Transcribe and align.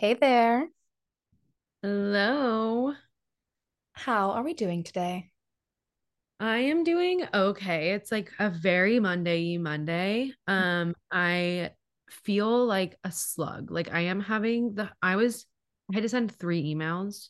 Hey 0.00 0.14
there. 0.14 0.66
Hello. 1.82 2.94
How 3.92 4.30
are 4.30 4.42
we 4.42 4.54
doing 4.54 4.82
today? 4.82 5.30
I 6.40 6.56
am 6.56 6.84
doing 6.84 7.26
okay. 7.34 7.90
It's 7.90 8.10
like 8.10 8.32
a 8.38 8.48
very 8.48 8.98
Monday 8.98 9.58
Monday. 9.58 10.32
Um, 10.46 10.94
I 11.12 11.72
feel 12.08 12.64
like 12.64 12.96
a 13.04 13.12
slug. 13.12 13.70
Like 13.70 13.92
I 13.92 14.00
am 14.00 14.20
having 14.20 14.72
the 14.74 14.88
I 15.02 15.16
was 15.16 15.44
I 15.92 15.96
had 15.96 16.04
to 16.04 16.08
send 16.08 16.34
three 16.34 16.74
emails 16.74 17.28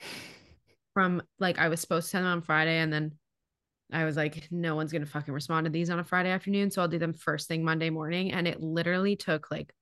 from 0.94 1.20
like 1.40 1.58
I 1.58 1.66
was 1.66 1.80
supposed 1.80 2.04
to 2.06 2.10
send 2.10 2.26
them 2.26 2.32
on 2.34 2.42
Friday 2.42 2.78
and 2.78 2.92
then 2.92 3.18
I 3.92 4.04
was 4.04 4.16
like, 4.16 4.46
no 4.52 4.76
one's 4.76 4.92
gonna 4.92 5.04
fucking 5.04 5.34
respond 5.34 5.64
to 5.64 5.70
these 5.72 5.90
on 5.90 5.98
a 5.98 6.04
Friday 6.04 6.30
afternoon. 6.30 6.70
So 6.70 6.80
I'll 6.80 6.86
do 6.86 7.00
them 7.00 7.14
first 7.14 7.48
thing 7.48 7.64
Monday 7.64 7.90
morning. 7.90 8.30
And 8.30 8.46
it 8.46 8.62
literally 8.62 9.16
took 9.16 9.50
like 9.50 9.74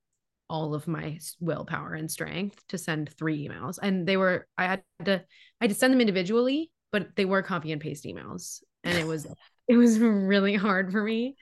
all 0.49 0.75
of 0.75 0.87
my 0.87 1.19
willpower 1.41 1.95
and 1.95 2.11
strength 2.11 2.63
to 2.69 2.79
send 2.79 3.11
three 3.11 3.49
emails. 3.49 3.79
And 3.83 4.07
they 4.07 4.17
were, 4.17 4.47
I 4.59 4.67
had 4.67 4.83
to, 5.05 5.25
I 5.61 5.65
had 5.65 5.71
to 5.71 5.77
send 5.77 5.93
them 5.93 6.01
individually, 6.01 6.71
but 6.91 7.17
they 7.17 7.25
were 7.25 7.43
copy 7.43 7.73
and 7.73 7.81
paste 7.81 8.05
emails. 8.05 8.63
And 8.85 8.99
it 8.99 9.07
was, 9.07 9.27
it 9.69 9.77
was 9.77 9.99
really 9.99 10.55
hard 10.55 10.93
for 10.93 11.03
me. 11.03 11.37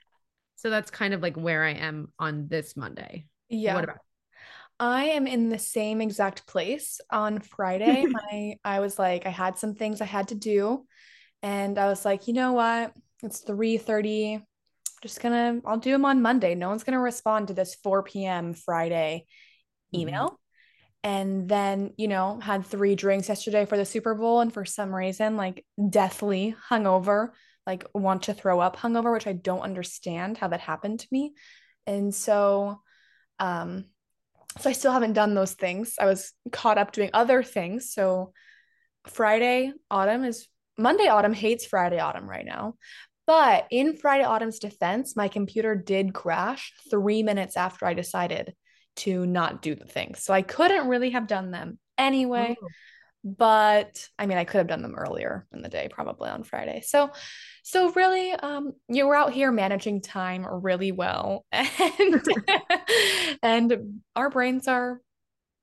So 0.55 0.69
that's 0.69 0.91
kind 0.91 1.13
of 1.13 1.21
like 1.21 1.35
where 1.35 1.63
I 1.63 1.71
am 1.71 2.13
on 2.19 2.47
this 2.47 2.77
Monday. 2.77 3.25
Yeah 3.49 3.73
what 3.73 3.83
about? 3.83 3.97
I 4.79 5.05
am 5.05 5.27
in 5.27 5.49
the 5.49 5.59
same 5.59 6.01
exact 6.01 6.47
place. 6.47 6.99
On 7.11 7.39
Friday, 7.39 8.05
my 8.09 8.55
I 8.63 8.79
was 8.79 8.97
like 8.97 9.25
I 9.25 9.29
had 9.29 9.57
some 9.57 9.75
things 9.75 10.01
I 10.01 10.05
had 10.05 10.29
to 10.29 10.35
do 10.35 10.85
and 11.43 11.77
I 11.77 11.87
was 11.87 12.05
like, 12.05 12.27
"You 12.27 12.33
know 12.33 12.53
what? 12.53 12.93
It's 13.23 13.39
3:30. 13.39 14.41
Just 15.01 15.21
gonna 15.21 15.61
I'll 15.65 15.77
do 15.77 15.91
them 15.91 16.05
on 16.05 16.21
Monday. 16.21 16.55
No 16.55 16.69
one's 16.69 16.83
gonna 16.83 16.99
respond 16.99 17.47
to 17.47 17.53
this 17.53 17.75
4 17.75 18.03
p.m. 18.03 18.53
Friday 18.53 19.25
email." 19.93 20.39
And 21.03 21.49
then, 21.49 21.93
you 21.97 22.07
know, 22.07 22.39
had 22.39 22.65
three 22.65 22.95
drinks 22.95 23.29
yesterday 23.29 23.65
for 23.65 23.77
the 23.77 23.85
Super 23.85 24.13
Bowl 24.15 24.41
and 24.41 24.53
for 24.53 24.65
some 24.65 24.93
reason 24.93 25.35
like 25.37 25.65
deathly 25.89 26.55
hungover, 26.69 27.29
like 27.65 27.85
want 27.93 28.23
to 28.23 28.33
throw 28.35 28.59
up 28.59 28.77
hungover, 28.77 29.11
which 29.13 29.27
I 29.27 29.33
don't 29.33 29.61
understand 29.61 30.37
how 30.37 30.49
that 30.49 30.59
happened 30.61 30.99
to 31.01 31.07
me. 31.11 31.33
And 31.87 32.13
so 32.13 32.81
Um, 33.39 33.85
so 34.59 34.69
I 34.69 34.73
still 34.73 34.91
haven't 34.91 35.13
done 35.13 35.33
those 35.33 35.53
things. 35.53 35.95
I 35.99 36.05
was 36.05 36.33
caught 36.51 36.77
up 36.77 36.91
doing 36.91 37.09
other 37.13 37.43
things. 37.43 37.93
So 37.93 38.33
Friday 39.07 39.73
Autumn 39.89 40.23
is 40.25 40.47
Monday 40.77 41.07
Autumn 41.07 41.33
hates 41.33 41.65
Friday 41.65 41.99
Autumn 41.99 42.29
right 42.29 42.45
now. 42.45 42.75
But 43.31 43.67
in 43.71 43.95
Friday 43.95 44.25
Autumn's 44.25 44.59
defense, 44.59 45.15
my 45.15 45.29
computer 45.29 45.73
did 45.73 46.13
crash 46.13 46.73
three 46.89 47.23
minutes 47.23 47.55
after 47.55 47.85
I 47.85 47.93
decided 47.93 48.53
to 48.97 49.25
not 49.25 49.61
do 49.61 49.73
the 49.73 49.85
things. 49.85 50.21
So 50.21 50.33
I 50.33 50.41
couldn't 50.41 50.89
really 50.89 51.11
have 51.11 51.27
done 51.27 51.49
them 51.49 51.79
anyway. 51.97 52.57
Oh, 52.61 52.67
But 53.23 54.05
I 54.19 54.25
mean, 54.25 54.37
I 54.37 54.43
could 54.43 54.57
have 54.57 54.67
done 54.67 54.81
them 54.81 54.95
earlier 54.95 55.47
in 55.53 55.61
the 55.61 55.69
day, 55.69 55.87
probably 55.89 56.29
on 56.29 56.43
Friday. 56.43 56.81
So, 56.85 57.11
so 57.63 57.93
really, 57.93 58.33
um, 58.33 58.73
you 58.89 59.07
were 59.07 59.15
out 59.15 59.31
here 59.31 59.49
managing 59.49 60.01
time 60.01 60.45
really 60.45 60.91
well, 60.91 61.45
and 61.53 62.21
and 63.41 64.01
our 64.13 64.29
brains 64.29 64.67
are 64.67 64.99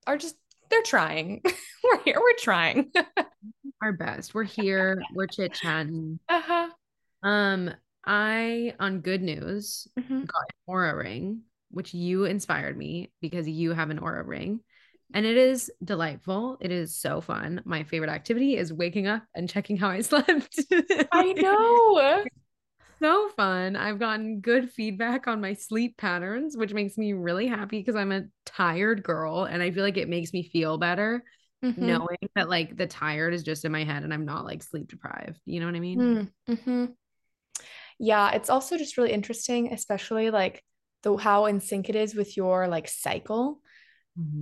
are 0.06 0.16
just 0.16 0.36
they're 0.70 0.80
trying. 0.84 1.42
We're 1.84 2.02
here, 2.02 2.18
we're 2.18 2.38
trying. 2.38 2.92
our 3.82 3.92
best. 3.92 4.34
We're 4.34 4.44
here. 4.44 5.00
We're 5.14 5.26
chit 5.26 5.52
chatting. 5.52 6.18
Uh-huh. 6.28 6.68
Um, 7.22 7.70
I 8.04 8.74
on 8.80 9.00
good 9.00 9.22
news 9.22 9.88
Mhm. 9.96 10.26
got 10.26 10.42
an 10.42 10.74
Oura 10.74 10.96
ring, 10.96 11.42
which 11.70 11.94
you 11.94 12.24
inspired 12.24 12.76
me 12.76 13.12
because 13.20 13.48
you 13.48 13.72
have 13.72 13.90
an 13.90 14.00
Oura 14.00 14.26
ring. 14.26 14.60
And 15.14 15.24
it 15.24 15.36
is 15.36 15.72
delightful. 15.82 16.58
It 16.60 16.70
is 16.70 16.94
so 16.94 17.20
fun. 17.20 17.62
My 17.64 17.82
favorite 17.82 18.10
activity 18.10 18.56
is 18.56 18.72
waking 18.72 19.06
up 19.06 19.22
and 19.34 19.48
checking 19.48 19.76
how 19.76 19.88
I 19.88 20.00
slept. 20.02 20.60
I 21.12 21.32
know. 21.32 22.24
So 23.00 23.28
fun. 23.36 23.76
I've 23.76 24.00
gotten 24.00 24.40
good 24.40 24.70
feedback 24.72 25.28
on 25.28 25.40
my 25.40 25.52
sleep 25.54 25.96
patterns, 25.96 26.56
which 26.56 26.72
makes 26.72 26.98
me 26.98 27.12
really 27.12 27.46
happy 27.46 27.78
because 27.78 27.94
I'm 27.94 28.10
a 28.10 28.24
tired 28.44 29.04
girl 29.04 29.44
and 29.44 29.62
I 29.62 29.70
feel 29.70 29.84
like 29.84 29.96
it 29.96 30.08
makes 30.08 30.32
me 30.32 30.42
feel 30.42 30.78
better 30.78 31.22
Mm-hmm. 31.62 31.86
knowing 31.86 32.18
that 32.34 32.48
like 32.48 32.76
the 32.76 32.88
tired 32.88 33.34
is 33.34 33.44
just 33.44 33.64
in 33.64 33.70
my 33.70 33.84
head 33.84 34.02
and 34.02 34.12
I'm 34.12 34.24
not 34.24 34.44
like 34.44 34.64
sleep 34.64 34.88
deprived. 34.88 35.40
You 35.44 35.60
know 35.60 35.66
what 35.66 35.76
I 35.76 35.80
mean? 35.80 36.00
Mm-hmm. 36.48 36.84
Yeah, 37.98 38.30
it's 38.32 38.50
also 38.50 38.76
just 38.78 38.96
really 38.96 39.12
interesting, 39.12 39.72
especially 39.72 40.30
like 40.30 40.62
the 41.02 41.16
how 41.16 41.46
in 41.46 41.60
sync 41.60 41.88
it 41.88 41.96
is 41.96 42.14
with 42.14 42.36
your 42.36 42.68
like 42.68 42.88
cycle. 42.88 43.60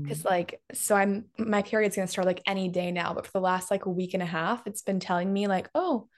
Because 0.02 0.24
Mhm. 0.24 0.30
like, 0.30 0.60
so 0.72 0.94
I'm 0.96 1.26
my 1.38 1.62
period's 1.62 1.96
gonna 1.96 2.08
start 2.08 2.26
like 2.26 2.42
any 2.46 2.68
day 2.68 2.92
now, 2.92 3.14
but 3.14 3.26
for 3.26 3.32
the 3.32 3.40
last 3.40 3.70
like 3.70 3.86
a 3.86 3.90
week 3.90 4.14
and 4.14 4.22
a 4.22 4.26
half, 4.26 4.66
it's 4.66 4.82
been 4.82 5.00
telling 5.00 5.32
me 5.32 5.48
like, 5.48 5.68
oh, 5.74 6.08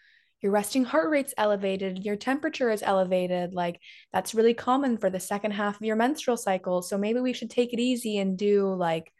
your 0.40 0.52
resting 0.52 0.84
heart 0.84 1.10
rate's 1.10 1.34
elevated, 1.38 2.04
your 2.04 2.16
temperature 2.16 2.70
is 2.70 2.82
elevated. 2.82 3.54
Like 3.54 3.80
that's 4.12 4.34
really 4.34 4.54
common 4.54 4.98
for 4.98 5.10
the 5.10 5.20
second 5.20 5.52
half 5.52 5.76
of 5.76 5.86
your 5.86 5.96
menstrual 5.96 6.36
cycle. 6.36 6.82
So 6.82 6.98
maybe 6.98 7.20
we 7.20 7.32
should 7.32 7.50
take 7.50 7.72
it 7.72 7.80
easy 7.80 8.18
and 8.18 8.38
do 8.38 8.72
like 8.74 9.12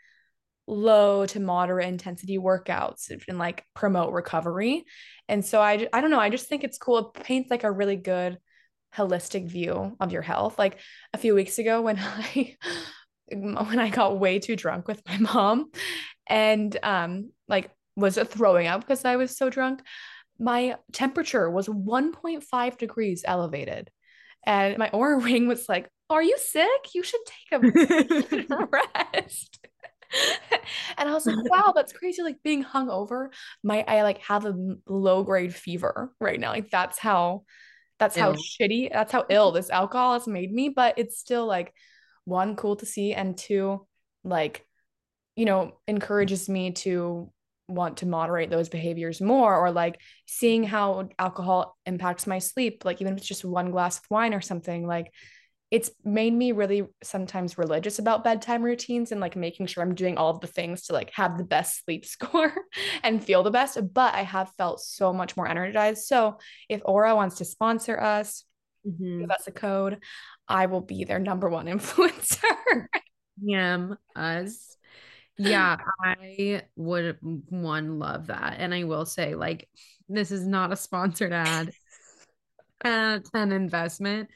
low 0.69 1.25
to 1.27 1.41
moderate 1.41 1.89
intensity 1.89 2.39
workouts 2.39 3.11
and 3.27 3.39
like 3.39 3.65
promote 3.75 4.13
recovery. 4.13 4.85
And 5.29 5.45
so 5.45 5.61
I 5.61 5.89
I 5.93 6.01
don't 6.01 6.11
know, 6.11 6.21
I 6.21 6.31
just 6.31 6.49
think 6.49 6.63
it's 6.63 6.79
cool. 6.79 6.99
It 6.99 7.25
paints 7.25 7.51
like 7.51 7.65
a 7.65 7.73
really 7.73 7.97
good 7.97 8.39
holistic 8.95 9.49
view 9.49 9.97
of 9.99 10.13
your 10.13 10.23
health. 10.23 10.59
Like 10.59 10.79
a 11.13 11.19
few 11.19 11.35
weeks 11.35 11.59
ago 11.59 11.83
when 11.83 11.99
I 12.01 12.57
when 13.31 13.79
I 13.79 13.89
got 13.89 14.19
way 14.19 14.39
too 14.39 14.57
drunk 14.57 14.89
with 14.89 15.03
my 15.07 15.19
mom 15.19 15.71
and 16.27 16.77
um 16.83 17.31
like 17.49 17.71
was 17.97 18.17
throwing 18.17 18.67
up 18.67 18.81
because 18.81 19.05
I 19.05 19.17
was 19.17 19.37
so 19.37 19.51
drunk, 19.51 19.83
my 20.39 20.77
temperature 20.93 21.51
was 21.51 21.67
1.5 21.67 22.79
degrees 22.79 23.25
elevated. 23.27 23.91
And 24.47 24.79
my 24.79 24.91
Oura 24.95 25.23
ring 25.23 25.49
was 25.49 25.69
like, 25.69 25.89
Are 26.11 26.23
you 26.23 26.37
sick? 26.39 26.95
You 26.95 27.03
should 27.03 27.21
take 27.27 27.61
a 28.51 28.69
rest. 29.15 29.59
and 30.99 31.09
I 31.09 31.13
was 31.13 31.27
like, 31.27 31.51
wow, 31.51 31.73
that's 31.77 31.93
crazy. 31.93 32.23
Like 32.23 32.43
being 32.43 32.65
hungover, 32.65 33.29
my 33.63 33.85
I 33.87 34.03
like 34.03 34.19
have 34.19 34.45
a 34.45 34.55
low 34.87 35.23
grade 35.23 35.55
fever 35.55 36.13
right 36.21 36.39
now. 36.39 36.51
Like 36.51 36.71
that's 36.71 36.99
how 36.99 37.45
that's 37.99 38.17
how 38.17 38.33
shitty, 38.33 38.93
that's 38.93 39.13
how 39.13 39.27
ill 39.29 39.53
this 39.53 39.71
alcohol 39.71 40.15
has 40.15 40.27
made 40.27 40.53
me. 40.53 40.69
But 40.69 40.95
it's 40.99 41.19
still 41.19 41.47
like 41.47 41.73
one, 42.25 42.57
cool 42.57 42.77
to 42.77 42.87
see, 42.87 43.13
and 43.15 43.37
two, 43.37 43.87
like, 44.25 44.67
you 45.37 45.47
know, 45.47 45.79
encourages 45.87 46.49
me 46.49 46.73
to 46.73 47.33
want 47.69 47.99
to 47.99 48.07
moderate 48.07 48.49
those 48.49 48.69
behaviors 48.71 49.21
more 49.21 49.55
or 49.55 49.71
like 49.71 50.01
seeing 50.27 50.65
how 50.65 51.09
alcohol 51.19 51.77
impacts 51.85 52.27
my 52.27 52.39
sleep 52.39 52.83
like 52.83 53.03
even 53.03 53.13
if 53.13 53.19
it's 53.19 53.29
just 53.29 53.45
one 53.45 53.71
glass 53.71 53.99
of 53.99 54.05
wine 54.09 54.33
or 54.33 54.41
something 54.41 54.87
like 54.87 55.13
it's 55.71 55.91
made 56.05 56.33
me 56.33 56.53
really 56.53 56.87
sometimes 57.03 57.59
religious 57.59 57.99
about 57.99 58.25
bedtime 58.25 58.63
routines 58.63 59.13
and 59.13 59.21
like 59.21 59.37
making 59.37 59.67
sure 59.67 59.83
I'm 59.83 59.95
doing 59.95 60.17
all 60.17 60.31
of 60.31 60.41
the 60.41 60.47
things 60.47 60.87
to 60.87 60.95
like 60.95 61.11
have 61.15 61.37
the 61.37 61.45
best 61.45 61.85
sleep 61.85 62.07
score 62.07 62.53
and 63.03 63.23
feel 63.23 63.43
the 63.43 63.51
best. 63.51 63.79
But 63.93 64.15
I 64.15 64.23
have 64.23 64.51
felt 64.57 64.81
so 64.81 65.13
much 65.13 65.37
more 65.37 65.47
energized. 65.47 66.07
So 66.07 66.39
if 66.69 66.83
Oura 66.83 67.15
wants 67.15 67.37
to 67.37 67.45
sponsor 67.45 68.01
us, 68.01 68.45
give 68.85 68.95
Mhm. 69.01 69.31
us 69.31 69.47
a 69.47 69.53
code, 69.53 70.03
I 70.47 70.67
will 70.67 70.81
be 70.81 71.05
their 71.05 71.19
number 71.19 71.49
one 71.51 71.67
influencer. 71.75 72.87
Yam 73.43 73.99
us. 74.17 74.77
Yeah, 75.37 75.77
I 76.03 76.63
would 76.75 77.19
one 77.21 77.99
love 77.99 78.27
that. 78.29 78.57
And 78.59 78.75
I 78.75 78.85
will 78.85 79.07
say, 79.07 79.35
like, 79.35 79.69
this 80.09 80.33
is 80.33 80.47
not 80.47 80.73
a 80.73 80.77
sponsored 80.77 81.33
ad, 81.33 81.71
uh, 82.85 83.21
an 83.35 83.53
investment. 83.53 84.31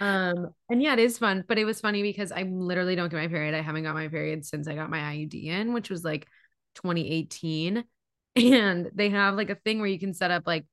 Um, 0.00 0.48
and 0.68 0.82
yeah, 0.82 0.94
it 0.94 0.98
is 0.98 1.18
fun, 1.18 1.44
but 1.46 1.58
it 1.58 1.64
was 1.64 1.80
funny 1.80 2.02
because 2.02 2.32
I 2.32 2.42
literally 2.42 2.96
don't 2.96 3.08
get 3.08 3.16
my 3.16 3.28
period. 3.28 3.54
I 3.54 3.60
haven't 3.60 3.84
got 3.84 3.94
my 3.94 4.08
period 4.08 4.44
since 4.44 4.66
I 4.66 4.74
got 4.74 4.90
my 4.90 4.98
IUD 4.98 5.44
in, 5.44 5.72
which 5.72 5.90
was 5.90 6.04
like 6.04 6.26
2018. 6.76 7.84
And 8.36 8.90
they 8.92 9.10
have 9.10 9.36
like 9.36 9.50
a 9.50 9.54
thing 9.54 9.78
where 9.78 9.86
you 9.86 10.00
can 10.00 10.12
set 10.12 10.32
up 10.32 10.42
like 10.44 10.66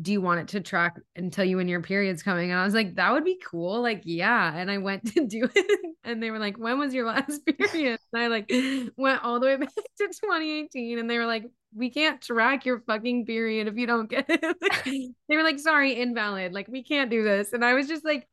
do 0.00 0.12
you 0.12 0.20
want 0.20 0.40
it 0.40 0.48
to 0.48 0.60
track 0.60 0.96
and 1.16 1.32
tell 1.32 1.44
you 1.44 1.56
when 1.56 1.68
your 1.68 1.82
period's 1.82 2.22
coming? 2.22 2.50
And 2.50 2.60
I 2.60 2.64
was 2.64 2.74
like, 2.74 2.94
that 2.96 3.12
would 3.12 3.24
be 3.24 3.40
cool. 3.44 3.82
Like, 3.82 4.02
yeah. 4.04 4.54
And 4.54 4.70
I 4.70 4.78
went 4.78 5.06
to 5.14 5.26
do 5.26 5.48
it. 5.54 5.96
And 6.04 6.22
they 6.22 6.30
were 6.30 6.38
like, 6.38 6.56
when 6.56 6.78
was 6.78 6.94
your 6.94 7.06
last 7.06 7.44
period? 7.58 7.98
And 8.12 8.22
I 8.22 8.28
like 8.28 8.50
went 8.96 9.24
all 9.24 9.40
the 9.40 9.46
way 9.46 9.56
back 9.56 9.74
to 9.74 10.06
2018. 10.06 10.98
And 10.98 11.10
they 11.10 11.18
were 11.18 11.26
like, 11.26 11.44
we 11.74 11.90
can't 11.90 12.22
track 12.22 12.64
your 12.64 12.80
fucking 12.86 13.26
period 13.26 13.66
if 13.66 13.76
you 13.76 13.86
don't 13.86 14.08
get 14.08 14.26
it. 14.28 15.14
they 15.28 15.36
were 15.36 15.42
like, 15.42 15.58
sorry, 15.58 16.00
invalid. 16.00 16.52
Like, 16.52 16.68
we 16.68 16.82
can't 16.82 17.10
do 17.10 17.24
this. 17.24 17.52
And 17.52 17.64
I 17.64 17.74
was 17.74 17.88
just 17.88 18.04
like, 18.04 18.26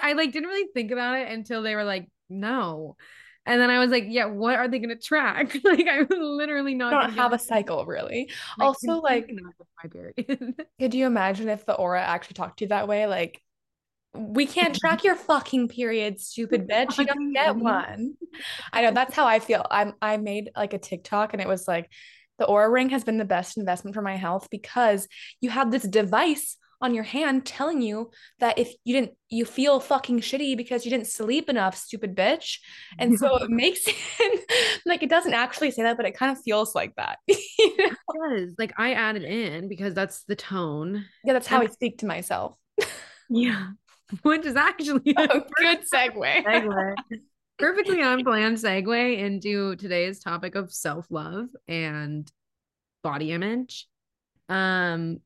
I 0.00 0.12
like 0.12 0.32
didn't 0.32 0.48
really 0.48 0.68
think 0.74 0.90
about 0.90 1.18
it 1.18 1.30
until 1.30 1.62
they 1.62 1.74
were 1.74 1.84
like, 1.84 2.08
no. 2.28 2.96
And 3.44 3.60
then 3.60 3.70
I 3.70 3.80
was 3.80 3.90
like, 3.90 4.04
yeah, 4.06 4.26
what 4.26 4.54
are 4.56 4.68
they 4.68 4.78
going 4.78 4.96
to 4.96 5.02
track? 5.02 5.56
like, 5.64 5.86
I'm 5.90 6.06
literally 6.08 6.74
not 6.74 6.90
don't 6.90 7.00
going 7.00 7.10
to 7.10 7.16
get 7.16 7.22
have 7.22 7.32
a 7.32 7.38
cycle 7.38 7.84
really. 7.86 8.30
like, 8.58 8.66
Also, 8.68 9.00
like, 9.00 9.30
my 9.82 9.88
period. 9.90 10.54
could 10.78 10.94
you 10.94 11.06
imagine 11.06 11.48
if 11.48 11.66
the 11.66 11.74
Oura 11.74 12.00
actually 12.00 12.34
talked 12.34 12.58
to 12.58 12.64
you 12.64 12.68
that 12.68 12.86
way? 12.86 13.06
Like, 13.06 13.40
we 14.14 14.46
can't 14.46 14.76
track 14.78 15.02
your 15.02 15.16
fucking 15.16 15.68
period, 15.68 16.20
stupid 16.20 16.68
bitch. 16.70 16.98
You 16.98 17.06
don't 17.06 17.32
get 17.32 17.56
one. 17.56 18.14
I 18.72 18.82
know 18.82 18.92
that's 18.92 19.14
how 19.14 19.26
I 19.26 19.40
feel. 19.40 19.66
I'm 19.70 19.94
I 20.00 20.18
made 20.18 20.50
like 20.56 20.72
a 20.74 20.78
TikTok 20.78 21.32
and 21.32 21.42
it 21.42 21.48
was 21.48 21.66
like 21.66 21.90
the 22.38 22.46
Oura 22.46 22.70
ring 22.72 22.90
has 22.90 23.04
been 23.04 23.18
the 23.18 23.24
best 23.24 23.56
investment 23.58 23.94
for 23.94 24.02
my 24.02 24.16
health 24.16 24.48
because 24.50 25.08
you 25.40 25.50
have 25.50 25.70
this 25.70 25.82
device 25.82 26.56
on 26.82 26.94
your 26.94 27.04
hand 27.04 27.46
telling 27.46 27.80
you 27.80 28.10
that 28.40 28.58
if 28.58 28.74
you 28.84 28.94
didn't 28.94 29.12
you 29.30 29.44
feel 29.44 29.80
fucking 29.80 30.20
shitty 30.20 30.56
because 30.56 30.84
you 30.84 30.90
didn't 30.90 31.06
sleep 31.06 31.48
enough 31.48 31.76
stupid 31.76 32.14
bitch 32.14 32.58
and 32.98 33.18
so 33.18 33.36
it 33.36 33.50
makes 33.62 33.80
it 33.86 34.80
like 34.86 35.02
it 35.02 35.08
doesn't 35.08 35.32
actually 35.32 35.70
say 35.70 35.82
that 35.82 35.96
but 35.96 36.04
it 36.06 36.16
kind 36.16 36.36
of 36.36 36.42
feels 36.42 36.74
like 36.74 36.94
that 36.96 37.18
you 37.26 37.38
know? 37.78 37.84
it 37.86 38.40
does 38.40 38.54
like 38.58 38.74
i 38.76 38.92
added 38.92 39.22
in 39.22 39.68
because 39.68 39.94
that's 39.94 40.24
the 40.24 40.36
tone 40.36 41.04
yeah 41.24 41.32
that's 41.32 41.46
how 41.46 41.60
and- 41.60 41.68
i 41.68 41.72
speak 41.72 41.98
to 41.98 42.06
myself 42.06 42.56
yeah 43.30 43.68
which 44.20 44.44
is 44.44 44.56
actually 44.56 45.14
a 45.16 45.40
good 45.56 45.80
segue. 45.92 46.44
segue. 46.44 46.94
Perfectly 47.58 48.02
unplanned 48.02 48.58
segue 48.58 49.18
into 49.18 49.74
today's 49.76 50.20
topic 50.20 50.54
of 50.54 50.72
self-love 50.72 51.46
and 51.66 52.30
body 53.02 53.32
image. 53.32 53.86
Um, 54.48 55.20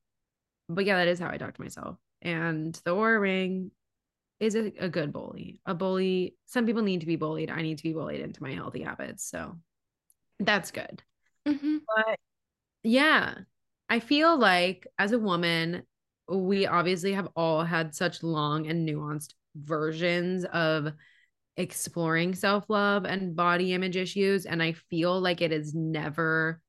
but 0.68 0.84
yeah, 0.84 0.96
that 0.96 1.08
is 1.08 1.18
how 1.18 1.28
I 1.28 1.38
talk 1.38 1.54
to 1.54 1.62
myself. 1.62 1.96
And 2.22 2.74
the 2.84 2.94
Oura 2.94 3.20
ring 3.20 3.70
is 4.40 4.54
a, 4.54 4.72
a 4.78 4.88
good 4.88 5.12
bully. 5.12 5.60
A 5.66 5.74
bully, 5.74 6.36
some 6.46 6.66
people 6.66 6.82
need 6.82 7.00
to 7.00 7.06
be 7.06 7.16
bullied. 7.16 7.50
I 7.50 7.62
need 7.62 7.78
to 7.78 7.84
be 7.84 7.92
bullied 7.92 8.20
into 8.20 8.42
my 8.42 8.52
healthy 8.52 8.82
habits. 8.82 9.28
So 9.28 9.56
that's 10.40 10.70
good. 10.70 11.02
Mm-hmm. 11.46 11.78
But 11.94 12.18
yeah, 12.82 13.34
I 13.88 14.00
feel 14.00 14.38
like 14.38 14.86
as 14.98 15.12
a 15.12 15.18
woman, 15.18 15.84
we 16.28 16.66
obviously 16.66 17.12
have 17.12 17.28
all 17.36 17.64
had 17.64 17.94
such 17.94 18.22
long 18.22 18.66
and 18.66 18.88
nuanced 18.88 19.34
versions 19.54 20.44
of 20.44 20.92
exploring 21.56 22.34
self-love 22.34 23.04
and 23.04 23.34
body 23.34 23.72
image 23.72 23.96
issues 23.96 24.44
and 24.44 24.62
i 24.62 24.72
feel 24.72 25.18
like 25.18 25.40
it 25.40 25.52
is 25.52 25.74
never 25.74 26.60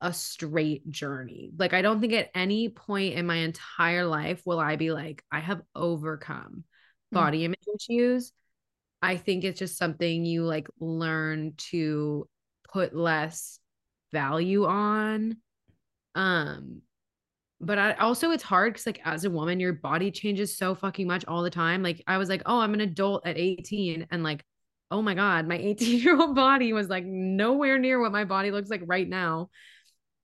a 0.00 0.12
straight 0.12 0.88
journey 0.90 1.50
like 1.58 1.72
i 1.72 1.82
don't 1.82 2.00
think 2.00 2.12
at 2.12 2.30
any 2.34 2.68
point 2.68 3.14
in 3.14 3.26
my 3.26 3.36
entire 3.36 4.04
life 4.04 4.42
will 4.44 4.60
i 4.60 4.76
be 4.76 4.92
like 4.92 5.24
i 5.32 5.40
have 5.40 5.60
overcome 5.74 6.64
mm. 7.12 7.14
body 7.14 7.38
mm-hmm. 7.38 7.46
image 7.46 7.80
issues 7.90 8.32
i 9.02 9.16
think 9.16 9.44
it's 9.44 9.58
just 9.58 9.76
something 9.76 10.24
you 10.24 10.44
like 10.44 10.68
learn 10.78 11.52
to 11.56 12.28
put 12.72 12.94
less 12.94 13.58
value 14.12 14.66
on 14.66 15.36
um 16.14 16.80
but 17.60 17.78
I 17.78 17.94
also 17.94 18.30
it's 18.30 18.42
hard 18.42 18.74
because 18.74 18.86
like 18.86 19.00
as 19.04 19.24
a 19.24 19.30
woman 19.30 19.60
your 19.60 19.72
body 19.72 20.10
changes 20.10 20.56
so 20.56 20.74
fucking 20.74 21.06
much 21.06 21.24
all 21.26 21.42
the 21.42 21.50
time 21.50 21.82
like 21.82 22.02
i 22.06 22.18
was 22.18 22.28
like 22.28 22.42
oh 22.46 22.60
i'm 22.60 22.74
an 22.74 22.80
adult 22.80 23.26
at 23.26 23.36
18 23.36 24.06
and 24.10 24.22
like 24.22 24.44
oh 24.90 25.02
my 25.02 25.14
god 25.14 25.48
my 25.48 25.58
18 25.58 26.00
year 26.00 26.18
old 26.18 26.34
body 26.34 26.72
was 26.72 26.88
like 26.88 27.04
nowhere 27.04 27.78
near 27.78 28.00
what 28.00 28.12
my 28.12 28.24
body 28.24 28.50
looks 28.50 28.70
like 28.70 28.82
right 28.86 29.08
now 29.08 29.50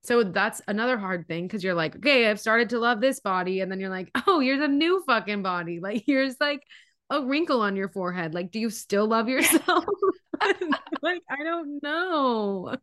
so 0.05 0.23
that's 0.23 0.61
another 0.69 0.99
hard 0.99 1.27
thing 1.27 1.47
because 1.47 1.65
you're 1.65 1.75
like 1.75 1.97
okay 1.97 2.29
i've 2.29 2.41
started 2.41 2.71
to 2.71 2.79
love 2.79 3.01
this 3.01 3.21
body 3.21 3.61
and 3.61 3.71
then 3.71 3.81
you're 3.81 3.91
like 3.91 4.11
oh 4.27 4.41
here's 4.41 4.61
a 4.61 4.69
new 4.69 5.03
fucking 5.07 5.43
body. 5.43 5.81
Like 5.81 6.05
here's 6.07 6.37
like 6.41 6.63
a 7.11 7.23
wrinkle 7.23 7.61
on 7.61 7.77
your 7.77 7.89
forehead. 7.89 8.35
Like 8.35 8.51
do 8.51 8.59
you 8.59 8.71
still 8.71 9.07
love 9.07 9.29
yourself? 9.29 9.85
Like 11.03 11.23
i 11.31 11.43
don't 11.45 11.83
know. 11.83 12.77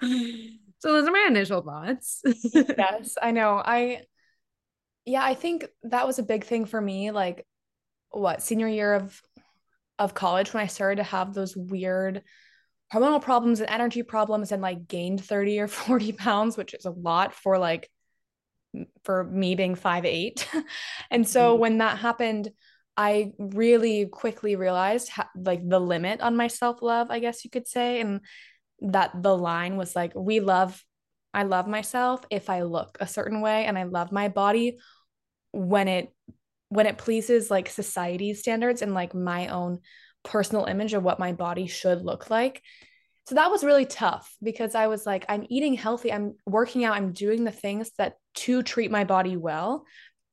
So 0.00 0.92
those 0.92 1.08
are 1.08 1.12
my 1.12 1.26
initial 1.28 1.62
thoughts. 1.62 2.22
yes, 2.54 3.16
I 3.20 3.32
know. 3.32 3.60
I 3.64 4.02
yeah, 5.04 5.24
I 5.24 5.34
think 5.34 5.66
that 5.84 6.06
was 6.06 6.18
a 6.18 6.22
big 6.22 6.44
thing 6.44 6.66
for 6.66 6.80
me 6.80 7.10
like 7.10 7.46
what, 8.10 8.42
senior 8.42 8.68
year 8.68 8.94
of 8.94 9.20
of 9.98 10.14
college 10.14 10.52
when 10.54 10.62
I 10.62 10.66
started 10.66 10.96
to 10.96 11.02
have 11.02 11.34
those 11.34 11.56
weird 11.56 12.22
hormonal 12.92 13.20
problems 13.20 13.60
and 13.60 13.70
energy 13.70 14.02
problems 14.02 14.52
and 14.52 14.62
like 14.62 14.88
gained 14.88 15.24
30 15.24 15.60
or 15.60 15.68
40 15.68 16.12
pounds, 16.12 16.56
which 16.56 16.74
is 16.74 16.84
a 16.84 16.90
lot 16.90 17.34
for 17.34 17.58
like 17.58 17.90
for 19.04 19.24
me 19.24 19.54
being 19.54 19.74
five 19.74 20.04
eight. 20.04 20.48
and 21.10 21.26
so 21.26 21.52
mm-hmm. 21.52 21.60
when 21.60 21.78
that 21.78 21.98
happened, 21.98 22.50
I 22.96 23.32
really 23.38 24.06
quickly 24.06 24.56
realized 24.56 25.08
how, 25.08 25.26
like 25.36 25.66
the 25.66 25.78
limit 25.78 26.20
on 26.20 26.36
my 26.36 26.48
self 26.48 26.82
love, 26.82 27.10
I 27.10 27.20
guess 27.20 27.44
you 27.44 27.50
could 27.50 27.68
say. 27.68 28.00
And 28.00 28.20
that 28.80 29.22
the 29.22 29.36
line 29.36 29.76
was 29.76 29.96
like 29.96 30.12
we 30.14 30.40
love 30.40 30.82
I 31.34 31.42
love 31.42 31.66
myself 31.66 32.24
if 32.30 32.48
I 32.48 32.62
look 32.62 32.96
a 33.00 33.06
certain 33.06 33.40
way 33.40 33.64
and 33.64 33.78
I 33.78 33.84
love 33.84 34.12
my 34.12 34.28
body 34.28 34.78
when 35.52 35.88
it 35.88 36.12
when 36.68 36.86
it 36.86 36.98
pleases 36.98 37.50
like 37.50 37.68
society's 37.68 38.40
standards 38.40 38.82
and 38.82 38.94
like 38.94 39.14
my 39.14 39.48
own 39.48 39.80
personal 40.24 40.64
image 40.64 40.94
of 40.94 41.02
what 41.02 41.18
my 41.18 41.32
body 41.32 41.66
should 41.66 42.02
look 42.02 42.30
like. 42.30 42.62
So 43.26 43.34
that 43.34 43.50
was 43.50 43.62
really 43.62 43.84
tough 43.84 44.34
because 44.42 44.74
I 44.74 44.86
was 44.86 45.04
like 45.04 45.26
I'm 45.28 45.46
eating 45.50 45.74
healthy, 45.74 46.12
I'm 46.12 46.36
working 46.46 46.84
out, 46.84 46.96
I'm 46.96 47.12
doing 47.12 47.44
the 47.44 47.52
things 47.52 47.90
that 47.98 48.14
to 48.36 48.62
treat 48.62 48.90
my 48.90 49.04
body 49.04 49.36
well, 49.36 49.84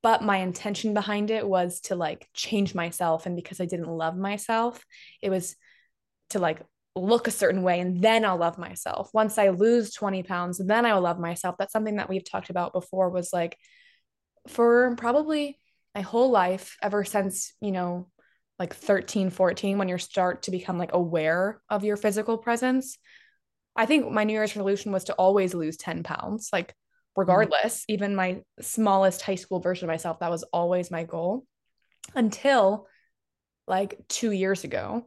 but 0.01 0.23
my 0.23 0.37
intention 0.37 0.93
behind 0.93 1.29
it 1.31 1.47
was 1.47 1.81
to 1.81 1.95
like 1.95 2.27
change 2.33 2.73
myself 2.73 3.25
and 3.25 3.35
because 3.35 3.59
I 3.59 3.65
didn't 3.65 3.89
love 3.89 4.15
myself, 4.15 4.85
it 5.21 5.29
was 5.29 5.55
to 6.29 6.39
like 6.39 6.61
look 6.95 7.27
a 7.27 7.31
certain 7.31 7.63
way 7.63 7.79
and 7.81 8.01
then 8.01 8.23
I'll 8.23 8.37
love 8.37 8.57
myself. 8.57 9.09
Once 9.13 9.37
I 9.37 9.49
lose 9.49 9.93
20 9.93 10.23
pounds, 10.23 10.61
then 10.63 10.85
I 10.85 10.93
will 10.93 11.01
love 11.01 11.19
myself. 11.19 11.55
That's 11.59 11.73
something 11.73 11.97
that 11.97 12.07
we've 12.07 12.23
talked 12.23 12.49
about 12.49 12.71
before 12.71 13.09
was 13.09 13.33
like 13.33 13.57
for 14.47 14.95
probably 14.95 15.59
my 15.93 16.01
whole 16.01 16.29
life 16.29 16.77
ever 16.81 17.03
since, 17.03 17.53
you 17.59 17.71
know, 17.71 18.07
like 18.57 18.73
13, 18.73 19.29
14 19.29 19.77
when 19.77 19.89
you 19.89 19.97
start 19.97 20.43
to 20.43 20.51
become 20.51 20.77
like 20.77 20.93
aware 20.93 21.61
of 21.69 21.83
your 21.83 21.97
physical 21.97 22.37
presence. 22.37 22.97
I 23.75 23.85
think 23.85 24.09
my 24.09 24.23
New 24.23 24.33
Year's 24.33 24.55
resolution 24.55 24.91
was 24.91 25.05
to 25.05 25.13
always 25.13 25.53
lose 25.53 25.77
10 25.77 26.03
pounds. 26.03 26.49
Like 26.53 26.73
regardless, 27.15 27.81
mm-hmm. 27.81 27.93
even 27.93 28.15
my 28.15 28.41
smallest 28.61 29.21
high 29.21 29.35
school 29.35 29.59
version 29.59 29.85
of 29.85 29.93
myself, 29.93 30.19
that 30.19 30.31
was 30.31 30.43
always 30.53 30.91
my 30.91 31.03
goal 31.03 31.45
until 32.13 32.87
like 33.67 33.99
2 34.07 34.31
years 34.31 34.63
ago 34.63 35.05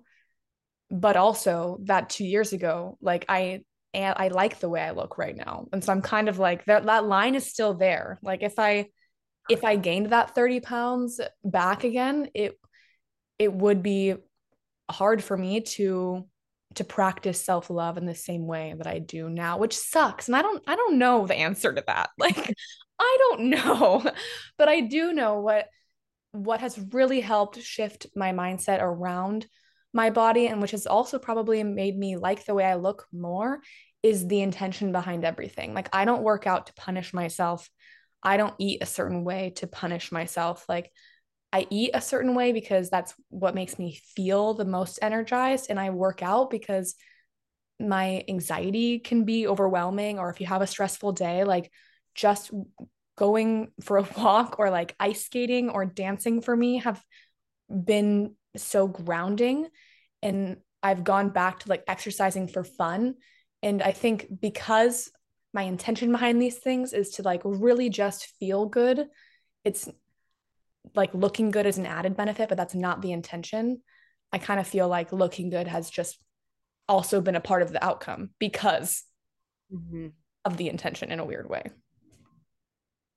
but 0.90 1.16
also 1.16 1.78
that 1.82 2.10
two 2.10 2.24
years 2.24 2.52
ago 2.52 2.96
like 3.00 3.24
i 3.28 3.60
and 3.94 4.14
i 4.18 4.28
like 4.28 4.58
the 4.60 4.68
way 4.68 4.80
i 4.80 4.90
look 4.90 5.18
right 5.18 5.36
now 5.36 5.66
and 5.72 5.82
so 5.84 5.92
i'm 5.92 6.02
kind 6.02 6.28
of 6.28 6.38
like 6.38 6.64
that 6.64 6.86
that 6.86 7.04
line 7.04 7.34
is 7.34 7.46
still 7.46 7.74
there 7.74 8.18
like 8.22 8.42
if 8.42 8.58
i 8.58 8.86
if 9.50 9.64
i 9.64 9.76
gained 9.76 10.10
that 10.10 10.34
30 10.34 10.60
pounds 10.60 11.20
back 11.44 11.84
again 11.84 12.28
it 12.34 12.58
it 13.38 13.52
would 13.52 13.82
be 13.82 14.14
hard 14.90 15.22
for 15.22 15.36
me 15.36 15.60
to 15.60 16.24
to 16.74 16.84
practice 16.84 17.42
self-love 17.42 17.96
in 17.96 18.04
the 18.04 18.14
same 18.14 18.46
way 18.46 18.74
that 18.76 18.86
I 18.86 18.98
do 18.98 19.28
now 19.30 19.58
which 19.58 19.76
sucks 19.76 20.28
and 20.28 20.36
I 20.36 20.42
don't 20.42 20.62
I 20.66 20.76
don't 20.76 20.98
know 20.98 21.26
the 21.26 21.36
answer 21.36 21.72
to 21.72 21.82
that 21.86 22.10
like 22.18 22.52
I 22.98 23.16
don't 23.20 23.50
know 23.50 24.02
but 24.58 24.68
I 24.68 24.80
do 24.80 25.12
know 25.12 25.40
what 25.40 25.66
what 26.32 26.60
has 26.60 26.78
really 26.92 27.20
helped 27.20 27.60
shift 27.60 28.06
my 28.14 28.32
mindset 28.32 28.80
around 28.82 29.46
my 29.94 30.10
body 30.10 30.46
and 30.46 30.60
which 30.60 30.72
has 30.72 30.86
also 30.86 31.18
probably 31.18 31.62
made 31.64 31.96
me 31.96 32.16
like 32.16 32.44
the 32.44 32.54
way 32.54 32.64
I 32.64 32.74
look 32.74 33.06
more 33.12 33.60
is 34.02 34.26
the 34.26 34.40
intention 34.40 34.92
behind 34.92 35.24
everything. 35.24 35.74
Like 35.74 35.88
I 35.92 36.04
don't 36.04 36.22
work 36.22 36.46
out 36.46 36.66
to 36.66 36.74
punish 36.74 37.12
myself. 37.12 37.68
I 38.22 38.36
don't 38.36 38.54
eat 38.58 38.82
a 38.82 38.86
certain 38.86 39.24
way 39.24 39.52
to 39.56 39.66
punish 39.66 40.12
myself. 40.12 40.64
Like 40.68 40.90
I 41.52 41.66
eat 41.70 41.90
a 41.94 42.00
certain 42.00 42.34
way 42.34 42.52
because 42.52 42.90
that's 42.90 43.14
what 43.30 43.54
makes 43.54 43.78
me 43.78 44.00
feel 44.14 44.54
the 44.54 44.64
most 44.64 44.98
energized 45.00 45.66
and 45.70 45.80
I 45.80 45.90
work 45.90 46.22
out 46.22 46.50
because 46.50 46.94
my 47.80 48.24
anxiety 48.28 48.98
can 48.98 49.24
be 49.24 49.46
overwhelming 49.46 50.18
or 50.18 50.30
if 50.30 50.40
you 50.40 50.46
have 50.46 50.62
a 50.62 50.66
stressful 50.66 51.12
day 51.12 51.44
like 51.44 51.70
just 52.14 52.50
going 53.16 53.70
for 53.82 53.98
a 53.98 54.08
walk 54.18 54.56
or 54.58 54.70
like 54.70 54.94
ice 55.00 55.24
skating 55.24 55.70
or 55.70 55.84
dancing 55.84 56.40
for 56.42 56.54
me 56.54 56.78
have 56.78 57.02
been 57.68 58.34
so 58.56 58.86
grounding 58.86 59.68
and 60.22 60.58
I've 60.82 61.04
gone 61.04 61.30
back 61.30 61.60
to 61.60 61.68
like 61.68 61.84
exercising 61.88 62.48
for 62.48 62.62
fun. 62.62 63.14
And 63.62 63.82
I 63.82 63.92
think 63.92 64.28
because 64.40 65.10
my 65.52 65.62
intention 65.62 66.12
behind 66.12 66.40
these 66.40 66.58
things 66.58 66.92
is 66.92 67.10
to 67.10 67.22
like 67.22 67.40
really 67.44 67.88
just 67.88 68.26
feel 68.38 68.66
good 68.66 69.08
it's 69.64 69.88
like 70.94 71.12
looking 71.14 71.50
good 71.50 71.66
is 71.66 71.78
an 71.78 71.86
added 71.86 72.16
benefit 72.16 72.48
but 72.48 72.56
that's 72.56 72.74
not 72.74 73.02
the 73.02 73.12
intention 73.12 73.80
I 74.32 74.38
kind 74.38 74.60
of 74.60 74.66
feel 74.66 74.88
like 74.88 75.12
looking 75.12 75.50
good 75.50 75.66
has 75.66 75.88
just 75.88 76.18
also 76.88 77.20
been 77.20 77.36
a 77.36 77.40
part 77.40 77.62
of 77.62 77.72
the 77.72 77.84
outcome 77.84 78.30
because 78.38 79.04
mm-hmm. 79.72 80.08
of 80.44 80.56
the 80.56 80.68
intention 80.68 81.10
in 81.10 81.20
a 81.20 81.24
weird 81.24 81.48
way. 81.48 81.62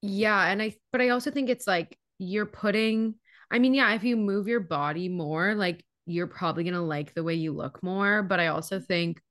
Yeah. 0.02 0.46
And 0.46 0.62
I, 0.62 0.76
but 0.92 1.02
I 1.02 1.10
also 1.10 1.32
think 1.32 1.50
it's 1.50 1.68
like 1.68 1.98
you're 2.18 2.46
putting 2.46 3.16
I 3.54 3.60
mean, 3.60 3.74
yeah, 3.74 3.94
if 3.94 4.06
you 4.06 4.16
move 4.16 4.48
your 4.48 4.62
body 4.62 5.10
more, 5.10 5.56
like 5.56 5.84
you're 6.06 6.28
probably 6.28 6.64
going 6.64 6.74
to 6.74 6.80
like 6.80 7.14
the 7.14 7.24
way 7.24 7.34
you 7.34 7.52
look 7.52 7.84
more. 7.84 8.24
But 8.24 8.40
I 8.40 8.48
also 8.48 8.80
think 8.80 9.22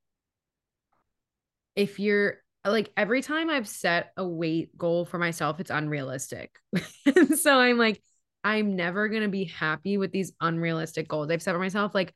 if 1.74 1.98
you're 1.98 2.34
like 2.62 2.92
every 2.98 3.22
time 3.22 3.48
I've 3.48 3.66
set 3.66 4.12
a 4.18 4.28
weight 4.28 4.76
goal 4.76 5.06
for 5.06 5.16
myself, 5.16 5.58
it's 5.58 5.70
unrealistic. 5.70 6.54
so 7.38 7.58
I'm 7.58 7.78
like, 7.78 8.02
I'm 8.42 8.76
never 8.76 9.08
going 9.08 9.22
to 9.22 9.28
be 9.28 9.44
happy 9.44 9.98
with 9.98 10.12
these 10.12 10.32
unrealistic 10.40 11.08
goals 11.08 11.30
I've 11.30 11.42
set 11.42 11.52
for 11.52 11.58
myself. 11.58 11.94
Like, 11.94 12.14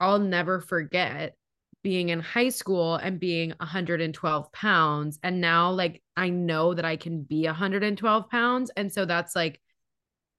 I'll 0.00 0.18
never 0.18 0.60
forget 0.60 1.34
being 1.82 2.08
in 2.10 2.20
high 2.20 2.48
school 2.48 2.96
and 2.96 3.20
being 3.20 3.52
112 3.58 4.52
pounds. 4.52 5.18
And 5.22 5.40
now, 5.40 5.70
like, 5.70 6.02
I 6.16 6.28
know 6.28 6.74
that 6.74 6.84
I 6.84 6.96
can 6.96 7.22
be 7.22 7.46
112 7.46 8.28
pounds. 8.28 8.70
And 8.76 8.92
so 8.92 9.04
that's 9.04 9.34
like, 9.36 9.60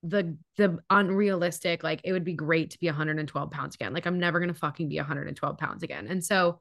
the 0.03 0.37
the 0.57 0.77
unrealistic 0.91 1.83
like 1.83 2.01
it 2.03 2.13
would 2.13 2.23
be 2.23 2.33
great 2.33 2.69
to 2.69 2.79
be 2.79 2.85
112 2.85 3.49
pounds 3.49 3.73
again 3.73 3.93
like 3.93 4.05
i'm 4.05 4.19
never 4.19 4.39
going 4.39 4.53
to 4.53 4.59
fucking 4.59 4.87
be 4.87 4.97
112 4.97 5.57
pounds 5.57 5.81
again 5.81 6.07
and 6.07 6.23
so 6.23 6.59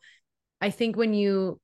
i 0.63 0.71
think 0.71 0.97
when 0.97 1.13
you 1.13 1.61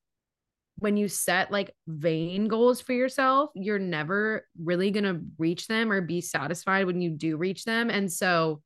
when 0.79 0.97
you 0.97 1.09
set 1.09 1.51
like 1.51 1.75
vain 1.87 2.49
goals 2.49 2.81
for 2.81 2.93
yourself, 2.93 3.51
you're 3.55 3.79
never 3.79 4.47
really 4.61 4.91
going 4.91 5.05
to 5.05 5.21
reach 5.39 5.69
them 5.69 5.93
or 5.93 6.01
be 6.01 6.21
satisfied 6.21 6.87
when 6.87 7.01
you 7.01 7.11
do 7.11 7.37
reach 7.37 7.65
them. 7.65 7.91
And 7.91 8.11
so, 8.11 8.63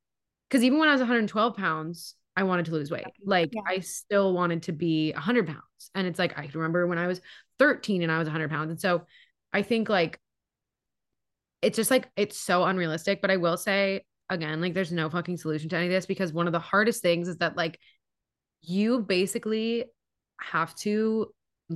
because 0.48 0.64
even 0.64 0.78
when 0.78 0.88
I 0.88 0.92
was 0.92 1.00
112 1.00 1.56
pounds, 1.56 2.14
I 2.36 2.44
wanted 2.44 2.66
to 2.66 2.72
lose 2.72 2.90
weight. 2.90 3.06
Like 3.24 3.50
yeah. 3.52 3.62
I 3.66 3.80
still 3.80 4.32
wanted 4.32 4.64
to 4.64 4.72
be 4.72 5.12
100 5.12 5.46
pounds. 5.46 5.60
And 5.94 6.06
it's 6.06 6.18
like, 6.18 6.38
I 6.38 6.48
remember 6.52 6.86
when 6.86 6.98
I 6.98 7.06
was 7.06 7.20
13 7.58 8.02
and 8.02 8.12
I 8.12 8.18
was 8.18 8.26
100 8.26 8.50
pounds. 8.50 8.70
And 8.70 8.80
so 8.80 9.06
I 9.52 9.62
think 9.62 9.88
like, 9.88 10.20
it's 11.62 11.76
just 11.76 11.90
like, 11.90 12.08
it's 12.16 12.38
so 12.38 12.64
unrealistic. 12.64 13.20
But 13.20 13.30
I 13.30 13.38
will 13.38 13.56
say, 13.56 14.04
again, 14.28 14.60
like, 14.60 14.74
there's 14.74 14.92
no 14.92 15.08
fucking 15.08 15.38
solution 15.38 15.68
to 15.70 15.76
any 15.76 15.86
of 15.86 15.92
this 15.92 16.06
because 16.06 16.32
one 16.32 16.46
of 16.46 16.52
the 16.52 16.58
hardest 16.58 17.02
things 17.02 17.28
is 17.28 17.38
that, 17.38 17.56
like, 17.56 17.78
you 18.62 19.00
basically 19.00 19.84
have 20.40 20.74
to 20.76 21.32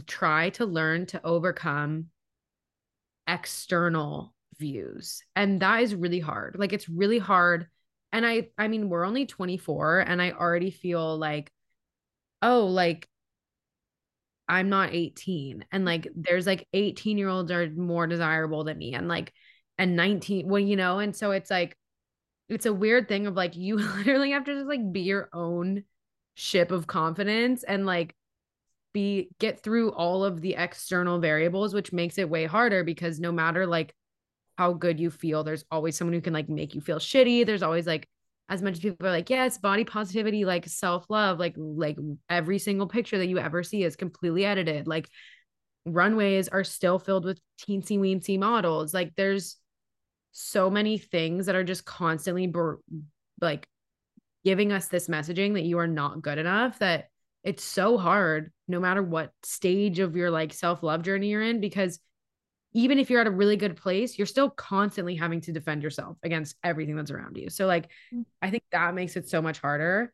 try 0.07 0.51
to 0.51 0.67
learn 0.67 1.07
to 1.07 1.25
overcome 1.25 2.07
external 3.27 4.35
views 4.59 5.23
and 5.37 5.61
that 5.61 5.83
is 5.83 5.95
really 5.95 6.21
hard. 6.21 6.57
Like 6.59 6.73
it's 6.73 6.89
really 6.89 7.19
hard 7.19 7.67
and 8.13 8.27
i 8.27 8.49
i 8.59 8.69
mean 8.69 8.89
we're 8.89 9.05
only 9.05 9.27
24 9.27 10.01
and 10.01 10.21
i 10.21 10.33
already 10.33 10.71
feel 10.71 11.17
like 11.17 11.53
oh 12.43 12.67
like 12.67 13.09
i'm 14.49 14.69
not 14.69 14.93
18 14.93 15.65
and 15.71 15.85
like 15.85 16.09
there's 16.15 16.47
like 16.47 16.67
18 16.73 17.19
year 17.19 17.29
olds 17.29 17.51
are 17.51 17.71
more 17.71 18.07
desirable 18.07 18.65
than 18.65 18.79
me 18.79 18.95
and 18.95 19.09
like 19.09 19.33
and 19.79 19.97
19 19.97 20.49
well 20.49 20.61
you 20.61 20.77
know 20.77 20.99
and 20.99 21.15
so 21.15 21.31
it's 21.31 21.51
like 21.51 21.77
it's 22.49 22.67
a 22.67 22.73
weird 22.73 23.09
thing 23.09 23.27
of 23.27 23.35
like 23.35 23.57
you 23.57 23.77
literally 23.77 24.33
have 24.33 24.45
to 24.45 24.55
just 24.55 24.67
like 24.67 24.93
be 24.93 25.03
your 25.03 25.29
own 25.33 25.85
ship 26.35 26.71
of 26.71 26.87
confidence 26.87 27.63
and 27.63 27.87
like 27.87 28.15
be 28.93 29.31
get 29.39 29.63
through 29.63 29.93
all 29.93 30.25
of 30.25 30.41
the 30.41 30.55
external 30.55 31.19
variables 31.19 31.75
which 31.75 31.93
makes 31.93 32.19
it 32.19 32.29
way 32.29 32.45
harder 32.45 32.85
because 32.85 33.21
no 33.21 33.31
matter 33.31 33.67
like 33.67 33.95
how 34.59 34.73
good 34.73 35.01
you 35.01 35.11
feel 35.11 35.43
there's 35.43 35.65
always 35.71 35.97
someone 35.97 36.13
who 36.13 36.21
can 36.21 36.35
like 36.35 36.49
make 36.49 36.75
you 36.75 36.81
feel 36.81 36.99
shitty. 36.99 37.47
There's 37.47 37.63
always 37.63 37.87
like 37.87 38.07
as 38.49 38.63
much 38.63 38.75
as 38.75 38.81
people 38.81 39.07
are 39.07 39.11
like 39.11 39.31
yes 39.31 39.59
body 39.59 39.85
positivity 39.85 40.45
like 40.45 40.67
self-love 40.67 41.39
like 41.39 41.55
like 41.57 41.97
every 42.29 42.59
single 42.59 42.89
picture 42.89 43.17
that 43.17 43.29
you 43.29 43.39
ever 43.39 43.63
see 43.63 43.85
is 43.85 43.97
completely 43.97 44.45
edited. 44.45 44.87
Like 44.87 45.09
runways 45.87 46.49
are 46.49 46.65
still 46.65 46.99
filled 46.99 47.25
with 47.25 47.41
teensy 47.61 47.99
weensy 47.99 48.39
models. 48.39 48.93
Like 48.93 49.15
there's 49.17 49.57
so 50.33 50.71
many 50.71 50.99
things 50.99 51.47
that 51.47 51.57
are 51.57 51.65
just 51.65 51.85
constantly 51.85 52.53
like 53.41 53.67
giving 54.45 54.73
us 54.73 54.89
this 54.89 55.09
messaging 55.09 55.55
that 55.55 55.65
you 55.65 55.79
are 55.79 55.87
not 55.87 56.23
good 56.23 56.39
enough 56.39 56.79
that 56.79 57.07
it's 57.43 57.65
so 57.65 57.97
hard 57.97 58.53
no 58.69 58.81
matter 58.81 59.03
what 59.03 59.33
stage 59.43 59.99
of 59.99 60.17
your 60.17 60.31
like 60.31 60.53
self-love 60.53 61.03
journey 61.03 61.29
you're 61.29 61.43
in 61.43 61.61
because 61.61 61.99
even 62.73 62.99
if 62.99 63.11
you're 63.11 63.21
at 63.21 63.27
a 63.27 63.31
really 63.31 63.57
good 63.57 63.77
place 63.77 64.19
you're 64.19 64.27
still 64.27 64.51
constantly 64.51 65.15
having 65.17 65.41
to 65.41 65.53
defend 65.53 65.83
yourself 65.83 66.17
against 66.23 66.57
everything 66.63 66.97
that's 66.97 67.11
around 67.11 67.37
you. 67.37 67.51
So 67.51 67.67
like 67.67 67.89
mm. 68.15 68.25
i 68.43 68.51
think 68.51 68.65
that 68.73 68.95
makes 68.95 69.17
it 69.17 69.29
so 69.29 69.43
much 69.43 69.59
harder. 69.59 70.13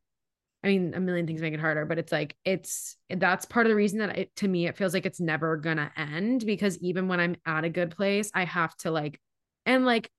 I 0.65 0.69
mean 0.69 0.95
a 0.95 1.01
million 1.01 1.27
things 1.27 1.41
make 1.41 1.55
it 1.55 1.61
harder 1.61 1.85
but 1.85 1.99
it's 1.99 2.13
like 2.13 2.37
it's 2.45 2.97
that's 3.11 3.45
part 3.45 3.67
of 3.67 3.71
the 3.71 3.77
reason 3.77 3.99
that 4.01 4.19
it 4.19 4.37
to 4.37 4.49
me 4.49 4.67
it 4.67 4.77
feels 4.77 4.95
like 4.95 5.07
it's 5.07 5.21
never 5.21 5.57
gonna 5.57 5.93
end 5.97 6.45
because 6.45 6.79
even 6.79 7.07
when 7.07 7.21
i'm 7.21 7.37
at 7.47 7.65
a 7.65 7.69
good 7.71 7.95
place 7.95 8.33
i 8.35 8.45
have 8.45 8.75
to 8.79 8.91
like 8.91 9.21
and 9.65 9.85
like 9.85 10.11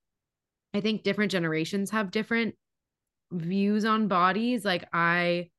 i 0.73 0.79
think 0.79 1.03
different 1.03 1.31
generations 1.31 1.89
have 1.89 2.11
different 2.11 2.55
views 3.31 3.85
on 3.85 4.07
bodies. 4.07 4.63
Like 4.63 4.87
i 4.93 5.49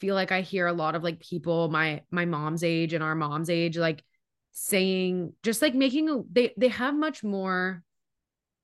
feel 0.00 0.14
like 0.14 0.32
I 0.32 0.40
hear 0.40 0.66
a 0.66 0.72
lot 0.72 0.94
of 0.94 1.02
like 1.02 1.20
people 1.20 1.68
my 1.68 2.02
my 2.10 2.24
mom's 2.24 2.62
age 2.64 2.92
and 2.92 3.02
our 3.02 3.14
mom's 3.14 3.50
age 3.50 3.76
like 3.76 4.02
saying 4.52 5.32
just 5.42 5.62
like 5.62 5.74
making 5.74 6.08
a, 6.08 6.22
they 6.30 6.52
they 6.56 6.68
have 6.68 6.94
much 6.94 7.22
more 7.22 7.82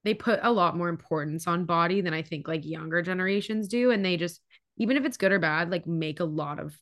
they 0.04 0.14
put 0.14 0.40
a 0.42 0.50
lot 0.50 0.76
more 0.76 0.88
importance 0.88 1.46
on 1.46 1.64
body 1.64 2.00
than 2.00 2.14
I 2.14 2.22
think 2.22 2.48
like 2.48 2.64
younger 2.64 3.02
generations 3.02 3.68
do 3.68 3.90
and 3.90 4.04
they 4.04 4.16
just 4.16 4.40
even 4.78 4.96
if 4.96 5.04
it's 5.04 5.16
good 5.16 5.32
or 5.32 5.38
bad 5.38 5.70
like 5.70 5.86
make 5.86 6.20
a 6.20 6.24
lot 6.24 6.58
of 6.58 6.74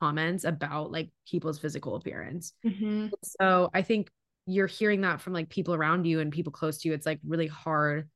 comments 0.00 0.44
about 0.44 0.90
like 0.90 1.10
people's 1.28 1.58
physical 1.58 1.94
appearance. 1.94 2.52
Mm-hmm. 2.66 3.08
So 3.22 3.70
I 3.72 3.82
think 3.82 4.10
you're 4.46 4.66
hearing 4.66 5.02
that 5.02 5.20
from 5.20 5.32
like 5.32 5.48
people 5.48 5.74
around 5.74 6.04
you 6.04 6.20
and 6.20 6.32
people 6.32 6.52
close 6.52 6.78
to 6.78 6.88
you 6.88 6.94
it's 6.94 7.06
like 7.06 7.20
really 7.26 7.46
hard 7.46 8.08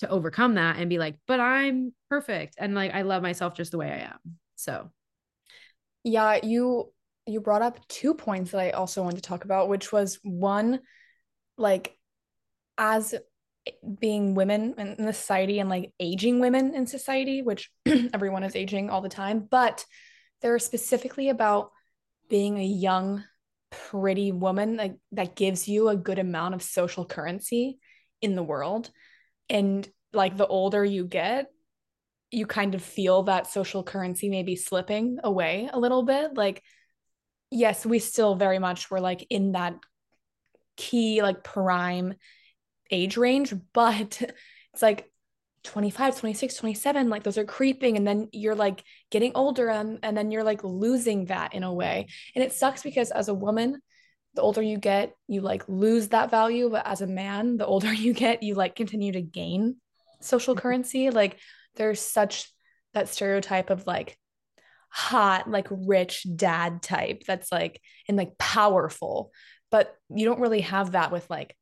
to 0.00 0.08
overcome 0.08 0.54
that 0.54 0.78
and 0.78 0.90
be 0.90 0.98
like 0.98 1.16
but 1.28 1.38
I'm 1.38 1.92
perfect 2.08 2.56
and 2.58 2.74
like 2.74 2.92
I 2.92 3.02
love 3.02 3.22
myself 3.22 3.54
just 3.54 3.72
the 3.72 3.78
way 3.78 3.90
I 3.90 4.10
am. 4.10 4.38
So 4.56 4.90
yeah, 6.04 6.38
you 6.42 6.92
you 7.26 7.40
brought 7.40 7.62
up 7.62 7.86
two 7.88 8.14
points 8.14 8.50
that 8.50 8.60
I 8.60 8.70
also 8.70 9.02
wanted 9.02 9.16
to 9.16 9.28
talk 9.28 9.44
about, 9.44 9.68
which 9.68 9.92
was 9.92 10.18
one, 10.22 10.80
like 11.56 11.96
as 12.76 13.14
being 14.00 14.34
women 14.34 14.74
in 14.76 15.06
the 15.06 15.12
society 15.12 15.60
and 15.60 15.70
like 15.70 15.92
aging 16.00 16.40
women 16.40 16.74
in 16.74 16.86
society, 16.86 17.42
which 17.42 17.70
everyone 18.12 18.42
is 18.42 18.56
aging 18.56 18.90
all 18.90 19.00
the 19.00 19.08
time, 19.08 19.46
but 19.48 19.84
they're 20.40 20.58
specifically 20.58 21.28
about 21.28 21.70
being 22.28 22.58
a 22.58 22.64
young, 22.64 23.22
pretty 23.70 24.32
woman 24.32 24.76
like, 24.76 24.96
that 25.12 25.36
gives 25.36 25.68
you 25.68 25.88
a 25.88 25.96
good 25.96 26.18
amount 26.18 26.54
of 26.54 26.62
social 26.62 27.04
currency 27.04 27.78
in 28.20 28.34
the 28.34 28.42
world. 28.42 28.90
And 29.48 29.88
like 30.12 30.36
the 30.36 30.46
older 30.46 30.84
you 30.84 31.06
get, 31.06 31.46
you 32.32 32.46
kind 32.46 32.74
of 32.74 32.82
feel 32.82 33.24
that 33.24 33.46
social 33.46 33.84
currency 33.84 34.28
maybe 34.28 34.56
slipping 34.56 35.18
away 35.22 35.68
a 35.72 35.78
little 35.78 36.02
bit 36.02 36.34
like 36.34 36.62
yes 37.50 37.84
we 37.84 37.98
still 37.98 38.34
very 38.34 38.58
much 38.58 38.90
were 38.90 39.00
like 39.00 39.26
in 39.30 39.52
that 39.52 39.78
key 40.76 41.22
like 41.22 41.44
prime 41.44 42.14
age 42.90 43.16
range 43.16 43.54
but 43.72 44.20
it's 44.72 44.82
like 44.82 45.08
25 45.64 46.18
26 46.18 46.56
27 46.56 47.08
like 47.08 47.22
those 47.22 47.38
are 47.38 47.44
creeping 47.44 47.96
and 47.96 48.06
then 48.06 48.28
you're 48.32 48.54
like 48.54 48.82
getting 49.10 49.32
older 49.36 49.68
and, 49.68 50.00
and 50.02 50.16
then 50.16 50.30
you're 50.30 50.42
like 50.42 50.64
losing 50.64 51.26
that 51.26 51.54
in 51.54 51.62
a 51.62 51.72
way 51.72 52.08
and 52.34 52.42
it 52.42 52.52
sucks 52.52 52.82
because 52.82 53.10
as 53.12 53.28
a 53.28 53.34
woman 53.34 53.80
the 54.34 54.42
older 54.42 54.62
you 54.62 54.76
get 54.76 55.14
you 55.28 55.40
like 55.40 55.62
lose 55.68 56.08
that 56.08 56.30
value 56.30 56.68
but 56.68 56.86
as 56.86 57.00
a 57.00 57.06
man 57.06 57.58
the 57.58 57.66
older 57.72 57.92
you 57.92 58.12
get 58.12 58.42
you 58.42 58.54
like 58.54 58.74
continue 58.74 59.12
to 59.12 59.22
gain 59.22 59.76
social 60.20 60.54
mm-hmm. 60.54 60.62
currency 60.62 61.10
like 61.10 61.38
there's 61.76 62.00
such 62.00 62.50
that 62.94 63.08
stereotype 63.08 63.70
of 63.70 63.86
like 63.86 64.18
hot 64.88 65.48
like 65.48 65.68
rich 65.70 66.26
dad 66.36 66.82
type 66.82 67.22
that's 67.26 67.50
like 67.50 67.80
and 68.08 68.16
like 68.16 68.36
powerful. 68.38 69.32
But 69.70 69.94
you 70.14 70.26
don't 70.26 70.40
really 70.40 70.60
have 70.62 70.92
that 70.92 71.10
with 71.10 71.28
like 71.30 71.56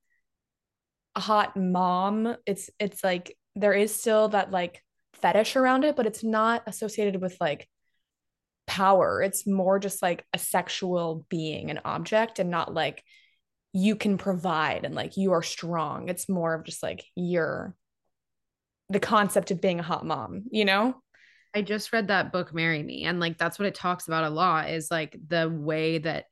a 1.15 1.21
hot 1.21 1.57
mom. 1.57 2.37
It's 2.47 2.71
it's 2.79 3.05
like 3.05 3.37
there 3.55 3.73
is 3.73 3.95
still 3.95 4.29
that 4.29 4.51
like 4.51 4.83
fetish 5.15 5.57
around 5.57 5.85
it 5.85 5.97
but 5.97 6.07
it's 6.07 6.25
not 6.25 6.63
associated 6.67 7.21
with 7.21 7.37
like 7.41 7.69
power. 8.67 9.21
It's 9.23 9.47
more 9.47 9.79
just 9.79 10.03
like 10.03 10.25
a 10.33 10.39
sexual 10.39 11.27
being 11.29 11.71
an 11.71 11.81
object 11.85 12.39
and 12.39 12.51
not 12.51 12.73
like 12.73 13.03
you 13.73 13.97
can 13.97 14.19
provide 14.19 14.85
and 14.85 14.95
like 14.95 15.17
you 15.17 15.33
are 15.33 15.43
strong. 15.43 16.09
It's 16.09 16.29
more 16.29 16.55
of 16.55 16.65
just 16.65 16.83
like 16.83 17.05
you're 17.15 17.75
the 18.91 19.01
concept 19.01 19.51
of 19.51 19.61
being 19.61 19.81
a 19.81 19.85
hot 19.85 20.05
mom, 20.05 20.45
you 20.51 20.65
know? 20.65 20.97
I 21.55 21.63
just 21.63 21.93
read 21.93 22.09
that 22.09 22.33
book, 22.33 22.53
Marry 22.53 22.83
Me. 22.83 23.05
And 23.05 23.21
like, 23.21 23.39
that's 23.39 23.59
what 23.59 23.67
it 23.67 23.75
talks 23.75 24.09
about 24.09 24.25
a 24.25 24.31
lot 24.31 24.71
is 24.71 24.91
like 24.91 25.17
the 25.29 25.49
way 25.49 25.99
that, 25.99 26.27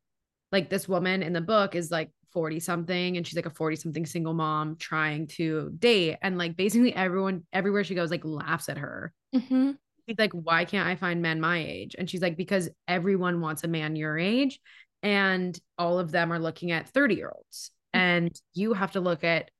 like, 0.52 0.68
this 0.68 0.88
woman 0.88 1.22
in 1.22 1.32
the 1.32 1.40
book 1.40 1.74
is 1.74 1.90
like 1.90 2.10
40 2.32 2.60
something 2.60 3.16
and 3.16 3.26
she's 3.26 3.36
like 3.36 3.46
a 3.46 3.50
40 3.50 3.76
something 3.76 4.06
single 4.06 4.34
mom 4.34 4.76
trying 4.76 5.28
to 5.28 5.70
date. 5.78 6.18
And 6.20 6.36
like, 6.36 6.56
basically, 6.56 6.94
everyone, 6.94 7.44
everywhere 7.52 7.84
she 7.84 7.94
goes, 7.94 8.10
like, 8.10 8.24
laughs 8.24 8.68
at 8.68 8.78
her. 8.78 9.12
Mm-hmm. 9.34 9.72
She's 10.08 10.18
like, 10.18 10.32
why 10.32 10.64
can't 10.64 10.88
I 10.88 10.96
find 10.96 11.22
men 11.22 11.40
my 11.40 11.58
age? 11.58 11.94
And 11.98 12.08
she's 12.08 12.22
like, 12.22 12.36
because 12.36 12.68
everyone 12.86 13.40
wants 13.40 13.62
a 13.64 13.68
man 13.68 13.96
your 13.96 14.18
age. 14.18 14.60
And 15.02 15.58
all 15.76 15.98
of 15.98 16.10
them 16.10 16.32
are 16.32 16.38
looking 16.40 16.72
at 16.72 16.88
30 16.88 17.14
year 17.14 17.32
olds. 17.34 17.70
Mm-hmm. 17.94 18.00
And 18.00 18.40
you 18.54 18.72
have 18.72 18.92
to 18.92 19.00
look 19.00 19.22
at 19.22 19.50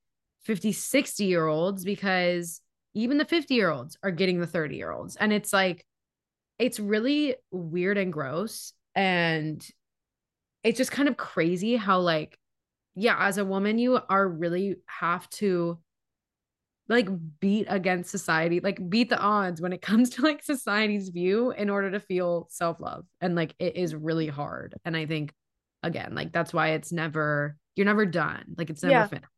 50, 0.44 0.72
60 0.72 1.24
year 1.24 1.46
olds 1.46 1.84
because 1.84 2.60
even 2.95 3.18
the 3.18 3.25
50 3.25 3.54
year 3.54 3.71
olds 3.71 3.97
are 4.02 4.11
getting 4.11 4.40
the 4.40 4.47
30 4.47 4.76
year 4.76 4.90
olds. 4.90 5.16
And 5.16 5.33
it's 5.33 5.52
like, 5.52 5.85
it's 6.59 6.80
really 6.80 7.37
weird 7.50 7.99
and 7.99 8.12
gross. 8.12 8.73
And 8.95 9.64
it's 10.64 10.78
just 10.78 10.90
kind 10.90 11.09
of 11.09 11.16
crazy 11.16 11.76
how, 11.76 12.00
like, 12.00 12.38
yeah, 12.95 13.16
as 13.18 13.38
a 13.38 13.45
woman, 13.45 13.78
you 13.78 14.00
are 14.09 14.28
really 14.28 14.76
have 14.87 15.28
to 15.30 15.78
like 16.88 17.09
beat 17.38 17.66
against 17.68 18.11
society, 18.11 18.61
like 18.61 18.88
beat 18.88 19.11
the 19.11 19.18
odds 19.18 19.61
when 19.61 19.73
it 19.73 19.83
comes 19.83 20.11
to 20.11 20.23
like 20.23 20.42
society's 20.42 21.11
view 21.11 21.50
in 21.52 21.71
order 21.71 21.90
to 21.90 22.00
feel 22.00 22.49
self-love. 22.50 23.04
And 23.21 23.35
like 23.35 23.54
it 23.59 23.76
is 23.76 23.95
really 23.95 24.28
hard. 24.28 24.75
And 24.85 24.97
I 24.97 25.07
think 25.07 25.33
again, 25.83 26.14
like 26.14 26.33
that's 26.33 26.52
why 26.52 26.71
it's 26.71 26.92
never 26.92 27.57
you're 27.76 27.85
never 27.85 28.07
done. 28.07 28.45
Like 28.57 28.71
it's 28.71 28.83
never 28.83 28.92
yeah. 28.92 29.07
finished. 29.07 29.28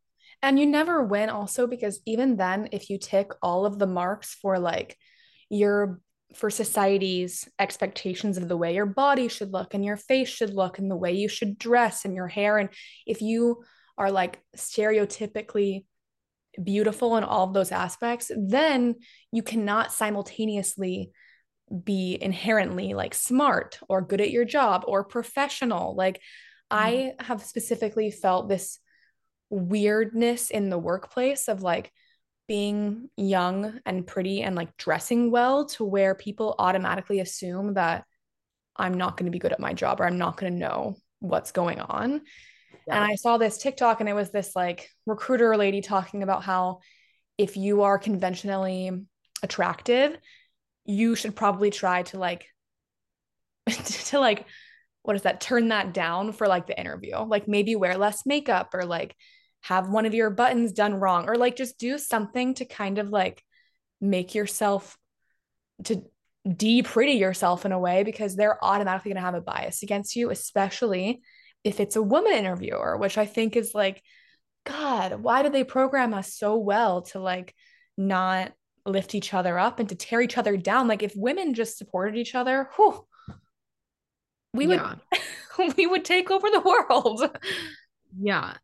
And 0.42 0.59
you 0.59 0.66
never 0.66 1.02
win 1.04 1.28
also 1.28 1.66
because 1.66 2.00
even 2.06 2.37
then 2.37 2.68
if 2.73 2.88
you 2.88 2.99
tick 2.99 3.32
all 3.42 3.66
of 3.66 3.78
the 3.78 3.87
marks 3.87 4.35
for 4.35 4.59
like 4.59 4.97
your 5.50 6.00
for 6.35 6.49
society's 6.49 7.49
expectations 7.59 8.38
of 8.38 8.49
the 8.49 8.56
way 8.56 8.75
your 8.75 8.87
body 8.87 9.28
should 9.28 9.52
look 9.52 9.75
and 9.75 9.85
your 9.85 9.97
face 9.97 10.28
should 10.28 10.54
look 10.54 10.78
and 10.78 10.90
the 10.90 10.97
way 10.97 11.12
you 11.12 11.28
should 11.28 11.59
dress 11.59 12.04
and 12.04 12.14
your 12.14 12.28
hair 12.28 12.56
and 12.56 12.68
if 13.04 13.20
you 13.20 13.64
are 13.99 14.12
like 14.12 14.40
stereotypically 14.56 15.85
beautiful 16.62 17.16
in 17.16 17.25
all 17.25 17.47
of 17.47 17.54
those 17.54 17.73
aspects, 17.73 18.30
then 18.37 18.97
you 19.32 19.42
cannot 19.42 19.92
simultaneously 19.92 21.11
be 21.85 22.18
inherently 22.20 22.94
like 22.94 23.14
smart 23.14 23.78
or 23.88 24.02
good 24.02 24.20
at 24.20 24.30
your 24.30 24.44
job 24.44 24.85
or 24.87 25.04
professional. 25.04 25.94
Like 25.94 26.16
mm-hmm. 26.73 26.76
I 26.78 27.12
have 27.20 27.42
specifically 27.42 28.11
felt 28.11 28.49
this 28.49 28.78
weirdness 29.50 30.50
in 30.50 30.71
the 30.71 30.78
workplace 30.78 31.49
of 31.49 31.62
like 31.62 31.92
being 32.49 33.09
young 33.16 33.78
and 33.87 34.07
pretty 34.07 34.42
and 34.42 34.57
like 34.57 34.76
dressing 34.76 35.30
well 35.30 35.66
to 35.66 35.85
where 35.85 36.14
people 36.14 36.54
automatically 36.59 37.21
assume 37.21 37.75
that 37.75 38.04
I'm 38.76 38.95
not 38.95 39.16
going 39.16 39.26
to 39.26 39.30
be 39.30 39.38
good 39.38 39.52
at 39.52 39.61
my 39.61 39.75
job 39.75 40.00
or 40.00 40.07
I'm 40.07 40.19
not 40.19 40.37
going 40.37 40.52
to 40.52 40.59
know 40.59 40.97
what's 41.21 41.52
going 41.52 41.80
on. 41.80 42.23
Yeah. 42.87 42.97
And 42.97 43.04
I 43.04 43.14
saw 43.16 43.38
this 43.38 43.59
TikTok 43.59 44.00
and 44.00 44.09
it 44.09 44.14
was 44.14 44.30
this 44.30 44.57
like 44.57 44.88
recruiter 45.07 45.57
lady 45.57 45.80
talking 45.80 46.23
about 46.23 46.42
how 46.42 46.80
if 47.37 47.57
you 47.57 47.83
are 47.83 47.99
conventionally 47.99 48.90
attractive, 49.42 50.16
you 50.85 51.14
should 51.14 51.37
probably 51.37 51.71
try 51.71 52.02
to 52.04 52.19
like 52.19 52.47
to 53.66 54.19
like 54.19 54.47
what 55.02 55.16
is 55.16 55.23
that 55.23 55.40
turn 55.40 55.69
that 55.69 55.95
down 55.95 56.33
for 56.33 56.49
like 56.49 56.66
the 56.66 56.78
interview. 56.78 57.16
Like 57.16 57.49
maybe 57.49 57.76
wear 57.76 57.97
less 57.97 58.26
makeup 58.26 58.75
or 58.75 58.85
like 58.85 59.14
have 59.62 59.88
one 59.88 60.06
of 60.06 60.14
your 60.14 60.30
buttons 60.30 60.72
done 60.72 60.94
wrong 60.94 61.28
or 61.28 61.36
like 61.36 61.56
just 61.56 61.78
do 61.78 61.98
something 61.98 62.54
to 62.54 62.64
kind 62.64 62.98
of 62.98 63.10
like 63.10 63.42
make 64.00 64.34
yourself 64.34 64.96
to 65.84 66.02
de 66.56 66.82
pretty 66.82 67.12
yourself 67.12 67.66
in 67.66 67.72
a 67.72 67.78
way 67.78 68.02
because 68.02 68.34
they're 68.34 68.62
automatically 68.64 69.10
going 69.10 69.20
to 69.20 69.24
have 69.24 69.34
a 69.34 69.40
bias 69.40 69.82
against 69.82 70.16
you, 70.16 70.30
especially 70.30 71.22
if 71.64 71.80
it's 71.80 71.96
a 71.96 72.02
woman 72.02 72.32
interviewer, 72.32 72.96
which 72.96 73.18
I 73.18 73.26
think 73.26 73.56
is 73.56 73.74
like, 73.74 74.02
God, 74.64 75.22
why 75.22 75.42
do 75.42 75.50
they 75.50 75.64
program 75.64 76.14
us 76.14 76.34
so 76.34 76.56
well 76.56 77.02
to 77.02 77.18
like 77.18 77.54
not 77.96 78.52
lift 78.86 79.14
each 79.14 79.34
other 79.34 79.58
up 79.58 79.78
and 79.78 79.88
to 79.90 79.94
tear 79.94 80.20
each 80.22 80.38
other 80.38 80.56
down? 80.56 80.88
Like 80.88 81.02
if 81.02 81.12
women 81.14 81.54
just 81.54 81.76
supported 81.76 82.16
each 82.16 82.34
other, 82.34 82.70
whew, 82.76 83.06
we 84.54 84.66
would 84.66 84.80
yeah. 84.80 84.94
we 85.76 85.86
would 85.86 86.04
take 86.04 86.30
over 86.30 86.48
the 86.50 86.60
world. 86.60 87.38
Yeah. 88.18 88.54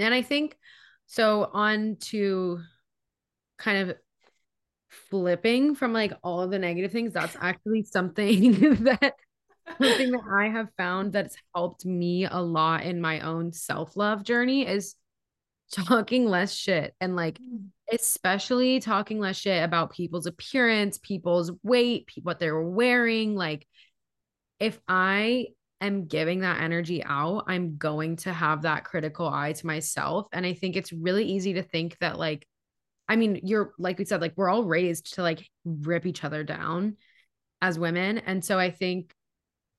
And 0.00 0.14
I 0.14 0.22
think 0.22 0.56
so 1.06 1.50
on 1.52 1.96
to 2.00 2.60
kind 3.58 3.90
of 3.90 3.96
flipping 4.88 5.74
from 5.74 5.92
like 5.92 6.12
all 6.22 6.42
of 6.42 6.50
the 6.50 6.58
negative 6.58 6.92
things, 6.92 7.12
that's 7.12 7.36
actually 7.40 7.84
something 7.84 8.52
that 8.84 9.14
something 9.78 10.10
that 10.12 10.20
I 10.32 10.48
have 10.48 10.68
found 10.76 11.12
that's 11.12 11.36
helped 11.54 11.84
me 11.84 12.26
a 12.26 12.40
lot 12.40 12.84
in 12.84 13.00
my 13.00 13.20
own 13.20 13.52
self 13.52 13.96
love 13.96 14.24
journey 14.24 14.66
is 14.66 14.94
talking 15.72 16.26
less 16.26 16.52
shit 16.52 16.94
and 17.00 17.14
like 17.14 17.38
mm. 17.38 17.66
especially 17.92 18.80
talking 18.80 19.20
less 19.20 19.36
shit 19.36 19.62
about 19.62 19.92
people's 19.92 20.26
appearance, 20.26 20.98
people's 20.98 21.52
weight, 21.62 22.08
what 22.22 22.40
they're 22.40 22.60
wearing. 22.60 23.34
Like, 23.34 23.66
if 24.58 24.78
I 24.88 25.48
am 25.80 26.06
giving 26.06 26.40
that 26.40 26.60
energy 26.60 27.02
out, 27.04 27.44
I'm 27.46 27.76
going 27.76 28.16
to 28.16 28.32
have 28.32 28.62
that 28.62 28.84
critical 28.84 29.28
eye 29.28 29.52
to 29.52 29.66
myself. 29.66 30.26
And 30.32 30.44
I 30.44 30.52
think 30.52 30.76
it's 30.76 30.92
really 30.92 31.24
easy 31.24 31.54
to 31.54 31.62
think 31.62 31.96
that, 32.00 32.18
like, 32.18 32.46
I 33.08 33.16
mean, 33.16 33.40
you're 33.42 33.72
like 33.78 33.98
we 33.98 34.04
said, 34.04 34.20
like, 34.20 34.34
we're 34.36 34.50
all 34.50 34.64
raised 34.64 35.14
to 35.14 35.22
like 35.22 35.44
rip 35.64 36.06
each 36.06 36.22
other 36.22 36.44
down 36.44 36.96
as 37.60 37.78
women. 37.78 38.18
And 38.18 38.44
so 38.44 38.58
I 38.58 38.70
think 38.70 39.14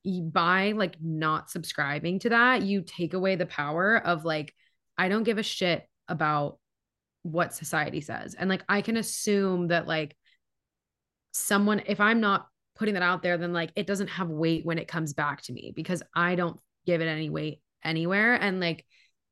by 0.05 0.73
like 0.73 0.95
not 1.01 1.49
subscribing 1.49 2.19
to 2.19 2.29
that, 2.29 2.63
you 2.63 2.81
take 2.81 3.13
away 3.13 3.35
the 3.35 3.45
power 3.45 3.97
of 3.97 4.25
like, 4.25 4.53
I 4.97 5.09
don't 5.09 5.23
give 5.23 5.37
a 5.37 5.43
shit 5.43 5.87
about 6.07 6.59
what 7.23 7.53
society 7.53 8.01
says. 8.01 8.33
And 8.33 8.49
like, 8.49 8.63
I 8.67 8.81
can 8.81 8.97
assume 8.97 9.67
that 9.67 9.87
like 9.87 10.15
someone, 11.31 11.83
if 11.85 11.99
I'm 11.99 12.19
not 12.19 12.47
putting 12.81 12.95
that 12.95 13.03
out 13.03 13.21
there, 13.21 13.37
then 13.37 13.53
like 13.53 13.71
it 13.75 13.85
doesn't 13.85 14.09
have 14.09 14.29
weight 14.29 14.65
when 14.65 14.79
it 14.79 14.87
comes 14.87 15.13
back 15.13 15.43
to 15.43 15.53
me 15.53 15.71
because 15.75 16.01
I 16.15 16.33
don't 16.33 16.59
give 16.87 16.99
it 16.99 17.05
any 17.05 17.29
weight 17.29 17.61
anywhere. 17.83 18.33
And 18.33 18.59
like, 18.59 18.85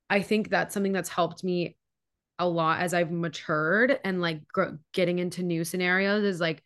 I 0.07 0.21
think 0.21 0.49
that's 0.49 0.73
something 0.73 0.93
that's 0.93 1.09
helped 1.09 1.43
me 1.43 1.75
a 2.37 2.47
lot 2.47 2.81
as 2.81 2.93
I've 2.93 3.11
matured 3.11 3.99
and 4.03 4.21
like 4.21 4.47
gr- 4.47 4.77
getting 4.93 5.17
into 5.17 5.41
new 5.41 5.63
scenarios 5.63 6.23
is 6.23 6.39
like, 6.39 6.63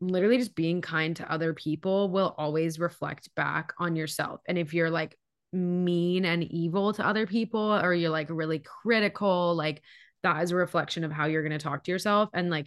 literally 0.00 0.38
just 0.38 0.54
being 0.54 0.80
kind 0.80 1.16
to 1.16 1.32
other 1.32 1.54
people 1.54 2.08
will 2.10 2.34
always 2.36 2.78
reflect 2.78 3.34
back 3.34 3.72
on 3.78 3.96
yourself. 3.96 4.40
And 4.46 4.58
if 4.58 4.74
you're 4.74 4.90
like 4.90 5.16
mean 5.52 6.24
and 6.24 6.44
evil 6.44 6.92
to 6.92 7.06
other 7.06 7.26
people 7.26 7.74
or 7.82 7.94
you're 7.94 8.10
like 8.10 8.28
really 8.30 8.60
critical, 8.60 9.54
like 9.54 9.82
that 10.22 10.42
is 10.42 10.50
a 10.50 10.56
reflection 10.56 11.04
of 11.04 11.12
how 11.12 11.26
you're 11.26 11.42
going 11.42 11.58
to 11.58 11.62
talk 11.62 11.84
to 11.84 11.90
yourself. 11.90 12.28
And 12.32 12.50
like, 12.50 12.66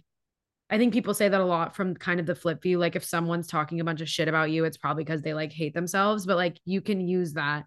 I 0.72 0.78
think 0.78 0.94
people 0.94 1.12
say 1.12 1.28
that 1.28 1.40
a 1.40 1.44
lot 1.44 1.76
from 1.76 1.94
kind 1.94 2.18
of 2.18 2.24
the 2.24 2.34
flip 2.34 2.62
view. 2.62 2.78
Like, 2.78 2.96
if 2.96 3.04
someone's 3.04 3.46
talking 3.46 3.78
a 3.80 3.84
bunch 3.84 4.00
of 4.00 4.08
shit 4.08 4.26
about 4.26 4.50
you, 4.50 4.64
it's 4.64 4.78
probably 4.78 5.04
because 5.04 5.20
they 5.20 5.34
like 5.34 5.52
hate 5.52 5.74
themselves. 5.74 6.24
But 6.24 6.38
like, 6.38 6.58
you 6.64 6.80
can 6.80 7.06
use 7.06 7.34
that 7.34 7.66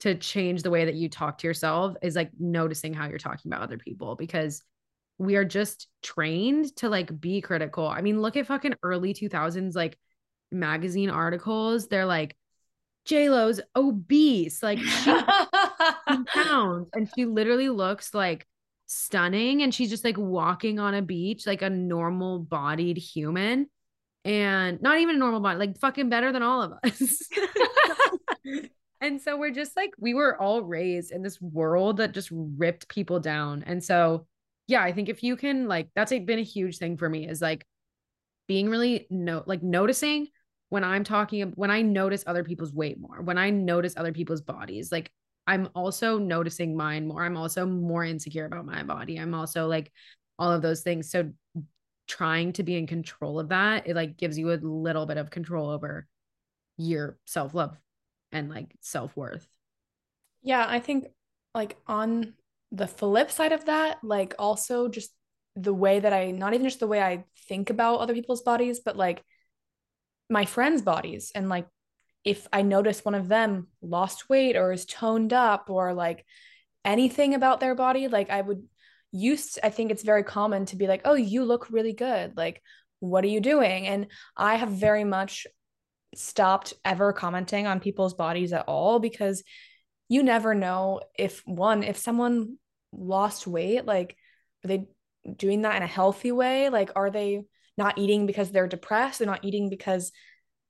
to 0.00 0.14
change 0.16 0.62
the 0.62 0.70
way 0.70 0.84
that 0.84 0.94
you 0.94 1.08
talk 1.08 1.38
to 1.38 1.46
yourself, 1.46 1.96
is 2.02 2.14
like 2.14 2.30
noticing 2.38 2.92
how 2.92 3.08
you're 3.08 3.18
talking 3.18 3.50
about 3.50 3.62
other 3.62 3.78
people 3.78 4.16
because 4.16 4.62
we 5.16 5.36
are 5.36 5.44
just 5.44 5.88
trained 6.02 6.76
to 6.76 6.90
like 6.90 7.18
be 7.20 7.40
critical. 7.40 7.88
I 7.88 8.02
mean, 8.02 8.20
look 8.20 8.36
at 8.36 8.46
fucking 8.46 8.74
early 8.82 9.14
2000s 9.14 9.74
like 9.74 9.96
magazine 10.50 11.08
articles. 11.08 11.88
They're 11.88 12.04
like, 12.04 12.36
J 13.06 13.30
Lo's 13.30 13.60
obese, 13.74 14.62
like 14.62 14.78
she 14.78 15.10
pounds, 16.26 16.88
and 16.92 17.08
she 17.14 17.24
literally 17.24 17.68
looks 17.68 18.12
like 18.12 18.46
stunning, 18.92 19.62
and 19.62 19.74
she's 19.74 19.90
just 19.90 20.04
like 20.04 20.18
walking 20.18 20.78
on 20.78 20.94
a 20.94 21.02
beach 21.02 21.46
like 21.46 21.62
a 21.62 21.70
normal 21.70 22.38
bodied 22.38 22.96
human, 22.96 23.68
and 24.24 24.80
not 24.82 24.98
even 24.98 25.16
a 25.16 25.18
normal 25.18 25.40
body, 25.40 25.58
like 25.58 25.78
fucking 25.78 26.08
better 26.08 26.32
than 26.32 26.42
all 26.42 26.62
of 26.62 26.72
us. 26.84 27.28
and 29.00 29.20
so 29.20 29.36
we're 29.36 29.50
just 29.50 29.76
like 29.76 29.90
we 29.98 30.14
were 30.14 30.40
all 30.40 30.62
raised 30.62 31.12
in 31.12 31.22
this 31.22 31.40
world 31.40 31.98
that 31.98 32.12
just 32.12 32.30
ripped 32.32 32.88
people 32.88 33.20
down, 33.20 33.62
and 33.66 33.82
so 33.82 34.26
yeah, 34.68 34.82
I 34.82 34.92
think 34.92 35.08
if 35.08 35.22
you 35.22 35.36
can 35.36 35.68
like 35.68 35.88
that's 35.94 36.12
a, 36.12 36.18
been 36.18 36.38
a 36.38 36.42
huge 36.42 36.78
thing 36.78 36.96
for 36.96 37.08
me 37.08 37.28
is 37.28 37.42
like 37.42 37.66
being 38.48 38.68
really 38.68 39.06
no 39.10 39.42
like 39.46 39.62
noticing 39.62 40.28
when 40.68 40.84
I'm 40.84 41.04
talking 41.04 41.52
when 41.56 41.70
I 41.70 41.82
notice 41.82 42.24
other 42.26 42.44
people's 42.44 42.72
weight 42.72 42.98
more, 42.98 43.20
when 43.20 43.36
I 43.38 43.50
notice 43.50 43.94
other 43.96 44.12
people's 44.12 44.40
bodies, 44.40 44.90
like 44.90 45.10
I'm 45.46 45.68
also 45.74 46.18
noticing 46.18 46.76
mine 46.76 47.08
more. 47.08 47.24
I'm 47.24 47.36
also 47.36 47.66
more 47.66 48.04
insecure 48.04 48.46
about 48.46 48.66
my 48.66 48.82
body. 48.82 49.18
I'm 49.18 49.34
also 49.34 49.66
like 49.66 49.90
all 50.38 50.52
of 50.52 50.62
those 50.62 50.82
things. 50.82 51.10
So 51.10 51.32
trying 52.08 52.52
to 52.54 52.62
be 52.62 52.76
in 52.76 52.86
control 52.86 53.40
of 53.40 53.48
that, 53.48 53.86
it 53.86 53.96
like 53.96 54.16
gives 54.16 54.38
you 54.38 54.52
a 54.52 54.54
little 54.54 55.06
bit 55.06 55.16
of 55.16 55.30
control 55.30 55.70
over 55.70 56.06
your 56.76 57.18
self-love 57.26 57.76
and 58.30 58.48
like 58.50 58.74
self-worth. 58.80 59.46
Yeah, 60.42 60.64
I 60.68 60.80
think 60.80 61.06
like 61.54 61.76
on 61.86 62.34
the 62.70 62.86
flip 62.86 63.30
side 63.30 63.52
of 63.52 63.66
that, 63.66 63.98
like 64.02 64.34
also 64.38 64.88
just 64.88 65.12
the 65.54 65.74
way 65.74 66.00
that 66.00 66.12
I, 66.12 66.30
not 66.30 66.54
even 66.54 66.66
just 66.66 66.80
the 66.80 66.86
way 66.86 67.02
I 67.02 67.24
think 67.48 67.68
about 67.70 67.98
other 67.98 68.14
people's 68.14 68.42
bodies, 68.42 68.80
but 68.80 68.96
like 68.96 69.22
my 70.30 70.44
friends' 70.44 70.82
bodies. 70.82 71.30
And 71.34 71.48
like 71.48 71.66
if 72.24 72.46
I 72.52 72.62
notice 72.62 73.04
one 73.04 73.14
of 73.14 73.28
them 73.28 73.68
lost 73.80 74.28
weight 74.28 74.56
or 74.56 74.72
is 74.72 74.84
toned 74.84 75.32
up 75.32 75.70
or 75.70 75.92
like 75.92 76.24
anything 76.84 77.34
about 77.34 77.60
their 77.60 77.74
body, 77.74 78.08
like 78.08 78.30
I 78.30 78.40
would 78.40 78.62
used, 79.10 79.58
I 79.62 79.70
think 79.70 79.90
it's 79.90 80.02
very 80.02 80.22
common 80.22 80.66
to 80.66 80.76
be 80.76 80.86
like, 80.86 81.02
oh, 81.04 81.14
you 81.14 81.44
look 81.44 81.70
really 81.70 81.92
good. 81.92 82.36
Like, 82.36 82.62
what 83.00 83.24
are 83.24 83.28
you 83.28 83.40
doing? 83.40 83.86
And 83.86 84.06
I 84.36 84.54
have 84.54 84.70
very 84.70 85.04
much 85.04 85.46
stopped 86.14 86.74
ever 86.84 87.12
commenting 87.12 87.66
on 87.66 87.80
people's 87.80 88.14
bodies 88.14 88.52
at 88.52 88.64
all 88.68 88.98
because 88.98 89.42
you 90.08 90.22
never 90.22 90.54
know 90.54 91.00
if 91.18 91.42
one 91.46 91.82
if 91.82 91.96
someone 91.96 92.58
lost 92.92 93.46
weight 93.46 93.86
like 93.86 94.14
are 94.62 94.68
they 94.68 94.86
doing 95.36 95.62
that 95.62 95.76
in 95.76 95.82
a 95.82 95.86
healthy 95.86 96.30
way 96.30 96.68
like 96.68 96.90
are 96.96 97.10
they 97.10 97.40
not 97.78 97.96
eating 97.96 98.26
because 98.26 98.50
they're 98.50 98.68
depressed 98.68 99.18
they're 99.18 99.26
not 99.26 99.44
eating 99.44 99.70
because 99.70 100.12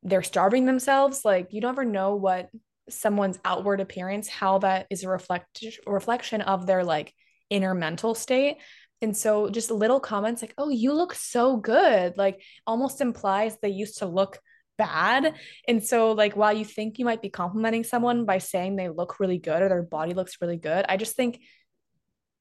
they're 0.03 0.23
starving 0.23 0.67
themselves 0.67 1.25
like 1.25 1.49
you 1.53 1.61
never 1.61 1.85
know 1.85 2.17
what 2.17 2.49
someone's 2.89 3.39
outward 3.45 3.81
appearance 3.81 4.29
how 4.29 4.59
that 4.59 4.87
is 4.91 5.05
a 5.05 5.09
reflect 5.09 5.65
reflection 5.87 6.41
of 6.41 6.67
their 6.67 6.85
like 6.85 7.15
inner 7.51 7.75
mental 7.75 8.15
state 8.15 8.57
And 9.03 9.17
so 9.17 9.51
just 9.51 9.71
little 9.71 9.99
comments 10.01 10.43
like, 10.43 10.55
oh, 10.57 10.71
you 10.71 10.93
look 10.95 11.13
so 11.13 11.57
good, 11.57 12.17
like 12.17 12.41
almost 12.67 13.01
implies 13.01 13.59
they 13.59 13.69
used 13.69 13.99
to 13.99 14.07
look 14.07 14.39
bad. 14.79 15.35
And 15.67 15.83
so, 15.85 16.13
like, 16.13 16.37
while 16.37 16.53
you 16.53 16.65
think 16.65 16.99
you 16.99 17.05
might 17.05 17.21
be 17.21 17.29
complimenting 17.29 17.83
someone 17.85 18.25
by 18.27 18.39
saying 18.39 18.77
they 18.77 18.89
look 18.89 19.19
really 19.19 19.39
good 19.39 19.61
or 19.61 19.69
their 19.69 19.83
body 19.83 20.15
looks 20.15 20.39
really 20.41 20.57
good, 20.57 20.85
I 20.89 20.97
just 20.97 21.17
think 21.17 21.41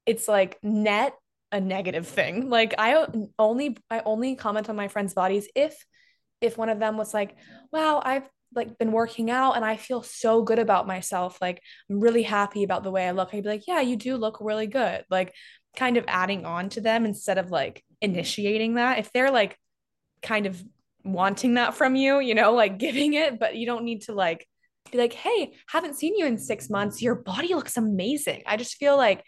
it's 0.05 0.27
like 0.27 0.57
net 0.63 1.13
a 1.51 1.59
negative 1.59 2.07
thing. 2.07 2.49
Like 2.49 2.75
I 2.77 3.05
only 3.37 3.77
I 3.89 4.01
only 4.05 4.35
comment 4.35 4.69
on 4.69 4.75
my 4.75 4.87
friends' 4.87 5.13
bodies 5.13 5.49
if 5.55 5.75
if 6.41 6.57
one 6.57 6.69
of 6.69 6.79
them 6.79 6.97
was 6.97 7.13
like, 7.13 7.35
"Wow, 7.71 8.01
I've 8.03 8.29
like 8.53 8.77
been 8.77 8.91
working 8.91 9.31
out 9.31 9.53
and 9.53 9.63
I 9.63 9.77
feel 9.77 10.03
so 10.03 10.43
good 10.43 10.59
about 10.59 10.87
myself. 10.87 11.39
Like 11.41 11.61
I'm 11.89 11.99
really 11.99 12.23
happy 12.23 12.63
about 12.63 12.83
the 12.83 12.91
way 12.91 13.07
I 13.07 13.11
look." 13.11 13.33
I'd 13.33 13.43
be 13.43 13.49
like, 13.49 13.67
"Yeah, 13.67 13.81
you 13.81 13.95
do 13.95 14.17
look 14.17 14.39
really 14.41 14.67
good." 14.67 15.05
Like 15.09 15.33
kind 15.75 15.97
of 15.97 16.05
adding 16.07 16.45
on 16.45 16.69
to 16.69 16.81
them 16.81 17.05
instead 17.05 17.37
of 17.37 17.51
like 17.51 17.83
initiating 18.01 18.75
that. 18.75 18.99
If 18.99 19.11
they're 19.13 19.31
like 19.31 19.57
kind 20.21 20.45
of 20.45 20.61
wanting 21.03 21.55
that 21.55 21.75
from 21.75 21.95
you, 21.95 22.19
you 22.19 22.35
know, 22.35 22.53
like 22.53 22.77
giving 22.85 23.13
it, 23.13 23.39
but 23.39 23.55
you 23.55 23.65
don't 23.65 23.85
need 23.85 24.03
to 24.03 24.13
like 24.13 24.47
be 24.91 24.97
like, 24.97 25.13
"Hey, 25.13 25.53
haven't 25.67 25.95
seen 25.95 26.15
you 26.17 26.25
in 26.25 26.37
6 26.37 26.69
months. 26.69 27.01
Your 27.01 27.15
body 27.15 27.53
looks 27.53 27.77
amazing." 27.77 28.43
I 28.45 28.57
just 28.57 28.77
feel 28.77 28.97
like 28.97 29.23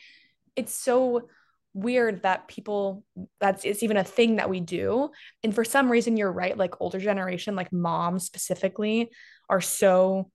it's 0.55 0.73
so 0.73 1.27
weird 1.73 2.21
that 2.21 2.47
people 2.47 3.03
that's 3.39 3.65
it's 3.65 3.83
even 3.83 3.97
a 3.97 4.03
thing 4.03 4.35
that 4.35 4.49
we 4.49 4.59
do. 4.59 5.09
And 5.43 5.53
for 5.53 5.63
some 5.63 5.91
reason 5.91 6.17
you're 6.17 6.31
right 6.31 6.57
like 6.57 6.79
older 6.79 6.99
generation 6.99 7.55
like 7.55 7.73
moms 7.73 8.25
specifically 8.25 9.09
are 9.49 9.61
so 9.61 10.29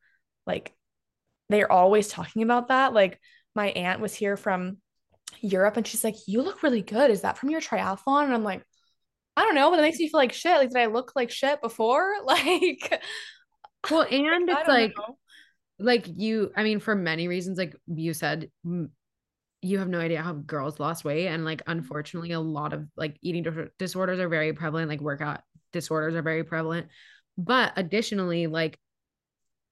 like 0.46 0.74
they're 1.48 1.70
always 1.70 2.09
talking 2.09 2.42
about 2.42 2.68
that. 2.68 2.92
Like 2.92 3.20
my 3.55 3.68
aunt 3.68 4.01
was 4.01 4.14
here 4.14 4.37
from 4.37 4.79
Europe 5.40 5.77
and 5.77 5.87
she's 5.87 6.05
like 6.05 6.16
you 6.27 6.42
look 6.42 6.62
really 6.62 6.83
good. 6.83 7.11
Is 7.11 7.22
that 7.22 7.38
from 7.38 7.51
your 7.51 7.61
triathlon? 7.61 8.24
And 8.24 8.35
I'm 8.35 8.44
like 8.44 8.64
I 9.37 9.42
don't 9.42 9.55
know 9.55 9.70
but 9.70 9.79
it 9.79 9.83
makes 9.83 9.98
me 9.98 10.09
feel 10.09 10.18
like 10.18 10.33
shit. 10.33 10.57
Like 10.57 10.70
did 10.70 10.79
I 10.79 10.87
look 10.87 11.12
like 11.14 11.31
shit 11.31 11.61
before? 11.61 12.14
Like 12.24 13.03
well 13.90 14.03
and 14.11 14.48
it's 14.51 14.68
like 14.68 14.92
know. 14.96 15.16
like 15.79 16.07
you 16.09 16.51
I 16.57 16.64
mean 16.64 16.81
for 16.81 16.96
many 16.96 17.29
reasons 17.29 17.59
like 17.59 17.77
you 17.87 18.12
said 18.12 18.51
you 19.60 19.78
have 19.78 19.88
no 19.88 19.98
idea 19.98 20.22
how 20.22 20.32
girls 20.32 20.78
lost 20.78 21.04
weight 21.04 21.26
and 21.26 21.44
like 21.44 21.62
unfortunately 21.66 22.32
a 22.32 22.40
lot 22.40 22.72
of 22.72 22.86
like 22.96 23.16
eating 23.22 23.44
disorders 23.78 24.20
are 24.20 24.28
very 24.28 24.52
prevalent 24.52 24.88
like 24.88 25.00
workout 25.00 25.40
disorders 25.72 26.14
are 26.14 26.22
very 26.22 26.44
prevalent. 26.44 26.88
But 27.36 27.72
additionally 27.76 28.46
like 28.46 28.78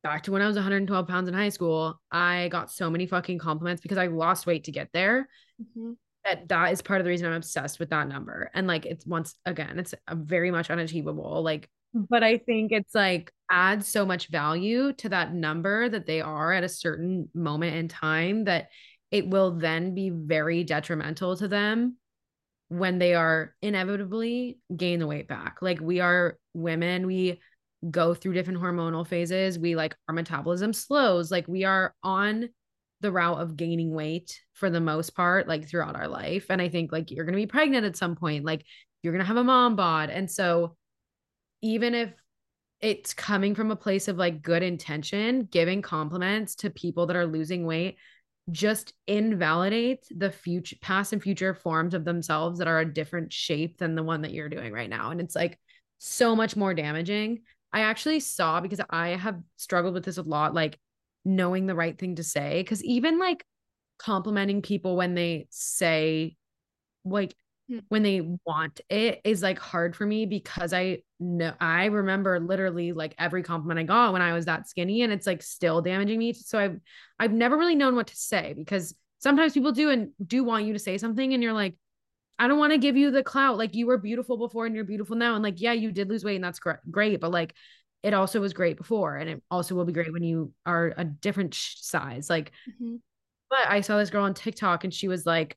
back 0.02 0.22
to 0.22 0.30
when 0.30 0.42
i 0.42 0.46
was 0.46 0.54
112 0.54 1.08
pounds 1.08 1.26
in 1.26 1.34
high 1.34 1.48
school 1.48 2.00
i 2.12 2.48
got 2.48 2.70
so 2.70 2.88
many 2.88 3.06
fucking 3.06 3.38
compliments 3.38 3.82
because 3.82 3.98
i 3.98 4.06
lost 4.06 4.46
weight 4.46 4.64
to 4.64 4.72
get 4.72 4.88
there. 4.92 5.28
Mm-hmm. 5.60 5.92
that 6.24 6.48
that 6.48 6.72
is 6.72 6.82
part 6.82 7.00
of 7.00 7.04
the 7.04 7.10
reason 7.10 7.26
i'm 7.26 7.32
obsessed 7.32 7.78
with 7.80 7.90
that 7.90 8.08
number. 8.08 8.50
And 8.54 8.66
like 8.66 8.86
it's 8.86 9.06
once 9.06 9.34
again 9.46 9.78
it's 9.78 9.94
very 10.12 10.50
much 10.50 10.70
unachievable 10.70 11.42
like 11.42 11.68
but 11.94 12.22
i 12.22 12.38
think 12.38 12.72
it's 12.72 12.94
like 12.94 13.32
adds 13.50 13.88
so 13.88 14.04
much 14.04 14.28
value 14.28 14.92
to 14.94 15.08
that 15.08 15.32
number 15.32 15.88
that 15.88 16.06
they 16.06 16.20
are 16.20 16.52
at 16.52 16.64
a 16.64 16.68
certain 16.68 17.28
moment 17.34 17.74
in 17.76 17.88
time 17.88 18.44
that 18.44 18.68
it 19.10 19.28
will 19.28 19.52
then 19.52 19.94
be 19.94 20.10
very 20.10 20.64
detrimental 20.64 21.36
to 21.36 21.48
them 21.48 21.96
when 22.68 22.98
they 22.98 23.14
are 23.14 23.54
inevitably 23.62 24.58
gain 24.76 24.98
the 24.98 25.06
weight 25.06 25.28
back. 25.28 25.58
Like 25.62 25.80
we 25.80 26.00
are 26.00 26.38
women, 26.54 27.06
we 27.06 27.40
go 27.90 28.14
through 28.14 28.32
different 28.32 28.60
hormonal 28.60 29.06
phases. 29.06 29.58
We 29.58 29.76
like 29.76 29.94
our 30.08 30.14
metabolism 30.14 30.72
slows. 30.72 31.30
Like 31.30 31.46
we 31.46 31.64
are 31.64 31.94
on 32.02 32.48
the 33.00 33.12
route 33.12 33.40
of 33.40 33.56
gaining 33.56 33.94
weight 33.94 34.40
for 34.54 34.70
the 34.70 34.80
most 34.80 35.14
part, 35.14 35.46
like 35.46 35.68
throughout 35.68 35.96
our 35.96 36.08
life. 36.08 36.46
And 36.48 36.60
I 36.60 36.68
think 36.68 36.90
like 36.90 37.10
you're 37.10 37.24
going 37.24 37.34
to 37.34 37.42
be 37.42 37.46
pregnant 37.46 37.84
at 37.84 37.96
some 37.96 38.16
point, 38.16 38.44
like 38.44 38.64
you're 39.02 39.12
going 39.12 39.22
to 39.22 39.28
have 39.28 39.36
a 39.36 39.44
mom 39.44 39.76
bod. 39.76 40.10
And 40.10 40.30
so 40.30 40.76
even 41.62 41.94
if 41.94 42.10
it's 42.80 43.14
coming 43.14 43.54
from 43.54 43.70
a 43.70 43.76
place 43.76 44.08
of 44.08 44.16
like 44.16 44.42
good 44.42 44.62
intention, 44.62 45.48
giving 45.50 45.82
compliments 45.82 46.56
to 46.56 46.70
people 46.70 47.06
that 47.06 47.16
are 47.16 47.26
losing 47.26 47.64
weight 47.64 47.96
just 48.50 48.92
invalidate 49.06 50.06
the 50.10 50.30
future 50.30 50.76
past 50.80 51.12
and 51.12 51.22
future 51.22 51.54
forms 51.54 51.94
of 51.94 52.04
themselves 52.04 52.58
that 52.58 52.68
are 52.68 52.80
a 52.80 52.92
different 52.92 53.32
shape 53.32 53.78
than 53.78 53.94
the 53.94 54.02
one 54.02 54.22
that 54.22 54.32
you're 54.32 54.48
doing 54.48 54.72
right 54.72 54.90
now 54.90 55.10
and 55.10 55.20
it's 55.20 55.34
like 55.34 55.58
so 55.98 56.36
much 56.36 56.54
more 56.54 56.72
damaging 56.72 57.40
i 57.72 57.80
actually 57.80 58.20
saw 58.20 58.60
because 58.60 58.80
i 58.90 59.08
have 59.08 59.40
struggled 59.56 59.94
with 59.94 60.04
this 60.04 60.18
a 60.18 60.22
lot 60.22 60.54
like 60.54 60.78
knowing 61.24 61.66
the 61.66 61.74
right 61.74 61.98
thing 61.98 62.14
to 62.14 62.22
say 62.22 62.62
because 62.62 62.84
even 62.84 63.18
like 63.18 63.44
complimenting 63.98 64.62
people 64.62 64.96
when 64.96 65.14
they 65.14 65.46
say 65.50 66.36
like. 67.04 67.34
When 67.88 68.02
they 68.02 68.20
want 68.46 68.80
it 68.88 69.20
is 69.24 69.42
like 69.42 69.58
hard 69.58 69.96
for 69.96 70.06
me 70.06 70.24
because 70.24 70.72
I 70.72 70.98
know 71.18 71.52
I 71.60 71.86
remember 71.86 72.38
literally 72.38 72.92
like 72.92 73.14
every 73.18 73.42
compliment 73.42 73.80
I 73.80 73.82
got 73.82 74.12
when 74.12 74.22
I 74.22 74.32
was 74.34 74.44
that 74.44 74.68
skinny 74.68 75.02
and 75.02 75.12
it's 75.12 75.26
like 75.26 75.42
still 75.42 75.82
damaging 75.82 76.18
me. 76.18 76.32
So 76.32 76.58
I've 76.58 76.80
I've 77.18 77.32
never 77.32 77.56
really 77.56 77.74
known 77.74 77.96
what 77.96 78.08
to 78.08 78.16
say 78.16 78.54
because 78.56 78.94
sometimes 79.18 79.52
people 79.52 79.72
do 79.72 79.90
and 79.90 80.10
do 80.24 80.44
want 80.44 80.64
you 80.64 80.74
to 80.74 80.78
say 80.78 80.98
something 80.98 81.34
and 81.34 81.42
you're 81.42 81.52
like, 81.52 81.74
I 82.38 82.46
don't 82.46 82.58
want 82.58 82.72
to 82.72 82.78
give 82.78 82.96
you 82.96 83.10
the 83.10 83.24
clout. 83.24 83.58
Like 83.58 83.74
you 83.74 83.86
were 83.86 83.98
beautiful 83.98 84.36
before 84.36 84.66
and 84.66 84.74
you're 84.74 84.84
beautiful 84.84 85.16
now. 85.16 85.34
And 85.34 85.42
like, 85.42 85.60
yeah, 85.60 85.72
you 85.72 85.90
did 85.90 86.08
lose 86.08 86.24
weight 86.24 86.36
and 86.36 86.44
that's 86.44 86.60
great. 86.60 87.20
But 87.20 87.30
like 87.32 87.54
it 88.02 88.14
also 88.14 88.40
was 88.40 88.52
great 88.52 88.76
before 88.76 89.16
and 89.16 89.28
it 89.28 89.42
also 89.50 89.74
will 89.74 89.84
be 89.84 89.92
great 89.92 90.12
when 90.12 90.22
you 90.22 90.52
are 90.64 90.94
a 90.96 91.04
different 91.04 91.54
size. 91.54 92.30
Like, 92.30 92.52
mm-hmm. 92.68 92.96
but 93.50 93.68
I 93.68 93.80
saw 93.80 93.98
this 93.98 94.10
girl 94.10 94.24
on 94.24 94.34
TikTok 94.34 94.84
and 94.84 94.94
she 94.94 95.08
was 95.08 95.26
like, 95.26 95.56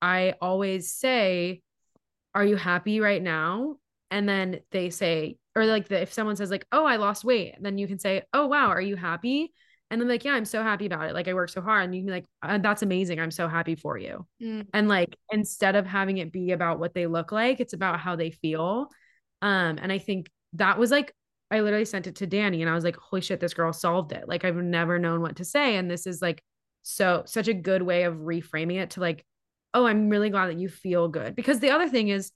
I 0.00 0.34
always 0.40 0.92
say, 0.92 1.62
Are 2.34 2.44
you 2.44 2.56
happy 2.56 3.00
right 3.00 3.22
now? 3.22 3.76
And 4.10 4.28
then 4.28 4.60
they 4.70 4.90
say, 4.90 5.38
or 5.54 5.66
like 5.66 5.88
the, 5.88 6.02
if 6.02 6.12
someone 6.12 6.36
says, 6.36 6.50
like, 6.50 6.66
Oh, 6.72 6.84
I 6.84 6.96
lost 6.96 7.24
weight, 7.24 7.54
then 7.60 7.78
you 7.78 7.86
can 7.86 7.98
say, 7.98 8.22
Oh, 8.32 8.46
wow, 8.46 8.68
are 8.68 8.80
you 8.80 8.96
happy? 8.96 9.52
And 9.90 10.00
then 10.00 10.08
like, 10.08 10.24
yeah, 10.24 10.32
I'm 10.32 10.44
so 10.44 10.62
happy 10.62 10.86
about 10.86 11.08
it. 11.08 11.14
Like 11.14 11.28
I 11.28 11.34
work 11.34 11.48
so 11.48 11.60
hard. 11.60 11.84
And 11.84 11.94
you 11.94 12.00
can 12.00 12.06
be 12.06 12.12
like, 12.12 12.26
uh, 12.42 12.58
that's 12.58 12.82
amazing. 12.82 13.20
I'm 13.20 13.30
so 13.30 13.46
happy 13.46 13.76
for 13.76 13.96
you. 13.96 14.26
Mm. 14.42 14.66
And 14.74 14.88
like 14.88 15.16
instead 15.30 15.76
of 15.76 15.86
having 15.86 16.18
it 16.18 16.32
be 16.32 16.50
about 16.50 16.80
what 16.80 16.92
they 16.92 17.06
look 17.06 17.30
like, 17.30 17.60
it's 17.60 17.72
about 17.72 18.00
how 18.00 18.16
they 18.16 18.32
feel. 18.32 18.88
Um, 19.42 19.78
and 19.80 19.92
I 19.92 19.98
think 19.98 20.28
that 20.54 20.78
was 20.78 20.90
like 20.90 21.14
I 21.50 21.60
literally 21.60 21.84
sent 21.84 22.08
it 22.08 22.16
to 22.16 22.26
Danny 22.26 22.62
and 22.62 22.70
I 22.70 22.74
was 22.74 22.82
like, 22.82 22.96
holy 22.96 23.22
shit, 23.22 23.38
this 23.38 23.54
girl 23.54 23.72
solved 23.72 24.12
it. 24.12 24.26
Like 24.26 24.44
I've 24.44 24.56
never 24.56 24.98
known 24.98 25.20
what 25.20 25.36
to 25.36 25.44
say. 25.44 25.76
And 25.76 25.88
this 25.88 26.06
is 26.06 26.20
like 26.20 26.42
so 26.82 27.22
such 27.26 27.48
a 27.48 27.54
good 27.54 27.82
way 27.82 28.02
of 28.04 28.14
reframing 28.14 28.80
it 28.80 28.90
to 28.90 29.00
like 29.00 29.24
oh, 29.76 29.86
I'm 29.86 30.08
really 30.08 30.30
glad 30.30 30.46
that 30.46 30.58
you 30.58 30.70
feel 30.70 31.06
good. 31.06 31.36
Because 31.36 31.60
the 31.60 31.70
other 31.70 31.88
thing 31.88 32.08
is, 32.08 32.32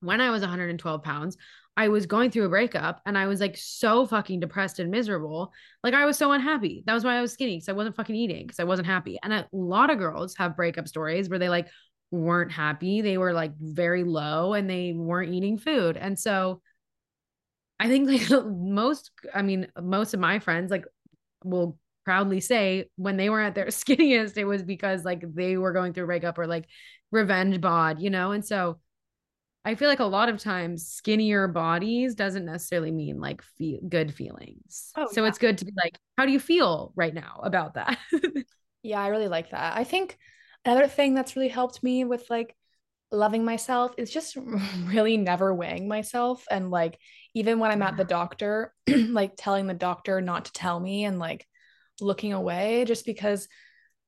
when 0.00 0.22
I 0.22 0.30
was 0.30 0.40
112 0.40 1.02
pounds, 1.02 1.36
I 1.76 1.88
was 1.88 2.06
going 2.06 2.30
through 2.30 2.46
a 2.46 2.48
breakup 2.48 3.02
and 3.06 3.16
I 3.16 3.26
was 3.26 3.40
like 3.40 3.56
so 3.58 4.06
fucking 4.06 4.40
depressed 4.40 4.78
and 4.78 4.90
miserable. 4.90 5.52
Like 5.84 5.94
I 5.94 6.06
was 6.06 6.16
so 6.16 6.32
unhappy. 6.32 6.82
That 6.86 6.94
was 6.94 7.04
why 7.04 7.16
I 7.16 7.20
was 7.20 7.32
skinny 7.32 7.56
because 7.56 7.68
I 7.68 7.72
wasn't 7.72 7.96
fucking 7.96 8.16
eating 8.16 8.46
because 8.46 8.58
I 8.58 8.64
wasn't 8.64 8.88
happy. 8.88 9.18
And 9.22 9.32
a 9.32 9.46
lot 9.52 9.90
of 9.90 9.98
girls 9.98 10.34
have 10.36 10.56
breakup 10.56 10.88
stories 10.88 11.28
where 11.28 11.38
they 11.38 11.50
like 11.50 11.68
weren't 12.10 12.52
happy. 12.52 13.02
They 13.02 13.18
were 13.18 13.32
like 13.32 13.52
very 13.58 14.04
low 14.04 14.54
and 14.54 14.68
they 14.68 14.92
weren't 14.92 15.32
eating 15.32 15.58
food. 15.58 15.96
And 15.98 16.18
so 16.18 16.62
I 17.78 17.88
think 17.88 18.08
like 18.08 18.44
most, 18.46 19.10
I 19.34 19.42
mean, 19.42 19.68
most 19.80 20.14
of 20.14 20.20
my 20.20 20.38
friends 20.38 20.70
like 20.70 20.86
will 21.44 21.78
proudly 22.04 22.40
say 22.40 22.86
when 22.96 23.16
they 23.16 23.30
were 23.30 23.40
at 23.40 23.54
their 23.54 23.66
skinniest, 23.68 24.36
it 24.36 24.44
was 24.44 24.62
because 24.62 25.04
like 25.04 25.22
they 25.34 25.56
were 25.56 25.72
going 25.72 25.92
through 25.92 26.04
a 26.04 26.06
breakup 26.06 26.38
or 26.38 26.46
like 26.46 26.66
revenge 27.10 27.60
bod, 27.60 28.00
you 28.00 28.10
know? 28.10 28.32
And 28.32 28.44
so 28.44 28.78
I 29.64 29.76
feel 29.76 29.88
like 29.88 30.00
a 30.00 30.04
lot 30.04 30.28
of 30.28 30.38
times 30.38 30.88
skinnier 30.88 31.46
bodies 31.46 32.14
doesn't 32.14 32.44
necessarily 32.44 32.90
mean 32.90 33.20
like 33.20 33.42
feel 33.58 33.78
good 33.88 34.12
feelings. 34.12 34.90
Oh, 34.96 35.06
so 35.10 35.22
yeah. 35.22 35.28
it's 35.28 35.38
good 35.38 35.58
to 35.58 35.64
be 35.64 35.72
like, 35.80 35.96
how 36.18 36.26
do 36.26 36.32
you 36.32 36.40
feel 36.40 36.92
right 36.96 37.14
now 37.14 37.40
about 37.44 37.74
that? 37.74 37.98
yeah, 38.82 39.00
I 39.00 39.08
really 39.08 39.28
like 39.28 39.50
that. 39.50 39.76
I 39.76 39.84
think 39.84 40.18
another 40.64 40.88
thing 40.88 41.14
that's 41.14 41.36
really 41.36 41.48
helped 41.48 41.82
me 41.82 42.04
with 42.04 42.28
like 42.28 42.56
loving 43.12 43.44
myself 43.44 43.94
is 43.98 44.10
just 44.10 44.36
really 44.86 45.16
never 45.16 45.54
weighing 45.54 45.86
myself 45.86 46.44
and 46.50 46.70
like 46.70 46.98
even 47.34 47.58
when 47.58 47.70
I'm 47.70 47.82
at 47.82 47.96
the 47.96 48.04
doctor, 48.04 48.74
like 48.88 49.34
telling 49.36 49.66
the 49.66 49.74
doctor 49.74 50.20
not 50.20 50.46
to 50.46 50.52
tell 50.52 50.78
me 50.80 51.04
and 51.04 51.18
like 51.18 51.46
looking 52.00 52.32
away 52.32 52.84
just 52.86 53.06
because 53.06 53.48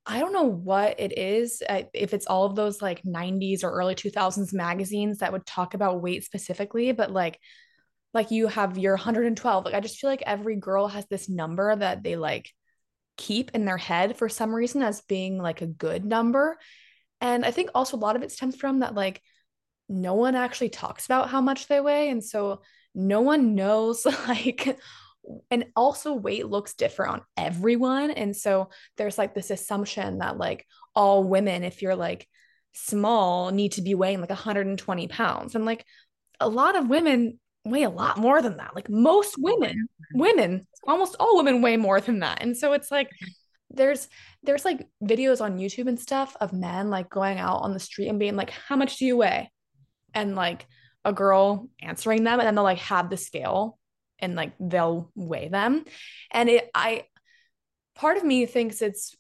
I 0.07 0.21
don't 0.21 0.35
know 0.35 0.43
what 0.43 1.01
it 1.01 1.17
is, 1.17 1.63
if 1.95 2.13
it's 2.13 2.27
all 2.27 2.45
of 2.45 2.57
those 2.57 2.83
like 2.83 3.03
90s 3.05 3.65
or 3.65 3.71
early 3.71 3.95
2000s 3.95 4.53
magazines 4.53 5.19
that 5.19 5.33
would 5.33 5.47
talk 5.47 5.75
about 5.75 6.03
weight 6.03 6.25
specifically, 6.25 6.93
but 6.93 7.11
like, 7.11 7.41
like 8.13 8.31
you 8.31 8.47
have 8.49 8.77
your 8.77 8.95
112. 8.95 9.65
Like, 9.65 9.75
I 9.75 9.81
just 9.81 9.99
feel 9.99 10.11
like 10.11 10.23
every 10.27 10.57
girl 10.57 10.89
has 10.89 11.07
this 11.07 11.29
number 11.29 11.75
that 11.75 12.03
they 12.03 12.17
like 12.17 12.51
keep 13.17 13.53
in 13.55 13.65
their 13.65 13.79
head 13.79 14.17
for 14.17 14.29
some 14.29 14.55
reason 14.55 14.83
as 14.83 15.01
being 15.03 15.39
like 15.39 15.63
a 15.63 15.67
good 15.67 16.05
number. 16.05 16.59
And 17.21 17.45
I 17.45 17.51
think 17.51 17.71
also 17.75 17.97
a 17.97 17.99
lot 17.99 18.17
of 18.17 18.23
it 18.23 18.31
stems 18.31 18.57
from 18.57 18.81
that, 18.81 18.95
like, 18.95 19.23
no 19.89 20.15
one 20.15 20.35
actually 20.35 20.69
talks 20.69 21.07
about 21.07 21.31
how 21.31 21.41
much 21.41 21.67
they 21.67 21.81
weigh. 21.81 22.11
And 22.11 22.23
so 22.23 22.61
no 22.95 23.23
one 23.23 23.55
knows, 23.55 24.05
like, 24.29 24.79
and 25.51 25.67
also 25.75 26.15
weight 26.15 26.47
looks 26.47 26.75
different 26.75 27.13
on 27.13 27.23
everyone 27.37 28.11
and 28.11 28.37
so 28.37 28.69
there's 28.97 29.17
like 29.17 29.35
this 29.35 29.51
assumption 29.51 30.19
that 30.19 30.37
like 30.37 30.67
all 30.95 31.25
women 31.25 31.65
if 31.65 31.81
you're 31.81 31.97
like 31.97 32.29
small 32.75 33.51
need 33.51 33.73
to 33.73 33.83
be 33.83 33.95
weighing 33.95 34.21
like 34.21 34.31
120 34.31 35.09
pounds. 35.09 35.55
And 35.55 35.65
like 35.65 35.85
a 36.41 36.49
lot 36.49 36.77
of 36.77 36.89
women 36.89 37.39
weigh 37.65 37.85
a 37.85 37.91
lot 37.91 38.19
more 38.19 38.43
than 38.43 38.59
that. 38.59 38.75
Like 38.75 38.91
most 38.91 39.37
oh, 39.39 39.43
women, 39.43 39.89
women, 40.13 40.67
almost 40.87 41.17
all 41.19 41.37
women 41.37 41.63
weigh 41.63 41.77
more 41.77 42.01
than 42.01 42.21
that. 42.21 42.43
And 42.43 42.57
so 42.57 42.73
it's 42.73 42.91
like 42.91 43.11
there's 43.71 44.09
there's 44.43 44.65
like 44.65 44.87
videos 45.03 45.41
on 45.41 45.59
YouTube 45.59 45.89
and 45.89 45.99
stuff 45.99 46.37
of 46.41 46.53
men 46.53 46.91
like 46.91 47.09
going 47.09 47.39
out 47.39 47.63
on 47.63 47.73
the 47.73 47.81
street 47.81 48.09
and 48.09 48.19
being 48.19 48.37
like, 48.37 48.51
"How 48.51 48.77
much 48.77 48.99
do 48.99 49.07
you 49.07 49.17
weigh?" 49.17 49.51
And 50.13 50.37
like 50.37 50.67
a 51.05 51.13
girl 51.13 51.69
answering 51.81 52.25
them 52.25 52.39
and 52.39 52.47
then 52.47 52.55
they'll 52.55 52.65
like 52.65 52.79
have 52.79 53.11
the 53.11 53.17
scale 53.17 53.79
and 54.19 54.35
like 54.35 54.53
they'll 54.61 55.11
weigh 55.15 55.49
them. 55.49 55.85
And 56.31 56.49
it 56.49 56.71
I 56.75 57.05
part 57.95 58.17
of 58.17 58.25
me 58.25 58.47
thinks 58.47 58.83
it's 58.83 59.17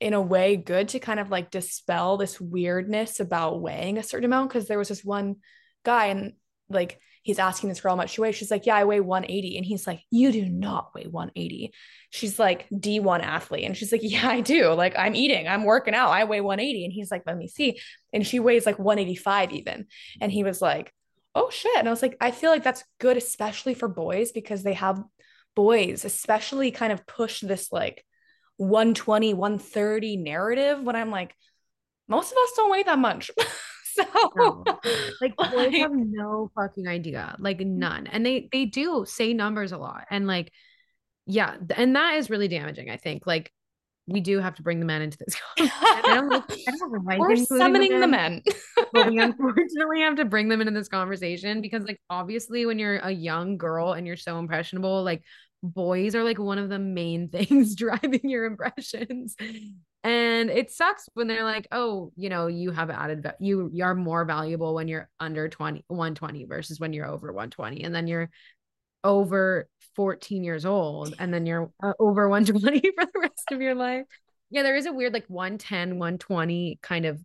in 0.00 0.14
a 0.14 0.20
way 0.20 0.56
good 0.56 0.88
to 0.88 0.98
kind 0.98 1.20
of 1.20 1.30
like 1.30 1.50
dispel 1.50 2.16
this 2.16 2.40
weirdness 2.40 3.20
about 3.20 3.60
weighing 3.60 3.98
a 3.98 4.02
certain 4.02 4.24
amount 4.24 4.50
because 4.50 4.66
there 4.66 4.78
was 4.78 4.88
this 4.88 5.04
one 5.04 5.36
guy 5.84 6.06
and 6.06 6.32
like 6.68 7.00
he's 7.22 7.38
asking 7.38 7.68
this 7.68 7.80
girl 7.80 7.92
how 7.92 7.96
much 7.96 8.10
she 8.10 8.20
weighs. 8.20 8.34
She's 8.34 8.50
like, 8.50 8.66
Yeah, 8.66 8.76
I 8.76 8.84
weigh 8.84 9.00
180. 9.00 9.56
And 9.56 9.64
he's 9.64 9.86
like, 9.86 10.00
You 10.10 10.32
do 10.32 10.48
not 10.48 10.92
weigh 10.94 11.06
180. 11.06 11.72
She's 12.10 12.38
like, 12.38 12.68
D1 12.70 13.22
athlete. 13.22 13.64
And 13.64 13.76
she's 13.76 13.92
like, 13.92 14.00
Yeah, 14.04 14.28
I 14.28 14.40
do. 14.40 14.72
Like, 14.72 14.98
I'm 14.98 15.14
eating, 15.14 15.46
I'm 15.48 15.64
working 15.64 15.94
out. 15.94 16.10
I 16.10 16.24
weigh 16.24 16.40
180. 16.40 16.84
And 16.84 16.92
he's 16.92 17.10
like, 17.10 17.22
Let 17.26 17.36
me 17.36 17.48
see. 17.48 17.78
And 18.12 18.26
she 18.26 18.40
weighs 18.40 18.66
like 18.66 18.78
185 18.78 19.52
even. 19.52 19.86
And 20.20 20.32
he 20.32 20.42
was 20.42 20.60
like, 20.60 20.92
Oh 21.34 21.50
shit. 21.50 21.78
And 21.78 21.88
I 21.88 21.90
was 21.90 22.02
like, 22.02 22.16
I 22.20 22.30
feel 22.30 22.50
like 22.50 22.64
that's 22.64 22.84
good, 22.98 23.16
especially 23.16 23.74
for 23.74 23.88
boys, 23.88 24.32
because 24.32 24.62
they 24.62 24.74
have 24.74 25.02
boys, 25.54 26.04
especially 26.04 26.70
kind 26.70 26.92
of 26.92 27.06
push 27.06 27.40
this 27.40 27.72
like 27.72 28.04
120, 28.56 29.34
130 29.34 30.16
narrative 30.18 30.82
when 30.82 30.96
I'm 30.96 31.10
like, 31.10 31.34
most 32.08 32.32
of 32.32 32.38
us 32.38 32.52
don't 32.56 32.70
weigh 32.70 32.82
that 32.82 32.98
much. 32.98 33.30
so 33.94 34.04
no. 34.36 34.64
like 35.20 35.36
boys 35.52 35.74
have 35.76 35.92
no 35.92 36.50
fucking 36.54 36.88
idea 36.88 37.36
like 37.38 37.58
mm-hmm. 37.58 37.78
none 37.78 38.06
and 38.06 38.24
they 38.24 38.48
they 38.52 38.64
do 38.64 39.04
say 39.06 39.34
numbers 39.34 39.72
a 39.72 39.78
lot 39.78 40.06
and 40.10 40.26
like 40.26 40.50
yeah 41.26 41.56
and 41.76 41.94
that 41.94 42.14
is 42.14 42.30
really 42.30 42.48
damaging 42.48 42.90
i 42.90 42.96
think 42.96 43.26
like 43.26 43.52
we 44.06 44.20
do 44.20 44.40
have 44.40 44.54
to 44.56 44.62
bring 44.62 44.80
the 44.80 44.86
men 44.86 45.02
into 45.02 45.18
this. 45.18 45.36
I 45.58 46.00
don't, 46.04 46.32
I 46.32 46.72
don't 46.78 47.04
like 47.04 47.20
We're 47.20 47.36
summoning 47.36 48.00
the 48.00 48.08
men. 48.08 48.42
but 48.92 49.08
we 49.08 49.18
unfortunately 49.20 50.00
have 50.00 50.16
to 50.16 50.24
bring 50.24 50.48
them 50.48 50.60
into 50.60 50.72
this 50.72 50.88
conversation 50.88 51.60
because, 51.60 51.84
like, 51.84 52.00
obviously, 52.10 52.66
when 52.66 52.78
you're 52.78 52.96
a 52.96 53.10
young 53.10 53.56
girl 53.58 53.92
and 53.92 54.06
you're 54.06 54.16
so 54.16 54.38
impressionable, 54.38 55.02
like, 55.04 55.22
boys 55.62 56.14
are 56.16 56.24
like 56.24 56.38
one 56.38 56.58
of 56.58 56.68
the 56.68 56.78
main 56.78 57.28
things 57.30 57.76
driving 57.76 58.28
your 58.28 58.44
impressions. 58.44 59.36
And 60.04 60.50
it 60.50 60.72
sucks 60.72 61.08
when 61.14 61.28
they're 61.28 61.44
like, 61.44 61.68
oh, 61.70 62.12
you 62.16 62.28
know, 62.28 62.48
you 62.48 62.72
have 62.72 62.90
added, 62.90 63.30
you, 63.38 63.70
you 63.72 63.84
are 63.84 63.94
more 63.94 64.24
valuable 64.24 64.74
when 64.74 64.88
you're 64.88 65.08
under 65.20 65.48
20, 65.48 65.84
120 65.86 66.44
versus 66.46 66.80
when 66.80 66.92
you're 66.92 67.06
over 67.06 67.28
120. 67.28 67.84
And 67.84 67.94
then 67.94 68.08
you're 68.08 68.30
over 69.04 69.68
14 69.96 70.44
years 70.44 70.64
old 70.64 71.14
and 71.18 71.32
then 71.32 71.46
you're 71.46 71.70
uh, 71.82 71.92
over 71.98 72.28
120 72.28 72.80
for 72.96 73.04
the 73.04 73.20
rest 73.20 73.50
of 73.50 73.60
your 73.60 73.74
life. 73.74 74.04
Yeah, 74.50 74.62
there 74.62 74.76
is 74.76 74.86
a 74.86 74.92
weird 74.92 75.12
like 75.12 75.26
110, 75.28 75.98
120 75.98 76.78
kind 76.82 77.06
of 77.06 77.20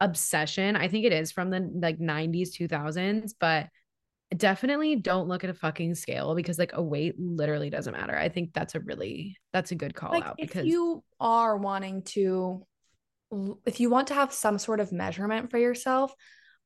obsession. 0.00 0.76
I 0.76 0.88
think 0.88 1.04
it 1.04 1.12
is 1.12 1.30
from 1.30 1.50
the 1.50 1.70
like 1.74 1.98
90s, 1.98 2.50
2000s, 2.50 3.32
but 3.38 3.68
definitely 4.36 4.96
don't 4.96 5.28
look 5.28 5.44
at 5.44 5.50
a 5.50 5.54
fucking 5.54 5.94
scale 5.94 6.34
because 6.34 6.58
like 6.58 6.72
a 6.74 6.82
weight 6.82 7.14
literally 7.18 7.70
doesn't 7.70 7.92
matter. 7.92 8.16
I 8.16 8.28
think 8.28 8.52
that's 8.52 8.74
a 8.74 8.80
really 8.80 9.36
that's 9.52 9.70
a 9.70 9.74
good 9.74 9.94
call 9.94 10.12
like, 10.12 10.24
out 10.24 10.36
because 10.40 10.66
you 10.66 11.04
are 11.20 11.56
wanting 11.56 12.02
to 12.02 12.66
if 13.64 13.80
you 13.80 13.88
want 13.88 14.08
to 14.08 14.14
have 14.14 14.32
some 14.32 14.58
sort 14.58 14.80
of 14.80 14.92
measurement 14.92 15.50
for 15.50 15.58
yourself, 15.58 16.14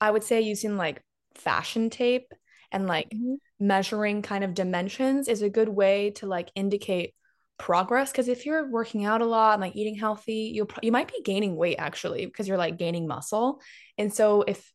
I 0.01 0.11
would 0.11 0.25
say 0.25 0.41
using 0.41 0.77
like 0.77 1.03
fashion 1.35 1.91
tape 1.91 2.33
and 2.73 2.87
like 2.87 3.11
mm-hmm. 3.11 3.35
Measuring 3.59 4.23
kind 4.23 4.45
of 4.45 4.55
dimensions 4.55 5.29
is 5.29 5.43
a 5.43 5.51
good 5.51 5.69
way 5.69 6.11
to 6.11 6.27
like 6.27 6.51
indicate 6.55 7.15
progress 7.59 8.13
because 8.13 8.29
if 8.29 8.45
you're 8.45 8.71
working 8.71 9.07
out 9.07 9.23
a 9.23 9.27
lot 9.27 9.55
and 9.55 9.63
like 9.63 9.75
eating 9.75 9.95
healthy 9.95 10.53
you 10.55 10.69
you 10.83 10.93
might 10.93 11.09
be 11.09 11.23
gaining 11.25 11.57
weight 11.57 11.77
actually 11.79 12.27
because 12.27 12.47
you're 12.47 12.59
like 12.59 12.77
gaining 12.77 13.07
muscle 13.07 13.63
and 13.97 14.13
so 14.13 14.43
if 14.43 14.71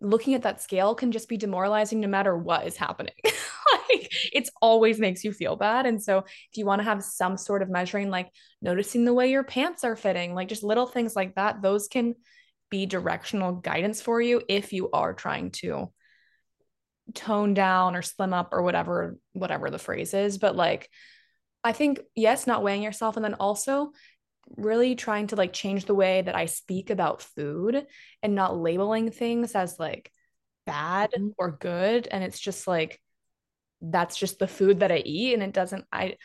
looking 0.00 0.34
at 0.34 0.42
that 0.42 0.60
scale 0.60 0.94
can 0.94 1.12
just 1.12 1.28
be 1.28 1.36
demoralizing 1.36 2.00
no 2.00 2.08
matter 2.08 2.36
what 2.36 2.66
is 2.66 2.76
happening. 2.76 3.14
like 3.24 4.10
it's 4.32 4.50
always 4.60 4.98
makes 4.98 5.24
you 5.24 5.32
feel 5.32 5.56
bad. 5.56 5.86
And 5.86 6.02
so 6.02 6.18
if 6.18 6.56
you 6.56 6.66
want 6.66 6.80
to 6.80 6.84
have 6.84 7.02
some 7.02 7.36
sort 7.36 7.62
of 7.62 7.70
measuring, 7.70 8.10
like 8.10 8.30
noticing 8.60 9.04
the 9.04 9.14
way 9.14 9.30
your 9.30 9.44
pants 9.44 9.84
are 9.84 9.96
fitting, 9.96 10.34
like 10.34 10.48
just 10.48 10.62
little 10.62 10.86
things 10.86 11.16
like 11.16 11.34
that, 11.36 11.62
those 11.62 11.88
can 11.88 12.14
be 12.70 12.86
directional 12.86 13.52
guidance 13.52 14.02
for 14.02 14.20
you 14.20 14.42
if 14.48 14.72
you 14.72 14.90
are 14.90 15.14
trying 15.14 15.50
to 15.52 15.90
tone 17.14 17.54
down 17.54 17.94
or 17.94 18.02
slim 18.02 18.32
up 18.32 18.48
or 18.52 18.62
whatever 18.62 19.16
whatever 19.32 19.70
the 19.70 19.78
phrase 19.78 20.12
is 20.12 20.38
but 20.38 20.56
like 20.56 20.90
i 21.62 21.72
think 21.72 22.00
yes 22.14 22.46
not 22.46 22.62
weighing 22.62 22.82
yourself 22.82 23.16
and 23.16 23.24
then 23.24 23.34
also 23.34 23.92
really 24.56 24.94
trying 24.94 25.26
to 25.28 25.36
like 25.36 25.52
change 25.52 25.84
the 25.84 25.94
way 25.94 26.22
that 26.22 26.36
I 26.36 26.46
speak 26.46 26.90
about 26.90 27.22
food 27.22 27.86
and 28.22 28.34
not 28.34 28.56
labeling 28.56 29.10
things 29.10 29.54
as 29.54 29.78
like 29.78 30.10
bad 30.66 31.10
mm-hmm. 31.10 31.28
or 31.38 31.56
good 31.60 32.08
and 32.10 32.22
it's 32.22 32.38
just 32.38 32.66
like 32.66 33.00
that's 33.80 34.16
just 34.16 34.38
the 34.38 34.48
food 34.48 34.80
that 34.80 34.92
I 34.92 34.98
eat 34.98 35.34
and 35.34 35.42
it 35.42 35.52
doesn't 35.52 35.84
I 35.92 36.16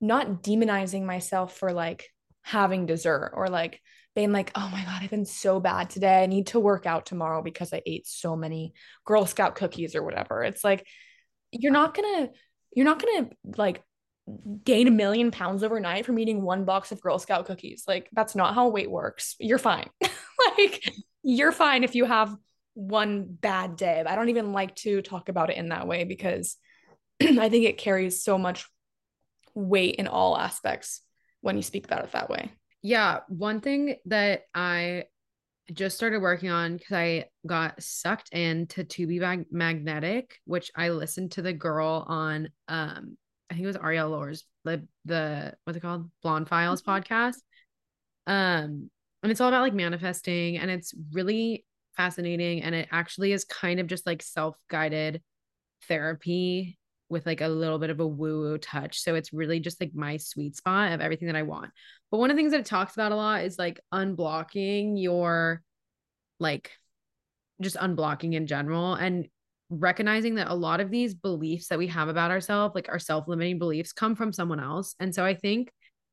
not 0.00 0.42
demonizing 0.42 1.04
myself 1.04 1.56
for 1.56 1.72
like 1.72 2.06
having 2.42 2.86
dessert 2.86 3.32
or 3.34 3.48
like 3.48 3.80
being 4.14 4.32
like 4.32 4.50
oh 4.54 4.68
my 4.72 4.84
god 4.84 5.02
I've 5.02 5.10
been 5.10 5.24
so 5.24 5.60
bad 5.60 5.90
today 5.90 6.22
I 6.22 6.26
need 6.26 6.48
to 6.48 6.60
work 6.60 6.86
out 6.86 7.06
tomorrow 7.06 7.42
because 7.42 7.72
I 7.72 7.82
ate 7.86 8.06
so 8.06 8.36
many 8.36 8.74
girl 9.04 9.26
scout 9.26 9.54
cookies 9.54 9.94
or 9.94 10.02
whatever 10.02 10.42
it's 10.42 10.64
like 10.64 10.86
you're 11.52 11.72
not 11.72 11.94
going 11.94 12.26
to 12.26 12.32
you're 12.74 12.86
not 12.86 13.02
going 13.02 13.24
to 13.24 13.36
like 13.56 13.82
gain 14.64 14.86
a 14.86 14.92
million 14.92 15.30
pounds 15.30 15.62
overnight 15.62 16.06
from 16.06 16.18
eating 16.18 16.42
one 16.42 16.64
box 16.64 16.92
of 16.92 17.00
Girl 17.00 17.18
Scout 17.18 17.46
cookies. 17.46 17.84
Like 17.86 18.08
that's 18.12 18.34
not 18.34 18.54
how 18.54 18.68
weight 18.68 18.90
works. 18.90 19.34
You're 19.38 19.58
fine. 19.58 19.88
like 20.58 20.92
you're 21.22 21.52
fine 21.52 21.84
if 21.84 21.94
you 21.94 22.04
have 22.04 22.34
one 22.74 23.26
bad 23.28 23.76
day. 23.76 24.02
I 24.06 24.14
don't 24.14 24.28
even 24.28 24.52
like 24.52 24.74
to 24.76 25.02
talk 25.02 25.28
about 25.28 25.50
it 25.50 25.56
in 25.56 25.70
that 25.70 25.86
way 25.86 26.04
because 26.04 26.56
I 27.22 27.48
think 27.48 27.64
it 27.64 27.78
carries 27.78 28.22
so 28.22 28.38
much 28.38 28.66
weight 29.54 29.96
in 29.96 30.06
all 30.06 30.36
aspects 30.36 31.02
when 31.40 31.56
you 31.56 31.62
speak 31.62 31.84
about 31.86 32.04
it 32.04 32.12
that 32.12 32.30
way. 32.30 32.52
Yeah, 32.82 33.20
one 33.28 33.60
thing 33.60 33.96
that 34.06 34.42
I 34.54 35.04
just 35.72 35.96
started 35.96 36.20
working 36.20 36.50
on 36.50 36.76
because 36.76 36.96
I 36.96 37.26
got 37.46 37.82
sucked 37.82 38.30
into 38.30 38.84
To 38.84 39.06
Be 39.06 39.20
Mag- 39.20 39.52
Magnetic, 39.52 40.38
which 40.44 40.70
I 40.74 40.88
listened 40.90 41.32
to 41.32 41.42
the 41.42 41.52
girl 41.52 42.04
on 42.08 42.48
um 42.68 43.16
I 43.50 43.54
think 43.54 43.64
it 43.64 43.68
was 43.68 43.76
Arielle 43.76 44.10
Lorre's 44.10 44.44
the 44.64 44.86
the 45.04 45.54
what's 45.64 45.76
it 45.76 45.80
called 45.80 46.10
Blonde 46.22 46.48
Files 46.48 46.82
mm-hmm. 46.82 46.90
podcast. 46.90 47.36
Um, 48.26 48.90
and 49.22 49.30
it's 49.30 49.40
all 49.40 49.48
about 49.48 49.62
like 49.62 49.74
manifesting, 49.74 50.58
and 50.58 50.70
it's 50.70 50.94
really 51.12 51.64
fascinating, 51.96 52.62
and 52.62 52.74
it 52.74 52.88
actually 52.90 53.32
is 53.32 53.44
kind 53.44 53.80
of 53.80 53.86
just 53.86 54.06
like 54.06 54.22
self 54.22 54.56
guided 54.68 55.22
therapy 55.88 56.78
with 57.10 57.26
like 57.26 57.40
a 57.40 57.48
little 57.48 57.78
bit 57.78 57.90
of 57.90 58.00
a 58.00 58.06
woo 58.06 58.40
woo 58.40 58.58
touch. 58.58 59.00
So 59.00 59.14
it's 59.14 59.32
really 59.32 59.60
just 59.60 59.80
like 59.80 59.94
my 59.94 60.16
sweet 60.16 60.56
spot 60.56 60.92
of 60.92 61.00
everything 61.00 61.26
that 61.26 61.36
I 61.36 61.42
want. 61.42 61.70
But 62.10 62.18
one 62.18 62.30
of 62.30 62.36
the 62.36 62.40
things 62.40 62.52
that 62.52 62.60
it 62.60 62.66
talks 62.66 62.94
about 62.94 63.12
a 63.12 63.16
lot 63.16 63.44
is 63.44 63.58
like 63.58 63.80
unblocking 63.92 65.00
your 65.00 65.62
like 66.38 66.70
just 67.60 67.76
unblocking 67.76 68.34
in 68.34 68.46
general 68.46 68.94
and 68.94 69.28
recognizing 69.68 70.34
that 70.34 70.48
a 70.48 70.54
lot 70.54 70.80
of 70.80 70.90
these 70.90 71.14
beliefs 71.14 71.68
that 71.68 71.78
we 71.78 71.86
have 71.86 72.08
about 72.08 72.30
ourselves, 72.30 72.74
like 72.74 72.88
our 72.88 72.98
self 72.98 73.28
limiting 73.28 73.58
beliefs, 73.58 73.92
come 73.92 74.16
from 74.16 74.32
someone 74.32 74.60
else. 74.60 74.94
And 74.98 75.14
so 75.14 75.24
I 75.24 75.34
think 75.34 75.70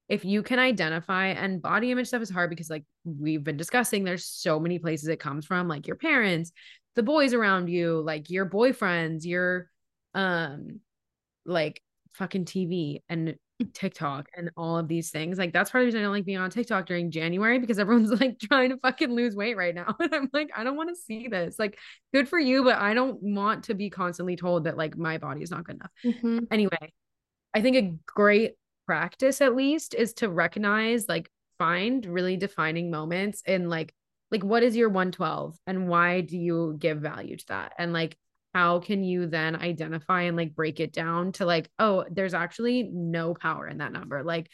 if 0.10 0.24
you 0.24 0.44
can 0.44 0.60
identify 0.60 1.28
and 1.28 1.62
body 1.62 1.92
image 1.92 2.08
stuff 2.08 2.22
is 2.22 2.30
hard 2.30 2.50
because, 2.50 2.70
like 2.70 2.84
we've 3.04 3.44
been 3.44 3.58
discussing, 3.58 4.04
there's 4.04 4.26
so 4.26 4.60
many 4.60 4.80
places 4.80 5.10
it 5.10 5.20
comes 5.20 5.46
from, 5.46 5.68
like 5.68 5.88
your 5.88 5.96
parents, 5.96 6.52
the 6.96 7.04
boys 7.04 7.34
around 7.34 7.68
you, 7.68 8.02
like 8.02 8.30
your 8.30 8.46
boyfriends, 8.46 9.26
your, 9.26 9.70
um, 10.14 10.80
like 11.48 11.82
fucking 12.14 12.46
TV 12.46 13.02
and 13.10 13.36
TikTok 13.74 14.28
and 14.36 14.52
all 14.56 14.78
of 14.78 14.88
these 14.88 15.10
things. 15.10 15.38
Like 15.38 15.54
that's 15.54 15.72
part 15.72 15.82
of 15.82 15.84
the 15.84 15.88
reason 15.88 16.02
I 16.02 16.04
don't 16.04 16.14
like 16.14 16.26
being 16.26 16.38
on 16.38 16.50
TikTok 16.50 16.86
during 16.86 17.12
January 17.12 17.60
because 17.60 17.80
everyone's 17.80 18.12
like 18.22 18.40
trying 18.40 18.70
to 18.70 18.78
fucking 18.78 19.10
lose 19.10 19.36
weight 19.36 19.58
right 19.58 19.74
now. 19.74 19.96
And 20.00 20.14
I'm 20.14 20.30
like, 20.34 20.52
I 20.56 20.64
don't 20.64 20.78
want 20.78 20.90
to 20.90 20.96
see 20.96 21.28
this. 21.28 21.58
Like, 21.58 21.78
good 22.14 22.30
for 22.30 22.40
you, 22.40 22.64
but 22.64 22.76
I 22.76 22.94
don't 22.94 23.22
want 23.22 23.66
to 23.66 23.74
be 23.74 23.90
constantly 23.90 24.36
told 24.36 24.66
that 24.66 24.78
like 24.78 24.98
my 24.98 25.18
body 25.18 25.42
is 25.42 25.52
not 25.52 25.64
good 25.64 25.78
enough. 25.78 25.92
Mm-hmm. 26.06 26.40
Anyway, 26.52 26.94
I 27.54 27.62
think 27.62 27.76
a 27.78 27.96
great 28.06 28.54
practice 28.86 29.42
at 29.42 29.56
least 29.56 29.94
is 29.96 30.14
to 30.16 30.30
recognize, 30.30 31.08
like, 31.10 31.30
find 31.58 32.06
really 32.06 32.38
defining 32.38 32.92
moments 32.92 33.42
in 33.46 33.70
like 33.70 33.94
like 34.32 34.44
what 34.44 34.64
is 34.64 34.76
your 34.76 34.90
112 34.90 35.58
and 35.68 35.88
why 35.88 36.22
do 36.22 36.38
you 36.38 36.76
give 36.78 37.00
value 37.00 37.38
to 37.38 37.46
that? 37.48 37.74
And 37.78 37.94
like 37.94 38.18
how 38.58 38.80
can 38.80 39.04
you 39.04 39.28
then 39.28 39.56
identify 39.56 40.24
and 40.24 40.36
like 40.36 40.56
break 40.56 40.80
it 40.80 40.92
down 40.92 41.32
to 41.32 41.46
like 41.46 41.70
oh 41.78 42.04
there's 42.10 42.34
actually 42.34 42.90
no 42.92 43.36
power 43.36 43.68
in 43.68 43.78
that 43.78 43.92
number 43.92 44.24
like 44.24 44.50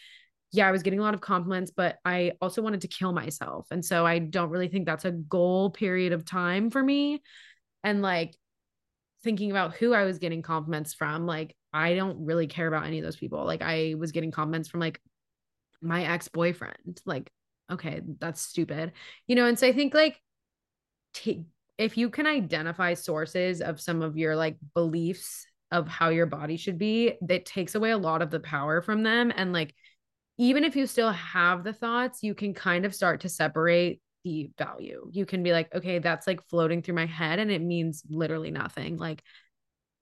yeah, 0.53 0.67
I 0.67 0.71
was 0.71 0.83
getting 0.83 0.99
a 0.99 1.01
lot 1.01 1.15
of 1.15 1.19
compliments, 1.19 1.71
but 1.75 1.97
I 2.05 2.33
also 2.39 2.61
wanted 2.61 2.81
to 2.81 2.87
kill 2.87 3.11
myself. 3.11 3.65
And 3.71 3.83
so 3.83 4.05
I 4.05 4.19
don't 4.19 4.51
really 4.51 4.67
think 4.67 4.85
that's 4.85 5.03
a 5.03 5.11
goal 5.11 5.71
period 5.71 6.13
of 6.13 6.25
time 6.25 6.69
for 6.69 6.81
me. 6.81 7.23
And 7.83 8.03
like 8.03 8.37
thinking 9.23 9.49
about 9.49 9.73
who 9.73 9.95
I 9.95 10.03
was 10.03 10.19
getting 10.19 10.43
compliments 10.43 10.93
from, 10.93 11.25
like 11.25 11.55
I 11.73 11.95
don't 11.95 12.25
really 12.25 12.45
care 12.45 12.67
about 12.67 12.85
any 12.85 12.99
of 12.99 13.03
those 13.03 13.15
people. 13.15 13.43
Like 13.45 13.63
I 13.63 13.95
was 13.97 14.11
getting 14.11 14.29
compliments 14.29 14.69
from 14.69 14.79
like 14.79 15.01
my 15.81 16.05
ex-boyfriend. 16.05 17.01
Like, 17.03 17.31
okay, 17.71 18.01
that's 18.19 18.39
stupid. 18.39 18.91
You 19.25 19.35
know, 19.35 19.47
and 19.47 19.57
so 19.57 19.65
I 19.65 19.73
think 19.73 19.95
like 19.95 20.21
t- 21.15 21.47
if 21.77 21.97
you 21.97 22.09
can 22.09 22.27
identify 22.27 22.93
sources 22.93 23.61
of 23.61 23.81
some 23.81 24.01
of 24.01 24.17
your 24.17 24.35
like 24.35 24.57
beliefs 24.73 25.45
of 25.71 25.87
how 25.87 26.09
your 26.09 26.27
body 26.27 26.57
should 26.57 26.77
be, 26.77 27.13
that 27.21 27.45
takes 27.45 27.75
away 27.75 27.91
a 27.91 27.97
lot 27.97 28.21
of 28.21 28.29
the 28.29 28.39
power 28.39 28.81
from 28.81 29.03
them 29.03 29.31
and 29.35 29.53
like 29.53 29.73
even 30.37 30.63
if 30.63 30.75
you 30.75 30.87
still 30.87 31.11
have 31.11 31.63
the 31.63 31.73
thoughts, 31.73 32.23
you 32.23 32.33
can 32.33 32.53
kind 32.53 32.85
of 32.85 32.95
start 32.95 33.21
to 33.21 33.29
separate 33.29 34.01
the 34.23 34.49
value. 34.57 35.07
You 35.11 35.25
can 35.25 35.43
be 35.43 35.51
like, 35.51 35.73
okay, 35.75 35.99
that's 35.99 36.27
like 36.27 36.41
floating 36.49 36.81
through 36.81 36.95
my 36.95 37.05
head 37.05 37.39
and 37.39 37.51
it 37.51 37.61
means 37.61 38.03
literally 38.09 38.51
nothing. 38.51 38.97
Like, 38.97 39.21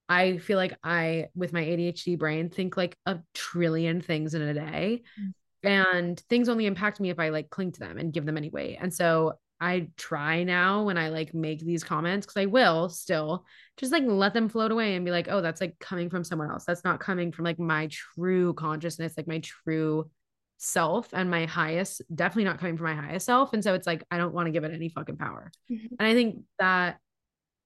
I 0.07 0.38
feel 0.38 0.57
like 0.57 0.77
I, 0.84 1.27
with 1.36 1.53
my 1.53 1.63
ADHD 1.63 2.17
brain, 2.17 2.49
think 2.49 2.77
like 2.77 2.97
a 3.05 3.19
trillion 3.34 4.01
things 4.01 4.34
in 4.34 4.41
a 4.41 4.53
day. 4.53 5.03
Mm-hmm. 5.19 5.29
And 5.63 6.19
things 6.29 6.49
only 6.49 6.65
impact 6.65 6.99
me 6.99 7.12
if 7.12 7.19
I 7.19 7.29
like 7.29 7.49
cling 7.49 7.71
to 7.73 7.79
them 7.79 7.97
and 7.97 8.13
give 8.13 8.25
them 8.25 8.38
any 8.38 8.49
weight. 8.49 8.77
And 8.81 8.93
so 8.93 9.34
I 9.62 9.89
try 9.95 10.43
now 10.43 10.84
when 10.84 10.97
I 10.97 11.10
like 11.10 11.36
make 11.36 11.60
these 11.60 11.84
comments, 11.84 12.26
because 12.26 12.41
I 12.41 12.47
will 12.47 12.89
still 12.89 13.45
just 13.78 13.91
like 13.91 14.04
let 14.06 14.34
them 14.34 14.50
float 14.50 14.71
away 14.71 14.95
and 14.95 15.06
be 15.06 15.12
like, 15.12 15.28
oh, 15.30 15.39
that's 15.39 15.62
like 15.62 15.78
coming 15.80 16.10
from 16.10 16.24
someone 16.24 16.50
else. 16.50 16.65
That's 16.65 16.84
not 16.84 17.00
coming 17.00 17.32
from 17.32 17.45
like 17.45 17.60
my 17.60 17.88
true 17.91 18.56
consciousness, 18.56 19.13
like 19.15 19.28
my 19.28 19.39
true 19.39 20.10
self 20.58 21.10
and 21.13 21.30
my 21.30 21.45
highest 21.45 22.02
definitely 22.13 22.43
not 22.43 22.60
coming 22.60 22.76
from 22.76 22.88
my 22.88 22.95
highest 22.95 23.26
self. 23.28 23.54
And 23.54 23.63
so 23.63 23.74
it's 23.74 23.88
like 23.88 24.04
i 24.12 24.17
don't 24.17 24.34
want 24.34 24.47
to 24.47 24.52
give 24.52 24.63
it 24.63 24.74
any 24.74 24.89
fucking 24.89 25.17
power. 25.17 25.52
Mm-hmm. 25.71 25.95
and 26.00 26.08
i 26.08 26.13
think 26.13 26.43
that 26.60 27.00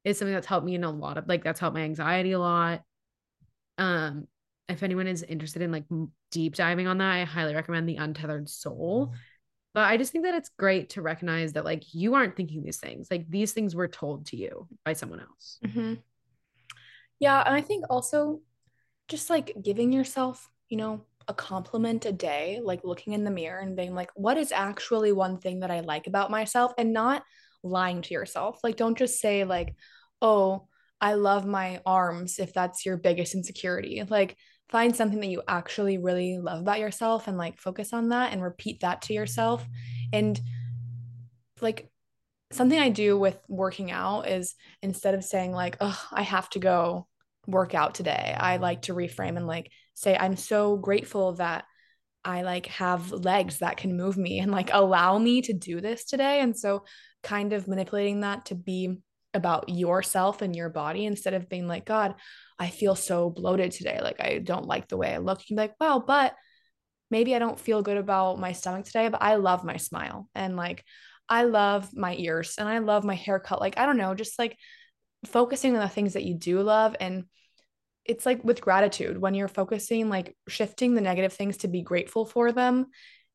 is 0.03 0.19
something 0.19 0.33
that's 0.33 0.47
helped 0.47 0.65
me 0.65 0.75
in 0.75 0.83
a 0.83 0.91
lot 0.91 1.17
of 1.17 1.27
like 1.27 1.43
that's 1.43 1.59
helped 1.59 1.75
my 1.75 1.83
anxiety 1.83 2.33
a 2.33 2.39
lot. 2.39 2.81
Um 3.77 4.27
if 4.67 4.81
anyone 4.81 5.07
is 5.07 5.23
interested 5.23 5.61
in 5.61 5.71
like 5.71 5.85
deep 6.31 6.55
diving 6.55 6.87
on 6.87 6.97
that 6.97 7.11
i 7.11 7.23
highly 7.23 7.53
recommend 7.53 7.87
the 7.87 7.97
untethered 7.97 8.49
soul 8.49 9.13
but 9.75 9.83
i 9.83 9.95
just 9.97 10.11
think 10.11 10.23
that 10.23 10.33
it's 10.33 10.49
great 10.57 10.89
to 10.89 11.03
recognize 11.03 11.53
that 11.53 11.65
like 11.65 11.93
you 11.93 12.15
aren't 12.15 12.35
thinking 12.35 12.63
these 12.63 12.77
things 12.77 13.07
like 13.11 13.29
these 13.29 13.53
things 13.53 13.75
were 13.75 13.87
told 13.87 14.25
to 14.25 14.35
you 14.35 14.67
by 14.83 14.93
someone 14.93 15.19
else 15.19 15.59
mm-hmm. 15.63 15.93
yeah 17.19 17.43
and 17.45 17.53
i 17.53 17.61
think 17.61 17.85
also 17.89 18.41
just 19.07 19.29
like 19.29 19.55
giving 19.61 19.93
yourself 19.93 20.49
you 20.69 20.77
know 20.77 21.05
a 21.27 21.33
compliment 21.33 22.05
a 22.05 22.11
day, 22.11 22.59
like 22.63 22.83
looking 22.83 23.13
in 23.13 23.23
the 23.23 23.31
mirror 23.31 23.59
and 23.59 23.75
being 23.75 23.95
like, 23.95 24.11
what 24.15 24.37
is 24.37 24.51
actually 24.51 25.11
one 25.11 25.37
thing 25.37 25.61
that 25.61 25.71
I 25.71 25.79
like 25.79 26.07
about 26.07 26.31
myself 26.31 26.73
and 26.77 26.93
not 26.93 27.23
lying 27.63 28.01
to 28.03 28.13
yourself. 28.13 28.59
Like, 28.63 28.77
don't 28.77 28.97
just 28.97 29.19
say, 29.19 29.43
like, 29.43 29.75
oh, 30.21 30.67
I 31.01 31.15
love 31.15 31.45
my 31.45 31.81
arms 31.85 32.39
if 32.39 32.53
that's 32.53 32.85
your 32.85 32.97
biggest 32.97 33.35
insecurity. 33.35 34.03
Like, 34.07 34.37
find 34.69 34.95
something 34.95 35.19
that 35.19 35.27
you 35.27 35.41
actually 35.47 35.97
really 35.97 36.37
love 36.37 36.61
about 36.61 36.79
yourself 36.79 37.27
and 37.27 37.37
like 37.37 37.59
focus 37.59 37.93
on 37.93 38.09
that 38.09 38.33
and 38.33 38.41
repeat 38.41 38.81
that 38.81 39.03
to 39.03 39.13
yourself. 39.13 39.65
And 40.11 40.39
like, 41.61 41.89
something 42.51 42.79
I 42.79 42.89
do 42.89 43.17
with 43.17 43.37
working 43.47 43.91
out 43.91 44.29
is 44.29 44.55
instead 44.81 45.15
of 45.15 45.23
saying, 45.23 45.51
like, 45.51 45.77
oh, 45.81 45.99
I 46.11 46.21
have 46.21 46.49
to 46.51 46.59
go 46.59 47.07
work 47.47 47.73
out 47.73 47.95
today, 47.95 48.35
I 48.37 48.57
like 48.57 48.83
to 48.83 48.93
reframe 48.93 49.37
and 49.37 49.47
like, 49.47 49.69
say 49.95 50.15
i'm 50.15 50.35
so 50.35 50.77
grateful 50.77 51.33
that 51.33 51.65
i 52.23 52.41
like 52.43 52.67
have 52.67 53.11
legs 53.11 53.59
that 53.59 53.77
can 53.77 53.97
move 53.97 54.17
me 54.17 54.39
and 54.39 54.51
like 54.51 54.69
allow 54.71 55.17
me 55.17 55.41
to 55.41 55.53
do 55.53 55.81
this 55.81 56.05
today 56.05 56.41
and 56.41 56.57
so 56.57 56.83
kind 57.23 57.53
of 57.53 57.67
manipulating 57.67 58.21
that 58.21 58.45
to 58.45 58.55
be 58.55 58.97
about 59.33 59.69
yourself 59.69 60.41
and 60.41 60.55
your 60.55 60.69
body 60.69 61.05
instead 61.05 61.33
of 61.33 61.49
being 61.49 61.67
like 61.67 61.85
god 61.85 62.15
i 62.59 62.69
feel 62.69 62.95
so 62.95 63.29
bloated 63.29 63.71
today 63.71 63.99
like 64.01 64.19
i 64.19 64.39
don't 64.39 64.67
like 64.67 64.87
the 64.87 64.97
way 64.97 65.13
i 65.13 65.17
look. 65.17 65.39
You 65.41 65.45
can 65.47 65.55
be 65.55 65.61
like 65.61 65.75
wow 65.79 66.03
but 66.05 66.35
maybe 67.11 67.35
i 67.35 67.39
don't 67.39 67.59
feel 67.59 67.81
good 67.81 67.97
about 67.97 68.39
my 68.39 68.51
stomach 68.51 68.85
today 68.85 69.09
but 69.09 69.21
i 69.21 69.35
love 69.35 69.63
my 69.63 69.77
smile 69.77 70.29
and 70.35 70.55
like 70.55 70.83
i 71.29 71.43
love 71.43 71.89
my 71.93 72.15
ears 72.15 72.55
and 72.57 72.67
i 72.67 72.79
love 72.79 73.03
my 73.03 73.15
haircut. 73.15 73.59
Like 73.59 73.77
i 73.77 73.85
don't 73.85 73.97
know 73.97 74.15
just 74.15 74.39
like 74.39 74.57
focusing 75.25 75.75
on 75.75 75.81
the 75.81 75.89
things 75.89 76.13
that 76.13 76.23
you 76.23 76.35
do 76.35 76.61
love 76.61 76.95
and 76.99 77.25
it's 78.05 78.25
like 78.25 78.43
with 78.43 78.61
gratitude 78.61 79.19
when 79.19 79.33
you're 79.33 79.47
focusing 79.47 80.09
like 80.09 80.35
shifting 80.47 80.93
the 80.93 81.01
negative 81.01 81.33
things 81.33 81.57
to 81.57 81.67
be 81.67 81.81
grateful 81.81 82.25
for 82.25 82.51
them 82.51 82.85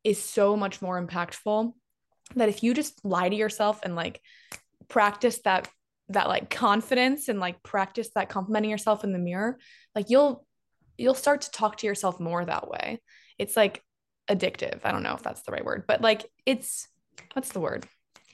is 0.05 0.23
so 0.23 0.57
much 0.57 0.81
more 0.81 1.05
impactful 1.05 1.73
that 2.37 2.49
if 2.49 2.63
you 2.63 2.73
just 2.73 3.05
lie 3.05 3.29
to 3.29 3.37
yourself 3.37 3.81
and 3.83 3.97
like 3.97 4.21
practice 4.89 5.41
that 5.45 5.69
that 6.11 6.29
like 6.29 6.51
confidence 6.51 7.29
and 7.29 7.41
like 7.41 7.63
practice 7.63 8.11
that 8.15 8.29
complimenting 8.29 8.71
yourself 8.71 9.05
in 9.05 9.13
the 9.13 9.19
mirror 9.19 9.59
like 9.95 10.11
you'll 10.11 10.45
you'll 10.99 11.15
start 11.15 11.43
to 11.43 11.51
talk 11.51 11.77
to 11.77 11.87
yourself 11.87 12.21
more 12.21 12.45
that 12.45 12.69
way 12.69 13.01
it's 13.39 13.57
like 13.57 13.83
addictive 14.29 14.81
i 14.85 14.93
don't 14.93 15.03
know 15.03 15.15
if 15.15 15.23
that's 15.23 15.43
the 15.43 15.53
right 15.53 15.65
word 15.65 15.85
but 15.87 16.01
like 16.01 16.31
it's 16.47 16.89
what's 17.33 17.51
the 17.51 17.61
word 17.61 17.87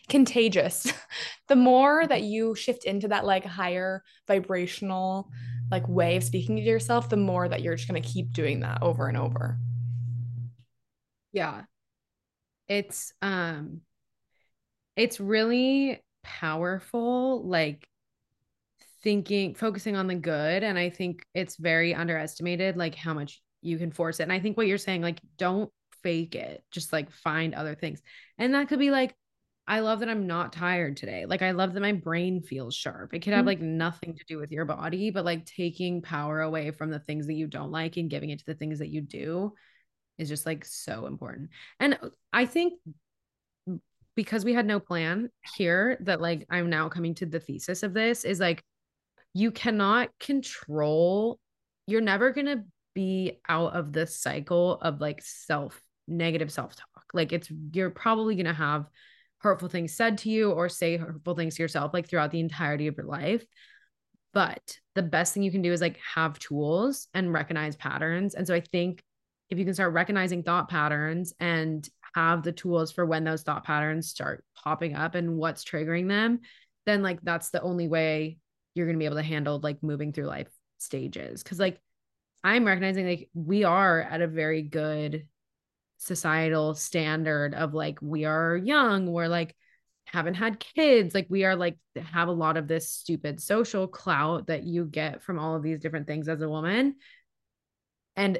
contagious 0.09 0.93
the 1.49 1.57
more 1.57 2.07
that 2.07 2.23
you 2.23 2.55
shift 2.55 2.85
into 2.85 3.09
that 3.09 3.25
like 3.25 3.45
higher 3.45 4.03
vibrational 4.27 5.31
like 5.71 5.87
way 5.89 6.17
of 6.17 6.25
speaking 6.25 6.57
to 6.57 6.63
yourself, 6.63 7.09
the 7.09 7.17
more 7.17 7.49
that 7.49 7.63
you're 7.63 7.75
just 7.75 7.89
going 7.89 8.01
to 8.01 8.09
keep 8.09 8.33
doing 8.33 8.61
that 8.61 8.83
over 8.83 9.09
and 9.09 9.17
over. 9.17 9.59
Yeah. 11.33 11.63
It's 12.69 13.13
um 13.23 13.83
it's 14.97 15.21
really 15.21 16.03
powerful 16.27 17.47
like 17.47 17.89
thinking 19.03 19.55
focusing 19.55 19.95
on 19.95 20.09
the 20.09 20.15
good 20.17 20.65
and 20.65 20.77
I 20.77 20.91
think 20.91 21.25
it's 21.33 21.57
very 21.57 21.95
underestimated 21.95 22.77
like 22.77 22.97
how 22.97 23.15
much 23.15 23.41
you 23.63 23.79
can 23.79 23.93
force 23.93 24.19
it. 24.19 24.25
And 24.25 24.33
I 24.33 24.41
think 24.41 24.57
what 24.57 24.67
you're 24.67 24.79
saying 24.79 25.03
like 25.03 25.21
don't 25.39 25.71
fake 26.03 26.35
it. 26.35 26.65
Just 26.73 26.93
like 26.93 27.11
find 27.13 27.55
other 27.55 27.77
things. 27.77 28.03
And 28.39 28.55
that 28.55 28.69
could 28.69 28.81
be 28.81 28.91
like 28.91 29.15
I 29.69 29.81
love 29.81 30.01
that 30.01 30.09
I'm 30.09 30.27
not 30.27 30.53
tired 30.53 30.97
today. 30.97 31.27
Like 31.27 31.43
I 31.43 31.53
love 31.53 31.75
that 31.75 31.81
my 31.81 31.93
brain 31.93 32.43
feels 32.43 32.75
sharp. 32.75 33.15
It 33.15 33.21
could 33.21 33.33
have 33.33 33.41
mm-hmm. 33.41 33.49
like 33.49 33.61
nothing 33.61 34.17
to 34.17 34.25
do 34.27 34.39
with 34.39 34.53
your 34.53 34.65
body, 34.65 35.11
but 35.11 35.25
like 35.25 35.45
taking 35.45 36.03
power 36.03 36.41
away 36.41 36.71
from 36.73 36.91
the 36.91 37.01
things 37.01 37.27
that 37.27 37.35
you 37.35 37.47
don't 37.47 37.73
like 37.73 37.97
and 37.97 38.11
giving 38.11 38.31
it 38.31 38.41
to 38.41 38.47
the 38.47 38.55
things 38.55 38.79
that 38.79 38.89
you 38.89 39.01
do 39.01 39.55
is 40.19 40.29
just 40.29 40.47
like 40.47 40.65
so 40.65 41.07
important. 41.07 41.51
And 41.81 41.99
I 42.33 42.47
think 42.47 42.75
because 44.17 44.45
we 44.45 44.55
had 44.55 44.67
no 44.67 44.81
plan 44.81 45.31
here 45.57 45.99
that 46.01 46.21
like 46.21 46.47
I'm 46.51 46.71
now 46.71 46.89
coming 46.89 47.15
to 47.17 47.27
the 47.27 47.39
thesis 47.39 47.83
of 47.83 47.95
this 47.95 48.25
is 48.25 48.41
like 48.41 48.65
you 49.35 49.51
cannot 49.51 50.09
control 50.19 51.39
you're 51.87 52.01
never 52.01 52.33
going 52.33 52.47
to 52.47 52.65
be 52.95 53.39
out 53.49 53.75
of 53.75 53.93
the 53.93 54.07
cycle 54.07 54.81
of 54.81 55.01
like 55.01 55.23
self 55.23 55.81
negative 56.09 56.51
self-talk. 56.51 57.05
Like 57.13 57.33
it's 57.33 57.51
you're 57.73 57.91
probably 57.91 58.35
going 58.35 58.47
to 58.47 58.53
have 58.53 58.87
hurtful 59.39 59.69
things 59.69 59.95
said 59.95 60.19
to 60.19 60.31
you 60.31 60.51
or 60.51 60.69
say 60.69 60.97
hurtful 60.97 61.35
things 61.35 61.57
to 61.57 61.63
yourself 61.63 61.93
like 61.93 62.09
throughout 62.09 62.31
the 62.31 62.41
entirety 62.41 62.87
of 62.87 62.97
your 62.97 63.07
life. 63.07 63.45
But 64.33 64.79
the 64.95 65.03
best 65.03 65.35
thing 65.35 65.43
you 65.43 65.51
can 65.51 65.63
do 65.63 65.73
is 65.73 65.81
like 65.81 65.99
have 66.15 66.39
tools 66.39 67.09
and 67.15 67.33
recognize 67.33 67.77
patterns. 67.77 68.35
And 68.35 68.47
so 68.47 68.55
I 68.55 68.61
think 68.61 69.03
if 69.51 69.59
you 69.59 69.65
can 69.65 69.75
start 69.75 69.93
recognizing 69.93 70.43
thought 70.43 70.69
patterns 70.69 71.33
and 71.39 71.89
have 72.17 72.43
the 72.43 72.51
tools 72.51 72.91
for 72.91 73.05
when 73.05 73.25
those 73.25 73.43
thought 73.43 73.65
patterns 73.65 74.09
start 74.09 74.43
popping 74.57 74.97
up 74.97 75.15
and 75.15 75.37
what's 75.37 75.65
triggering 75.65 76.09
them, 76.09 76.41
then 76.87 77.03
like 77.03 77.21
that's 77.23 77.51
the 77.51 77.61
only 77.61 77.89
way 77.89 78.39
you're 78.75 78.87
going 78.87 78.97
to 78.97 78.99
be 78.99 79.05
able 79.05 79.17
to 79.17 79.23
handle 79.23 79.61
like 79.63 79.83
moving 79.83 80.13
through 80.13 80.25
life 80.25 80.49
stages. 80.79 81.43
Cause 81.43 81.61
like 81.61 81.79
I'm 82.43 82.65
recognizing 82.65 83.07
like 83.07 83.29
we 83.35 83.65
are 83.65 84.01
at 84.01 84.23
a 84.23 84.27
very 84.27 84.63
good 84.63 85.27
societal 85.99 86.75
standard 86.75 87.55
of 87.55 87.75
like 87.75 87.99
we 88.03 88.27
are 88.27 88.55
young 88.57 89.11
we're 89.11 89.29
like 89.29 89.57
haven't 90.05 90.35
had 90.35 90.61
kids 90.61 91.15
like 91.15 91.27
we 91.31 91.45
are 91.45 91.57
like 91.57 91.79
have 91.97 92.29
a 92.29 92.33
lot 92.33 92.59
of 92.59 92.69
this 92.69 92.91
stupid 92.91 93.41
social 93.41 93.89
clout 93.89 94.47
that 94.49 94.63
you 94.63 94.85
get 94.85 95.23
from 95.23 95.39
all 95.39 95.57
of 95.57 95.63
these 95.63 95.81
different 95.81 96.07
things 96.07 96.29
as 96.29 96.43
a 96.43 96.49
woman 96.49 96.97
and 98.15 98.39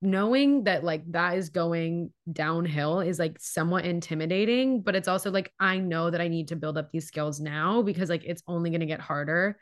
knowing 0.00 0.64
that 0.64 0.84
like 0.84 1.02
that 1.10 1.36
is 1.36 1.48
going 1.48 2.12
downhill 2.30 3.00
is 3.00 3.18
like 3.18 3.36
somewhat 3.40 3.84
intimidating 3.84 4.80
but 4.80 4.94
it's 4.94 5.08
also 5.08 5.28
like 5.30 5.52
i 5.58 5.78
know 5.78 6.08
that 6.08 6.20
i 6.20 6.28
need 6.28 6.48
to 6.48 6.56
build 6.56 6.78
up 6.78 6.92
these 6.92 7.08
skills 7.08 7.40
now 7.40 7.82
because 7.82 8.08
like 8.08 8.24
it's 8.24 8.42
only 8.46 8.70
going 8.70 8.80
to 8.80 8.86
get 8.86 9.00
harder 9.00 9.58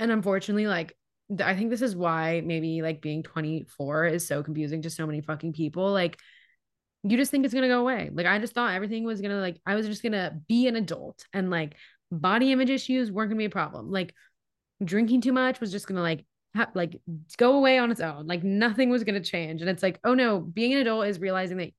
and 0.00 0.10
unfortunately 0.10 0.66
like 0.66 0.96
I 1.40 1.54
think 1.54 1.70
this 1.70 1.82
is 1.82 1.96
why 1.96 2.42
maybe 2.44 2.82
like 2.82 3.00
being 3.00 3.22
24 3.22 4.06
is 4.06 4.26
so 4.26 4.42
confusing 4.42 4.82
to 4.82 4.90
so 4.90 5.06
many 5.06 5.20
fucking 5.20 5.52
people. 5.52 5.90
Like, 5.92 6.18
you 7.04 7.16
just 7.16 7.30
think 7.30 7.44
it's 7.44 7.54
gonna 7.54 7.68
go 7.68 7.80
away. 7.80 8.10
Like, 8.12 8.26
I 8.26 8.38
just 8.38 8.54
thought 8.54 8.74
everything 8.74 9.04
was 9.04 9.20
gonna 9.20 9.40
like, 9.40 9.60
I 9.64 9.74
was 9.74 9.86
just 9.86 10.02
gonna 10.02 10.40
be 10.48 10.66
an 10.66 10.76
adult 10.76 11.24
and 11.32 11.50
like 11.50 11.76
body 12.10 12.52
image 12.52 12.70
issues 12.70 13.10
weren't 13.10 13.30
gonna 13.30 13.38
be 13.38 13.46
a 13.46 13.50
problem. 13.50 13.90
Like, 13.90 14.14
drinking 14.84 15.20
too 15.22 15.32
much 15.32 15.60
was 15.60 15.72
just 15.72 15.86
gonna 15.86 16.02
like 16.02 16.24
ha- 16.54 16.70
like 16.74 17.00
go 17.36 17.56
away 17.56 17.78
on 17.78 17.90
its 17.90 18.00
own. 18.00 18.26
Like 18.26 18.44
nothing 18.44 18.90
was 18.90 19.04
going 19.04 19.20
to 19.20 19.28
change. 19.28 19.60
And 19.60 19.70
it's 19.70 19.82
like, 19.82 19.98
oh 20.04 20.14
no, 20.14 20.40
being 20.40 20.74
an 20.74 20.80
adult 20.80 21.06
is 21.06 21.18
realizing 21.18 21.56
that 21.58 21.74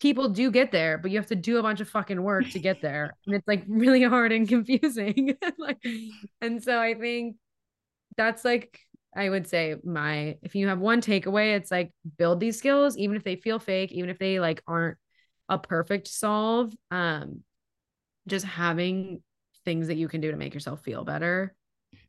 people 0.00 0.28
do 0.28 0.50
get 0.50 0.72
there, 0.72 0.98
but 0.98 1.10
you 1.10 1.18
have 1.18 1.28
to 1.28 1.36
do 1.36 1.58
a 1.58 1.62
bunch 1.62 1.80
of 1.80 1.88
fucking 1.88 2.22
work 2.22 2.48
to 2.50 2.58
get 2.58 2.82
there. 2.82 3.14
And 3.26 3.34
it's 3.34 3.48
like 3.48 3.64
really 3.68 4.02
hard 4.02 4.32
and 4.32 4.48
confusing. 4.48 5.36
like, 5.58 5.78
and 6.40 6.62
so 6.62 6.78
I 6.78 6.94
think 6.94 7.36
that's 8.16 8.44
like, 8.44 8.78
I 9.16 9.28
would 9.28 9.46
say 9.46 9.76
my, 9.84 10.38
if 10.42 10.56
you 10.56 10.68
have 10.68 10.80
one 10.80 11.00
takeaway, 11.00 11.56
it's 11.56 11.70
like 11.70 11.92
build 12.18 12.40
these 12.40 12.58
skills, 12.58 12.96
even 12.98 13.16
if 13.16 13.22
they 13.22 13.36
feel 13.36 13.58
fake, 13.58 13.92
even 13.92 14.10
if 14.10 14.18
they 14.18 14.40
like 14.40 14.62
aren't 14.66 14.98
a 15.48 15.58
perfect 15.58 16.08
solve. 16.08 16.74
Um, 16.90 17.42
just 18.26 18.44
having 18.44 19.22
things 19.64 19.88
that 19.88 19.96
you 19.96 20.08
can 20.08 20.20
do 20.20 20.30
to 20.30 20.36
make 20.36 20.54
yourself 20.54 20.82
feel 20.82 21.04
better 21.04 21.54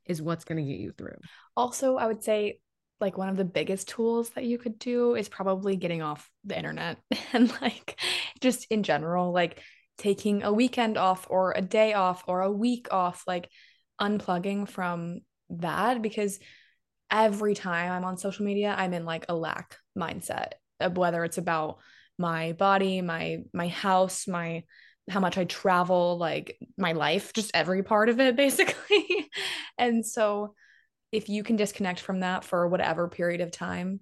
is 0.05 0.21
what's 0.21 0.45
going 0.45 0.63
to 0.63 0.71
get 0.71 0.79
you 0.79 0.91
through. 0.91 1.17
Also, 1.55 1.97
I 1.97 2.07
would 2.07 2.23
say 2.23 2.59
like 2.99 3.17
one 3.17 3.29
of 3.29 3.37
the 3.37 3.45
biggest 3.45 3.89
tools 3.89 4.29
that 4.31 4.45
you 4.45 4.57
could 4.57 4.79
do 4.79 5.15
is 5.15 5.27
probably 5.27 5.75
getting 5.75 6.01
off 6.01 6.29
the 6.43 6.57
internet 6.57 6.97
and 7.33 7.51
like 7.61 7.99
just 8.39 8.67
in 8.69 8.83
general 8.83 9.31
like 9.31 9.61
taking 9.97 10.43
a 10.43 10.51
weekend 10.51 10.97
off 10.97 11.27
or 11.29 11.53
a 11.55 11.61
day 11.61 11.93
off 11.93 12.23
or 12.27 12.41
a 12.41 12.51
week 12.51 12.87
off 12.91 13.23
like 13.27 13.49
unplugging 13.99 14.67
from 14.67 15.19
that 15.49 16.01
because 16.01 16.39
every 17.11 17.53
time 17.53 17.91
I'm 17.91 18.03
on 18.03 18.17
social 18.17 18.45
media 18.45 18.73
I'm 18.77 18.93
in 18.93 19.05
like 19.05 19.25
a 19.29 19.35
lack 19.35 19.77
mindset 19.97 20.53
of 20.79 20.97
whether 20.97 21.23
it's 21.23 21.37
about 21.37 21.77
my 22.17 22.53
body 22.53 23.01
my 23.01 23.39
my 23.53 23.67
house 23.67 24.27
my 24.27 24.63
how 25.09 25.19
much 25.19 25.37
I 25.37 25.43
travel 25.45 26.17
like 26.17 26.57
my 26.77 26.93
life 26.93 27.33
just 27.33 27.51
every 27.53 27.83
part 27.83 28.09
of 28.09 28.19
it 28.19 28.35
basically. 28.45 29.29
And 29.77 30.05
so 30.05 30.55
if 31.11 31.29
you 31.29 31.43
can 31.43 31.55
disconnect 31.55 31.99
from 31.99 32.21
that 32.21 32.43
for 32.43 32.67
whatever 32.67 33.07
period 33.07 33.41
of 33.41 33.51
time, 33.51 33.99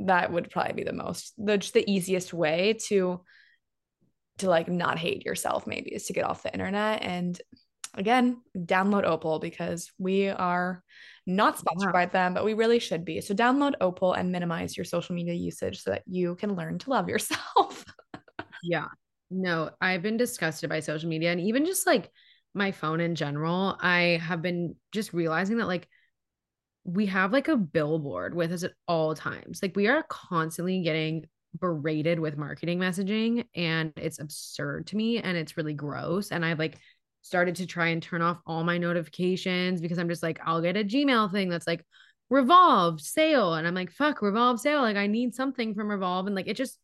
that 0.00 0.30
would 0.32 0.50
probably 0.50 0.74
be 0.74 0.84
the 0.84 0.92
most 0.92 1.34
the 1.38 1.58
just 1.58 1.74
the 1.74 1.90
easiest 1.90 2.32
way 2.32 2.76
to 2.84 3.20
to 4.38 4.48
like 4.48 4.68
not 4.68 4.96
hate 4.96 5.24
yourself 5.24 5.66
maybe 5.66 5.92
is 5.92 6.06
to 6.06 6.12
get 6.12 6.24
off 6.24 6.42
the 6.42 6.52
internet. 6.52 7.02
And 7.02 7.40
again 7.94 8.42
download 8.56 9.04
opal 9.04 9.38
because 9.38 9.90
we 9.98 10.28
are 10.28 10.84
not 11.26 11.58
sponsored 11.58 11.92
by 11.92 12.06
them 12.06 12.34
but 12.34 12.44
we 12.44 12.54
really 12.54 12.78
should 12.78 13.04
be. 13.04 13.20
So 13.20 13.34
download 13.34 13.74
opal 13.80 14.12
and 14.12 14.30
minimize 14.30 14.76
your 14.76 14.84
social 14.84 15.14
media 15.14 15.34
usage 15.34 15.82
so 15.82 15.90
that 15.90 16.02
you 16.06 16.36
can 16.36 16.54
learn 16.54 16.78
to 16.80 16.90
love 16.90 17.08
yourself. 17.08 17.84
Yeah 18.60 18.86
no 19.30 19.70
i've 19.80 20.02
been 20.02 20.16
disgusted 20.16 20.70
by 20.70 20.80
social 20.80 21.08
media 21.08 21.30
and 21.30 21.40
even 21.40 21.66
just 21.66 21.86
like 21.86 22.10
my 22.54 22.72
phone 22.72 23.00
in 23.00 23.14
general, 23.14 23.76
I 23.80 24.20
have 24.22 24.42
been 24.42 24.76
just 24.92 25.12
realizing 25.12 25.58
that 25.58 25.66
like 25.66 25.88
we 26.84 27.06
have 27.06 27.32
like 27.32 27.48
a 27.48 27.56
billboard 27.56 28.34
with 28.34 28.52
us 28.52 28.62
at 28.64 28.72
all 28.86 29.14
times. 29.14 29.60
Like 29.62 29.76
we 29.76 29.88
are 29.88 30.04
constantly 30.08 30.82
getting 30.82 31.26
berated 31.58 32.18
with 32.18 32.36
marketing 32.36 32.78
messaging 32.78 33.44
and 33.54 33.92
it's 33.96 34.18
absurd 34.18 34.86
to 34.88 34.96
me 34.96 35.18
and 35.18 35.36
it's 35.36 35.56
really 35.56 35.74
gross. 35.74 36.30
And 36.30 36.44
I've 36.44 36.58
like 36.58 36.78
started 37.22 37.56
to 37.56 37.66
try 37.66 37.88
and 37.88 38.02
turn 38.02 38.22
off 38.22 38.38
all 38.46 38.64
my 38.64 38.78
notifications 38.78 39.80
because 39.80 39.98
I'm 39.98 40.08
just 40.08 40.22
like 40.22 40.40
I'll 40.44 40.62
get 40.62 40.76
a 40.76 40.84
Gmail 40.84 41.32
thing 41.32 41.48
that's 41.48 41.66
like 41.66 41.84
Revolve 42.30 43.00
sale. 43.00 43.54
And 43.54 43.66
I'm 43.66 43.74
like 43.74 43.90
fuck 43.90 44.22
Revolve 44.22 44.60
sale. 44.60 44.80
Like 44.80 44.96
I 44.96 45.06
need 45.06 45.34
something 45.34 45.74
from 45.74 45.90
Revolve 45.90 46.26
and 46.26 46.36
like 46.36 46.48
it 46.48 46.56
just 46.56 46.78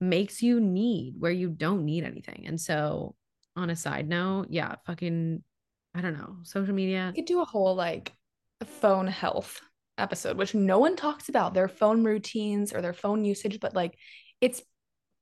makes 0.00 0.42
you 0.42 0.60
need 0.60 1.14
where 1.18 1.32
you 1.32 1.50
don't 1.50 1.84
need 1.84 2.04
anything. 2.04 2.44
And 2.46 2.60
so 2.60 3.14
on 3.56 3.70
a 3.70 3.76
side 3.76 4.08
note, 4.08 4.46
yeah, 4.50 4.76
fucking, 4.86 5.42
I 5.94 6.00
don't 6.00 6.14
know, 6.14 6.36
social 6.42 6.74
media. 6.74 7.12
You 7.14 7.22
could 7.22 7.28
do 7.28 7.40
a 7.42 7.44
whole 7.44 7.74
like 7.74 8.12
phone 8.64 9.06
health 9.06 9.60
episode, 9.98 10.36
which 10.36 10.54
no 10.54 10.78
one 10.78 10.96
talks 10.96 11.28
about 11.28 11.54
their 11.54 11.68
phone 11.68 12.04
routines 12.04 12.72
or 12.72 12.80
their 12.80 12.92
phone 12.92 13.24
usage, 13.24 13.60
but 13.60 13.74
like 13.74 13.98
it's 14.40 14.62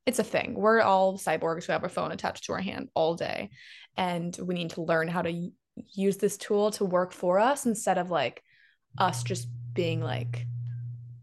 it's 0.06 0.18
a 0.18 0.24
thing. 0.24 0.54
We're 0.54 0.80
all 0.80 1.18
cyborgs 1.18 1.66
who 1.66 1.72
have 1.72 1.84
a 1.84 1.88
phone 1.88 2.12
attached 2.12 2.44
to 2.44 2.52
our 2.54 2.60
hand 2.60 2.88
all 2.94 3.14
day, 3.14 3.50
and 3.96 4.36
we 4.42 4.54
need 4.54 4.70
to 4.70 4.82
learn 4.82 5.08
how 5.08 5.22
to 5.22 5.50
use 5.92 6.16
this 6.16 6.36
tool 6.36 6.70
to 6.72 6.84
work 6.84 7.12
for 7.12 7.38
us 7.38 7.66
instead 7.66 7.98
of 7.98 8.10
like 8.10 8.42
us 8.96 9.22
just 9.22 9.48
being 9.74 10.00
like 10.00 10.46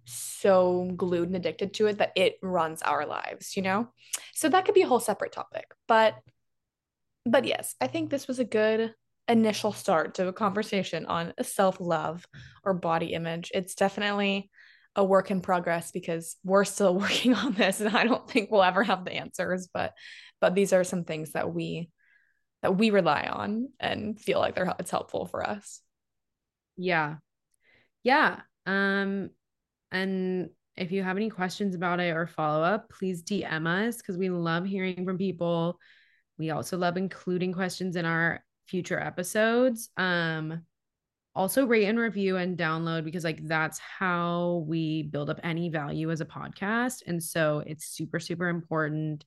so 0.06 0.92
glued 0.96 1.28
and 1.28 1.36
addicted 1.36 1.74
to 1.76 1.88
it 1.88 1.98
that 1.98 2.14
it 2.16 2.38
runs 2.42 2.82
our 2.82 3.06
lives, 3.06 3.56
you 3.58 3.64
know? 3.64 3.90
So 4.34 4.50
that 4.50 4.66
could 4.66 4.76
be 4.76 4.84
a 4.84 4.88
whole 4.88 5.00
separate 5.00 5.32
topic. 5.32 5.66
But 5.88 6.16
but 7.28 7.46
yes, 7.46 7.76
I 7.82 7.88
think 7.88 8.10
this 8.10 8.28
was 8.28 8.40
a 8.40 8.46
good 8.46 8.94
initial 9.28 9.72
start 9.72 10.16
to 10.16 10.28
a 10.28 10.34
conversation 10.34 11.08
on 11.08 11.34
self 11.42 11.80
love 11.80 12.26
or 12.64 12.74
body 12.74 13.14
image. 13.14 13.52
It's 13.54 13.76
definitely 13.76 14.52
a 14.96 15.04
work 15.04 15.32
in 15.32 15.42
progress 15.42 15.92
because 15.92 16.38
we're 16.44 16.66
still 16.66 16.96
working 17.00 17.34
on 17.34 17.54
this 17.54 17.82
and 17.82 17.96
I 17.96 18.06
don't 18.06 18.30
think 18.30 18.50
we'll 18.50 18.64
ever 18.64 18.84
have 18.84 19.04
the 19.04 19.14
answers 19.14 19.68
but 19.74 19.94
but 20.40 20.56
these 20.56 20.74
are 20.74 20.84
some 20.84 21.04
things 21.04 21.32
that 21.32 21.54
we 21.54 21.90
that 22.62 22.78
we 22.78 22.90
rely 22.90 23.28
on 23.32 23.70
and 23.80 24.20
feel 24.20 24.40
like 24.40 24.56
they're 24.56 24.74
it's 24.80 24.92
helpful 24.92 25.26
for 25.26 25.48
us. 25.48 25.82
Yeah. 26.78 27.18
Yeah. 28.04 28.42
Um 28.66 29.30
and 29.96 30.50
if 30.76 30.92
you 30.92 31.04
have 31.04 31.16
any 31.16 31.30
questions 31.30 31.74
about 31.74 32.00
it 32.00 32.16
or 32.16 32.28
follow 32.28 32.62
up, 32.64 32.90
please 32.90 33.24
DM 33.24 33.66
us 33.66 33.98
because 33.98 34.18
we 34.18 34.30
love 34.30 34.66
hearing 34.66 35.06
from 35.06 35.18
people 35.18 35.80
we 36.38 36.50
also 36.52 36.78
love 36.78 36.98
including 36.98 37.54
questions 37.54 37.96
in 37.96 38.06
our 38.06 38.44
future 38.68 39.00
episodes. 39.00 39.90
Um, 39.98 40.64
also 41.34 41.66
rate 41.66 41.86
and 41.86 42.00
review 42.00 42.38
and 42.38 42.58
download 42.58 43.04
because 43.04 43.24
like 43.24 43.46
that's 43.46 43.80
how 43.80 44.64
we 44.68 45.04
build 45.04 45.30
up 45.30 45.40
any 45.44 45.70
value 45.70 46.10
as 46.12 46.22
a 46.22 46.26
podcast. 46.26 47.04
And 47.08 47.22
so 47.22 47.64
it's 47.66 47.88
super, 47.88 48.20
super 48.20 48.48
important. 48.48 49.26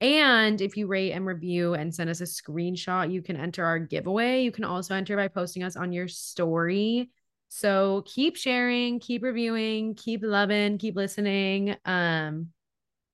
And 0.00 0.60
if 0.60 0.76
you 0.76 0.88
rate 0.88 1.12
and 1.12 1.24
review 1.24 1.74
and 1.74 1.94
send 1.94 2.10
us 2.10 2.20
a 2.20 2.24
screenshot, 2.24 3.10
you 3.10 3.22
can 3.22 3.36
enter 3.36 3.64
our 3.64 3.78
giveaway. 3.78 4.42
You 4.42 4.52
can 4.52 4.64
also 4.64 4.94
enter 4.94 5.16
by 5.16 5.28
posting 5.28 5.62
us 5.62 5.76
on 5.76 5.92
your 5.92 6.08
story. 6.08 7.10
So 7.48 8.02
keep 8.06 8.36
sharing, 8.36 9.00
keep 9.00 9.22
reviewing, 9.22 9.94
keep 9.94 10.22
loving, 10.22 10.78
keep 10.78 10.96
listening. 10.96 11.76
Um, 11.84 12.48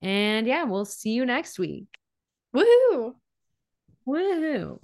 and 0.01 0.47
yeah, 0.47 0.63
we'll 0.63 0.85
see 0.85 1.11
you 1.11 1.25
next 1.25 1.59
week. 1.59 1.87
Woohoo! 2.55 3.15
Woohoo 4.07 4.79